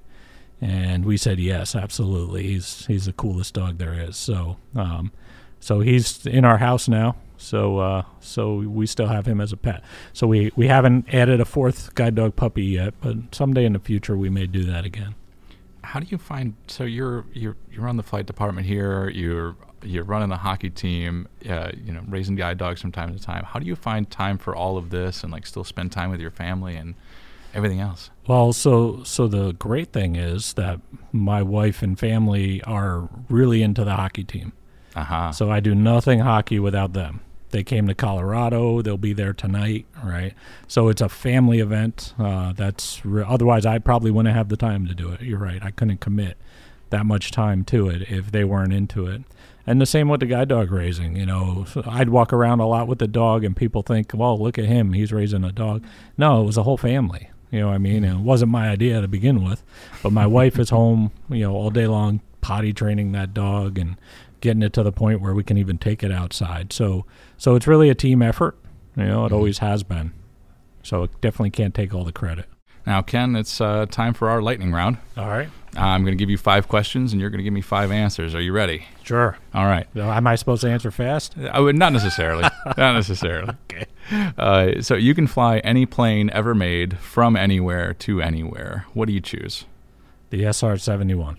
And 0.59 1.05
we 1.05 1.15
said 1.15 1.39
yes, 1.39 1.75
absolutely. 1.75 2.43
He's 2.43 2.85
he's 2.87 3.05
the 3.05 3.13
coolest 3.13 3.53
dog 3.53 3.77
there 3.77 3.93
is. 3.93 4.17
So 4.17 4.57
um, 4.75 5.11
so 5.59 5.81
he's 5.81 6.25
in 6.25 6.43
our 6.43 6.57
house 6.57 6.87
now. 6.87 7.17
So 7.37 7.79
uh, 7.79 8.03
so 8.19 8.55
we 8.55 8.85
still 8.85 9.07
have 9.07 9.25
him 9.25 9.41
as 9.41 9.51
a 9.51 9.57
pet. 9.57 9.83
So 10.13 10.25
we, 10.27 10.51
we 10.55 10.67
haven't 10.67 11.13
added 11.13 11.41
a 11.41 11.45
fourth 11.45 11.93
guide 11.95 12.15
dog 12.15 12.35
puppy 12.35 12.63
yet, 12.63 12.93
but 13.01 13.35
someday 13.35 13.65
in 13.65 13.73
the 13.73 13.79
future 13.79 14.17
we 14.17 14.29
may 14.29 14.47
do 14.47 14.63
that 14.63 14.85
again. 14.85 15.15
How 15.93 15.99
do 15.99 16.07
you 16.09 16.17
find? 16.17 16.55
So 16.65 16.85
you're 16.85 17.23
you're 17.33 17.55
you're 17.71 17.87
on 17.87 17.97
the 17.97 18.03
flight 18.03 18.25
department 18.25 18.65
here. 18.65 19.09
You're 19.09 19.55
you're 19.83 20.03
running 20.03 20.29
the 20.29 20.37
hockey 20.37 20.71
team, 20.71 21.27
uh, 21.47 21.69
you 21.85 21.93
know, 21.93 22.01
raising 22.07 22.35
guide 22.35 22.57
dogs 22.57 22.81
from 22.81 22.91
time 22.91 23.15
to 23.15 23.23
time. 23.23 23.43
How 23.43 23.59
do 23.59 23.67
you 23.67 23.75
find 23.75 24.09
time 24.09 24.39
for 24.39 24.55
all 24.55 24.75
of 24.75 24.89
this 24.89 25.21
and 25.21 25.31
like 25.31 25.45
still 25.45 25.63
spend 25.63 25.91
time 25.91 26.09
with 26.09 26.19
your 26.19 26.31
family 26.31 26.75
and 26.75 26.95
everything 27.53 27.79
else? 27.79 28.09
Well, 28.25 28.53
so 28.53 29.03
so 29.03 29.27
the 29.27 29.53
great 29.53 29.93
thing 29.93 30.15
is 30.15 30.53
that 30.53 30.81
my 31.11 31.43
wife 31.43 31.83
and 31.83 31.99
family 31.99 32.63
are 32.63 33.07
really 33.29 33.61
into 33.61 33.83
the 33.83 33.95
hockey 33.95 34.23
team. 34.23 34.53
Uh-huh. 34.95 35.31
So 35.31 35.51
I 35.51 35.59
do 35.59 35.75
nothing 35.75 36.21
hockey 36.21 36.57
without 36.57 36.93
them. 36.93 37.21
They 37.53 37.63
came 37.63 37.87
to 37.87 37.93
Colorado. 37.93 38.81
They'll 38.81 38.97
be 38.97 39.13
there 39.13 39.31
tonight, 39.31 39.85
right? 40.03 40.33
So 40.67 40.89
it's 40.89 41.01
a 41.01 41.07
family 41.07 41.59
event. 41.59 42.15
Uh, 42.17 42.51
that's 42.51 43.05
re- 43.05 43.23
otherwise 43.25 43.63
I 43.63 43.77
probably 43.77 44.09
wouldn't 44.09 44.35
have 44.35 44.49
the 44.49 44.57
time 44.57 44.87
to 44.87 44.95
do 44.95 45.11
it. 45.11 45.21
You're 45.21 45.37
right. 45.37 45.63
I 45.63 45.69
couldn't 45.69 45.99
commit 46.01 46.35
that 46.89 47.05
much 47.05 47.29
time 47.29 47.63
to 47.65 47.89
it 47.89 48.09
if 48.09 48.31
they 48.31 48.43
weren't 48.43 48.73
into 48.73 49.05
it. 49.05 49.21
And 49.67 49.79
the 49.79 49.85
same 49.85 50.09
with 50.09 50.21
the 50.21 50.25
guide 50.25 50.47
dog 50.49 50.71
raising. 50.71 51.15
You 51.15 51.27
know, 51.27 51.67
I'd 51.85 52.09
walk 52.09 52.33
around 52.33 52.59
a 52.59 52.67
lot 52.67 52.87
with 52.87 52.97
the 52.97 53.07
dog, 53.07 53.43
and 53.43 53.55
people 53.55 53.83
think, 53.83 54.11
well, 54.15 54.37
look 54.37 54.57
at 54.57 54.65
him, 54.65 54.93
he's 54.93 55.13
raising 55.13 55.43
a 55.43 55.51
dog. 55.51 55.85
No, 56.17 56.41
it 56.41 56.45
was 56.45 56.57
a 56.57 56.63
whole 56.63 56.77
family. 56.77 57.29
You 57.51 57.59
know 57.59 57.69
I 57.69 57.77
mean? 57.77 58.03
It 58.03 58.17
wasn't 58.17 58.51
my 58.51 58.67
idea 58.67 58.99
to 58.99 59.07
begin 59.07 59.43
with. 59.43 59.63
But 60.01 60.11
my 60.11 60.25
wife 60.25 60.57
is 60.57 60.71
home, 60.71 61.11
you 61.29 61.41
know, 61.41 61.53
all 61.53 61.69
day 61.69 61.85
long 61.85 62.21
potty 62.43 62.73
training 62.73 63.13
that 63.13 63.33
dog 63.33 63.79
and 63.79 63.95
getting 64.43 64.61
it 64.61 64.73
to 64.73 64.83
the 64.83 64.91
point 64.91 65.21
where 65.21 65.33
we 65.33 65.41
can 65.41 65.57
even 65.57 65.77
take 65.77 66.03
it 66.03 66.11
outside. 66.11 66.73
So, 66.73 67.05
so 67.37 67.55
it's 67.55 67.65
really 67.65 67.89
a 67.89 67.95
team 67.95 68.21
effort. 68.21 68.57
You 68.95 69.05
know, 69.05 69.23
it 69.23 69.27
mm-hmm. 69.27 69.35
always 69.35 69.59
has 69.59 69.83
been. 69.83 70.11
So 70.83 71.03
it 71.03 71.21
definitely 71.21 71.49
can't 71.49 71.73
take 71.73 71.93
all 71.93 72.03
the 72.03 72.11
credit. 72.11 72.45
Now, 72.85 73.01
Ken, 73.01 73.37
it's 73.37 73.61
uh, 73.61 73.85
time 73.89 74.13
for 74.13 74.29
our 74.29 74.41
lightning 74.41 74.73
round. 74.73 74.97
All 75.15 75.29
right. 75.29 75.47
Uh, 75.77 75.79
I'm 75.79 76.03
going 76.03 76.11
to 76.11 76.21
give 76.21 76.29
you 76.29 76.37
five 76.37 76.67
questions, 76.67 77.13
and 77.13 77.21
you're 77.21 77.29
going 77.29 77.39
to 77.39 77.43
give 77.43 77.53
me 77.53 77.61
five 77.61 77.89
answers. 77.89 78.35
Are 78.35 78.41
you 78.41 78.51
ready? 78.51 78.85
Sure. 79.03 79.37
All 79.53 79.65
right. 79.65 79.87
am 79.95 80.27
I 80.27 80.35
supposed 80.35 80.61
to 80.63 80.69
answer 80.69 80.91
fast? 80.91 81.35
I 81.37 81.61
would 81.61 81.77
not 81.77 81.93
necessarily. 81.93 82.43
not 82.77 82.93
necessarily. 82.93 83.53
okay. 83.71 83.85
Uh, 84.37 84.81
so 84.81 84.95
you 84.95 85.15
can 85.15 85.27
fly 85.27 85.59
any 85.59 85.85
plane 85.85 86.29
ever 86.31 86.53
made 86.53 86.99
from 86.99 87.37
anywhere 87.37 87.93
to 87.93 88.21
anywhere. 88.21 88.85
What 88.93 89.07
do 89.07 89.13
you 89.13 89.21
choose? 89.21 89.63
The 90.31 90.43
SR-71. 90.43 91.37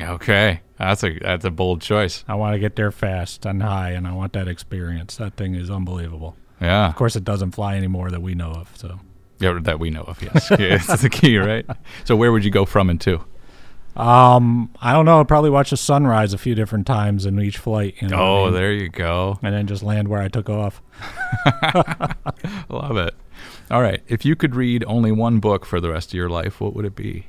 Okay, 0.00 0.60
that's 0.78 1.02
a 1.02 1.18
that's 1.18 1.44
a 1.44 1.50
bold 1.50 1.80
choice. 1.80 2.24
I 2.28 2.34
want 2.34 2.54
to 2.54 2.58
get 2.58 2.76
there 2.76 2.90
fast 2.90 3.46
and 3.46 3.62
high, 3.62 3.90
and 3.90 4.06
I 4.06 4.12
want 4.12 4.32
that 4.34 4.48
experience. 4.48 5.16
That 5.16 5.36
thing 5.36 5.54
is 5.54 5.70
unbelievable. 5.70 6.36
Yeah. 6.60 6.88
Of 6.88 6.96
course, 6.96 7.16
it 7.16 7.24
doesn't 7.24 7.52
fly 7.52 7.76
anymore 7.76 8.10
that 8.10 8.22
we 8.22 8.34
know 8.34 8.50
of. 8.50 8.70
So. 8.76 9.00
Yeah, 9.38 9.58
that 9.62 9.78
we 9.78 9.90
know 9.90 10.02
of. 10.02 10.22
Yes, 10.22 10.50
yeah, 10.58 10.78
that's 10.78 11.02
the 11.02 11.10
key, 11.10 11.36
right? 11.36 11.66
So, 12.04 12.16
where 12.16 12.32
would 12.32 12.44
you 12.44 12.50
go 12.50 12.64
from 12.64 12.88
and 12.88 13.00
to? 13.02 13.22
Um, 13.96 14.70
I 14.80 14.92
don't 14.92 15.06
know. 15.06 15.20
I'd 15.20 15.28
probably 15.28 15.50
watch 15.50 15.70
the 15.70 15.76
sunrise 15.76 16.32
a 16.34 16.38
few 16.38 16.54
different 16.54 16.86
times 16.86 17.24
in 17.24 17.40
each 17.40 17.58
flight. 17.58 17.94
You 18.00 18.08
know 18.08 18.18
oh, 18.18 18.42
I 18.42 18.44
mean? 18.46 18.54
there 18.54 18.72
you 18.72 18.88
go. 18.88 19.38
And 19.42 19.54
then 19.54 19.66
just 19.66 19.82
land 19.82 20.08
where 20.08 20.20
I 20.20 20.28
took 20.28 20.50
off. 20.50 20.82
Love 22.68 22.98
it. 22.98 23.14
All 23.70 23.80
right. 23.80 24.02
If 24.06 24.24
you 24.24 24.36
could 24.36 24.54
read 24.54 24.84
only 24.86 25.12
one 25.12 25.38
book 25.38 25.64
for 25.64 25.80
the 25.80 25.90
rest 25.90 26.10
of 26.10 26.14
your 26.14 26.28
life, 26.28 26.60
what 26.60 26.74
would 26.74 26.84
it 26.84 26.94
be? 26.94 27.26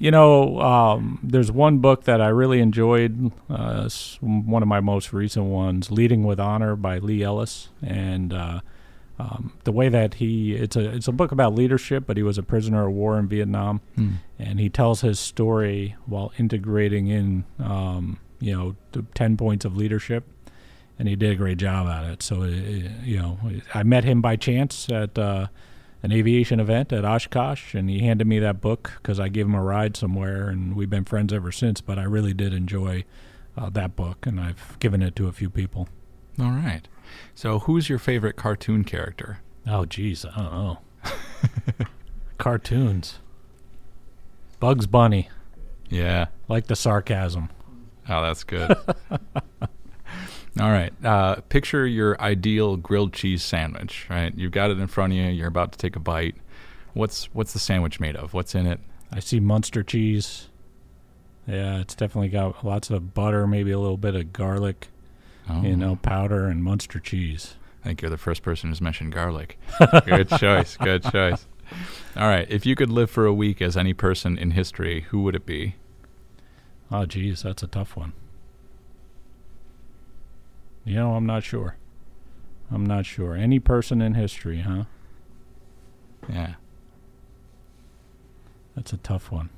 You 0.00 0.10
know, 0.10 0.58
um, 0.62 1.20
there's 1.22 1.52
one 1.52 1.80
book 1.80 2.04
that 2.04 2.22
I 2.22 2.28
really 2.28 2.60
enjoyed. 2.60 3.32
Uh, 3.50 3.86
one 4.22 4.62
of 4.62 4.68
my 4.68 4.80
most 4.80 5.12
recent 5.12 5.44
ones, 5.44 5.90
"Leading 5.90 6.24
with 6.24 6.40
Honor" 6.40 6.74
by 6.74 6.98
Lee 6.98 7.22
Ellis, 7.22 7.68
and 7.82 8.32
uh, 8.32 8.60
um, 9.18 9.52
the 9.64 9.72
way 9.72 9.90
that 9.90 10.14
he 10.14 10.54
it's 10.54 10.74
a 10.74 10.88
it's 10.88 11.06
a 11.06 11.12
book 11.12 11.32
about 11.32 11.54
leadership, 11.54 12.04
but 12.06 12.16
he 12.16 12.22
was 12.22 12.38
a 12.38 12.42
prisoner 12.42 12.88
of 12.88 12.94
war 12.94 13.18
in 13.18 13.28
Vietnam, 13.28 13.82
mm. 13.98 14.14
and 14.38 14.58
he 14.58 14.70
tells 14.70 15.02
his 15.02 15.20
story 15.20 15.96
while 16.06 16.32
integrating 16.38 17.08
in 17.08 17.44
um, 17.58 18.18
you 18.40 18.56
know 18.56 18.76
the 18.92 19.04
ten 19.12 19.36
points 19.36 19.66
of 19.66 19.76
leadership, 19.76 20.24
and 20.98 21.08
he 21.08 21.14
did 21.14 21.32
a 21.32 21.34
great 21.34 21.58
job 21.58 21.86
at 21.88 22.04
it. 22.10 22.22
So 22.22 22.40
it, 22.44 22.86
uh, 22.86 22.88
you 23.04 23.18
know, 23.18 23.38
I 23.74 23.82
met 23.82 24.04
him 24.04 24.22
by 24.22 24.36
chance 24.36 24.88
at 24.88 25.18
uh, 25.18 25.48
an 26.02 26.12
aviation 26.12 26.60
event 26.60 26.92
at 26.92 27.04
Oshkosh, 27.04 27.74
and 27.74 27.90
he 27.90 28.00
handed 28.00 28.26
me 28.26 28.38
that 28.38 28.60
book 28.60 28.92
because 28.96 29.20
I 29.20 29.28
gave 29.28 29.46
him 29.46 29.54
a 29.54 29.62
ride 29.62 29.96
somewhere, 29.96 30.48
and 30.48 30.74
we've 30.74 30.90
been 30.90 31.04
friends 31.04 31.32
ever 31.32 31.52
since. 31.52 31.80
But 31.80 31.98
I 31.98 32.04
really 32.04 32.32
did 32.34 32.54
enjoy 32.54 33.04
uh, 33.56 33.70
that 33.70 33.96
book, 33.96 34.26
and 34.26 34.40
I've 34.40 34.78
given 34.78 35.02
it 35.02 35.14
to 35.16 35.28
a 35.28 35.32
few 35.32 35.50
people. 35.50 35.88
All 36.40 36.50
right. 36.50 36.82
So, 37.34 37.60
who's 37.60 37.88
your 37.88 37.98
favorite 37.98 38.36
cartoon 38.36 38.84
character? 38.84 39.40
Oh, 39.66 39.84
geez, 39.84 40.24
I 40.24 40.36
don't 40.36 40.52
know. 40.52 40.78
Cartoons. 42.38 43.18
Bugs 44.58 44.86
Bunny. 44.86 45.28
Yeah. 45.88 46.26
Like 46.48 46.66
the 46.66 46.76
sarcasm. 46.76 47.50
Oh, 48.08 48.22
that's 48.22 48.44
good. 48.44 48.74
All 50.58 50.70
right. 50.70 50.92
Uh, 51.04 51.36
picture 51.48 51.86
your 51.86 52.20
ideal 52.20 52.76
grilled 52.76 53.12
cheese 53.12 53.42
sandwich. 53.42 54.06
Right. 54.10 54.34
You've 54.36 54.52
got 54.52 54.70
it 54.70 54.78
in 54.78 54.86
front 54.88 55.12
of 55.12 55.18
you. 55.18 55.24
You're 55.24 55.48
about 55.48 55.72
to 55.72 55.78
take 55.78 55.96
a 55.96 56.00
bite. 56.00 56.34
What's 56.92 57.26
what's 57.32 57.52
the 57.52 57.60
sandwich 57.60 58.00
made 58.00 58.16
of? 58.16 58.34
What's 58.34 58.54
in 58.54 58.66
it? 58.66 58.80
I 59.12 59.20
see 59.20 59.38
Munster 59.38 59.82
cheese. 59.82 60.48
Yeah, 61.46 61.80
it's 61.80 61.94
definitely 61.94 62.28
got 62.28 62.64
lots 62.64 62.90
of 62.90 63.14
butter, 63.14 63.46
maybe 63.46 63.70
a 63.70 63.78
little 63.78 63.96
bit 63.96 64.14
of 64.14 64.32
garlic 64.32 64.88
oh. 65.50 65.62
you 65.62 65.76
know, 65.76 65.96
powder 65.96 66.46
and 66.46 66.62
Munster 66.62 66.98
cheese. 66.98 67.54
I 67.82 67.88
think 67.88 68.02
you're 68.02 68.10
the 68.10 68.18
first 68.18 68.42
person 68.42 68.68
who's 68.68 68.80
mentioned 68.80 69.12
garlic. 69.12 69.58
good 70.04 70.28
choice. 70.28 70.76
Good 70.76 71.02
choice. 71.04 71.46
All 72.16 72.28
right. 72.28 72.46
If 72.50 72.66
you 72.66 72.74
could 72.74 72.90
live 72.90 73.10
for 73.10 73.26
a 73.26 73.32
week 73.32 73.62
as 73.62 73.76
any 73.76 73.94
person 73.94 74.36
in 74.36 74.52
history, 74.52 75.02
who 75.08 75.22
would 75.22 75.34
it 75.34 75.46
be? 75.46 75.76
Oh, 76.90 77.06
geez, 77.06 77.42
that's 77.42 77.62
a 77.62 77.66
tough 77.66 77.96
one. 77.96 78.12
You 80.84 80.96
know, 80.96 81.14
I'm 81.14 81.26
not 81.26 81.44
sure. 81.44 81.76
I'm 82.70 82.86
not 82.86 83.06
sure. 83.06 83.34
Any 83.34 83.58
person 83.58 84.00
in 84.00 84.14
history, 84.14 84.60
huh? 84.60 84.84
Yeah. 86.28 86.54
That's 88.76 88.92
a 88.92 88.96
tough 88.98 89.30
one. 89.30 89.50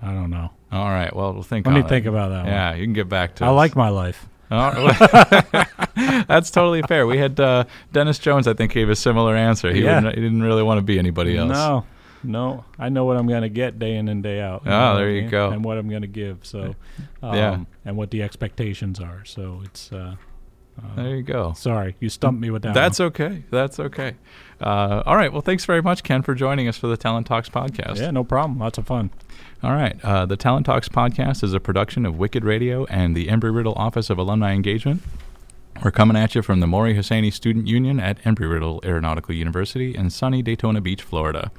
I 0.00 0.12
don't 0.12 0.30
know. 0.30 0.50
All 0.70 0.88
right. 0.88 1.14
Well, 1.14 1.32
we'll 1.32 1.42
think. 1.42 1.66
Let 1.66 1.74
me 1.74 1.80
it. 1.80 1.88
think 1.88 2.06
about 2.06 2.30
that. 2.30 2.46
Yeah, 2.46 2.70
one. 2.70 2.78
you 2.78 2.86
can 2.86 2.92
get 2.92 3.08
back 3.08 3.36
to. 3.36 3.44
I 3.44 3.48
us. 3.48 3.54
like 3.54 3.74
my 3.74 3.88
life. 3.88 4.28
That's 4.50 6.50
totally 6.50 6.82
fair. 6.82 7.06
We 7.06 7.18
had 7.18 7.38
uh, 7.38 7.64
Dennis 7.92 8.18
Jones, 8.18 8.46
I 8.46 8.54
think, 8.54 8.72
gave 8.72 8.88
a 8.88 8.96
similar 8.96 9.36
answer. 9.36 9.72
He, 9.72 9.82
yeah. 9.82 10.00
he 10.00 10.20
didn't 10.20 10.42
really 10.42 10.62
want 10.62 10.78
to 10.78 10.82
be 10.82 10.98
anybody 10.98 11.36
else. 11.36 11.50
No. 11.50 11.84
No, 12.22 12.64
I 12.78 12.88
know 12.88 13.04
what 13.04 13.16
I'm 13.16 13.26
going 13.26 13.42
to 13.42 13.48
get 13.48 13.78
day 13.78 13.96
in 13.96 14.08
and 14.08 14.22
day 14.22 14.40
out. 14.40 14.62
Oh, 14.66 14.96
there 14.96 15.10
you 15.10 15.22
mean? 15.22 15.30
go. 15.30 15.50
And 15.50 15.64
what 15.64 15.78
I'm 15.78 15.88
going 15.88 16.02
to 16.02 16.08
give. 16.08 16.38
So, 16.44 16.74
um, 17.22 17.34
Yeah. 17.36 17.60
and 17.84 17.96
what 17.96 18.10
the 18.10 18.22
expectations 18.22 19.00
are. 19.00 19.24
So 19.24 19.60
it's. 19.64 19.92
Uh, 19.92 20.16
There 20.96 21.16
you 21.16 21.22
go. 21.22 21.54
sorry, 21.54 21.96
you 22.00 22.08
stumped 22.08 22.40
me 22.40 22.50
with 22.50 22.62
that. 22.62 22.72
That's 22.74 22.98
one. 23.00 23.06
okay. 23.08 23.42
That's 23.50 23.80
okay. 23.80 24.14
Uh, 24.60 25.02
all 25.06 25.16
right. 25.16 25.32
Well, 25.32 25.42
thanks 25.42 25.64
very 25.64 25.82
much, 25.82 26.02
Ken, 26.04 26.22
for 26.22 26.34
joining 26.34 26.68
us 26.68 26.76
for 26.78 26.86
the 26.86 26.96
Talent 26.96 27.26
Talks 27.26 27.48
podcast. 27.48 27.98
yeah, 27.98 28.10
no 28.12 28.22
problem. 28.24 28.58
Lots 28.58 28.78
of 28.78 28.86
fun. 28.86 29.10
All 29.62 29.72
right. 29.72 29.96
Uh, 30.04 30.24
the 30.26 30.36
Talent 30.36 30.66
Talks 30.66 30.88
podcast 30.88 31.42
is 31.42 31.52
a 31.52 31.58
production 31.60 32.06
of 32.06 32.16
Wicked 32.16 32.44
Radio 32.44 32.84
and 32.86 33.16
the 33.16 33.26
Embry 33.26 33.54
Riddle 33.54 33.74
Office 33.74 34.08
of 34.08 34.18
Alumni 34.18 34.52
Engagement. 34.54 35.02
We're 35.84 35.90
coming 35.92 36.16
at 36.16 36.34
you 36.34 36.42
from 36.42 36.58
the 36.60 36.66
Mori 36.66 36.94
Hosseini 36.94 37.32
Student 37.32 37.66
Union 37.68 37.98
at 38.00 38.20
Embry 38.22 38.50
Riddle 38.50 38.80
Aeronautical 38.84 39.34
University 39.34 39.94
in 39.96 40.10
sunny 40.10 40.42
Daytona 40.42 40.80
Beach, 40.80 41.02
Florida. 41.02 41.50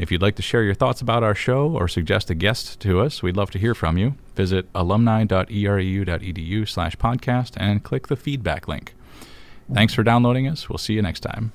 If 0.00 0.10
you'd 0.10 0.22
like 0.22 0.36
to 0.36 0.42
share 0.42 0.62
your 0.62 0.72
thoughts 0.72 1.02
about 1.02 1.22
our 1.22 1.34
show 1.34 1.68
or 1.68 1.86
suggest 1.86 2.30
a 2.30 2.34
guest 2.34 2.80
to 2.80 3.00
us, 3.00 3.22
we'd 3.22 3.36
love 3.36 3.50
to 3.50 3.58
hear 3.58 3.74
from 3.74 3.98
you. 3.98 4.14
Visit 4.34 4.66
alumni.erau.edu 4.74 6.66
slash 6.66 6.96
podcast 6.96 7.52
and 7.58 7.84
click 7.84 8.06
the 8.06 8.16
feedback 8.16 8.66
link. 8.66 8.94
Thanks 9.70 9.92
for 9.92 10.02
downloading 10.02 10.48
us. 10.48 10.70
We'll 10.70 10.78
see 10.78 10.94
you 10.94 11.02
next 11.02 11.20
time. 11.20 11.52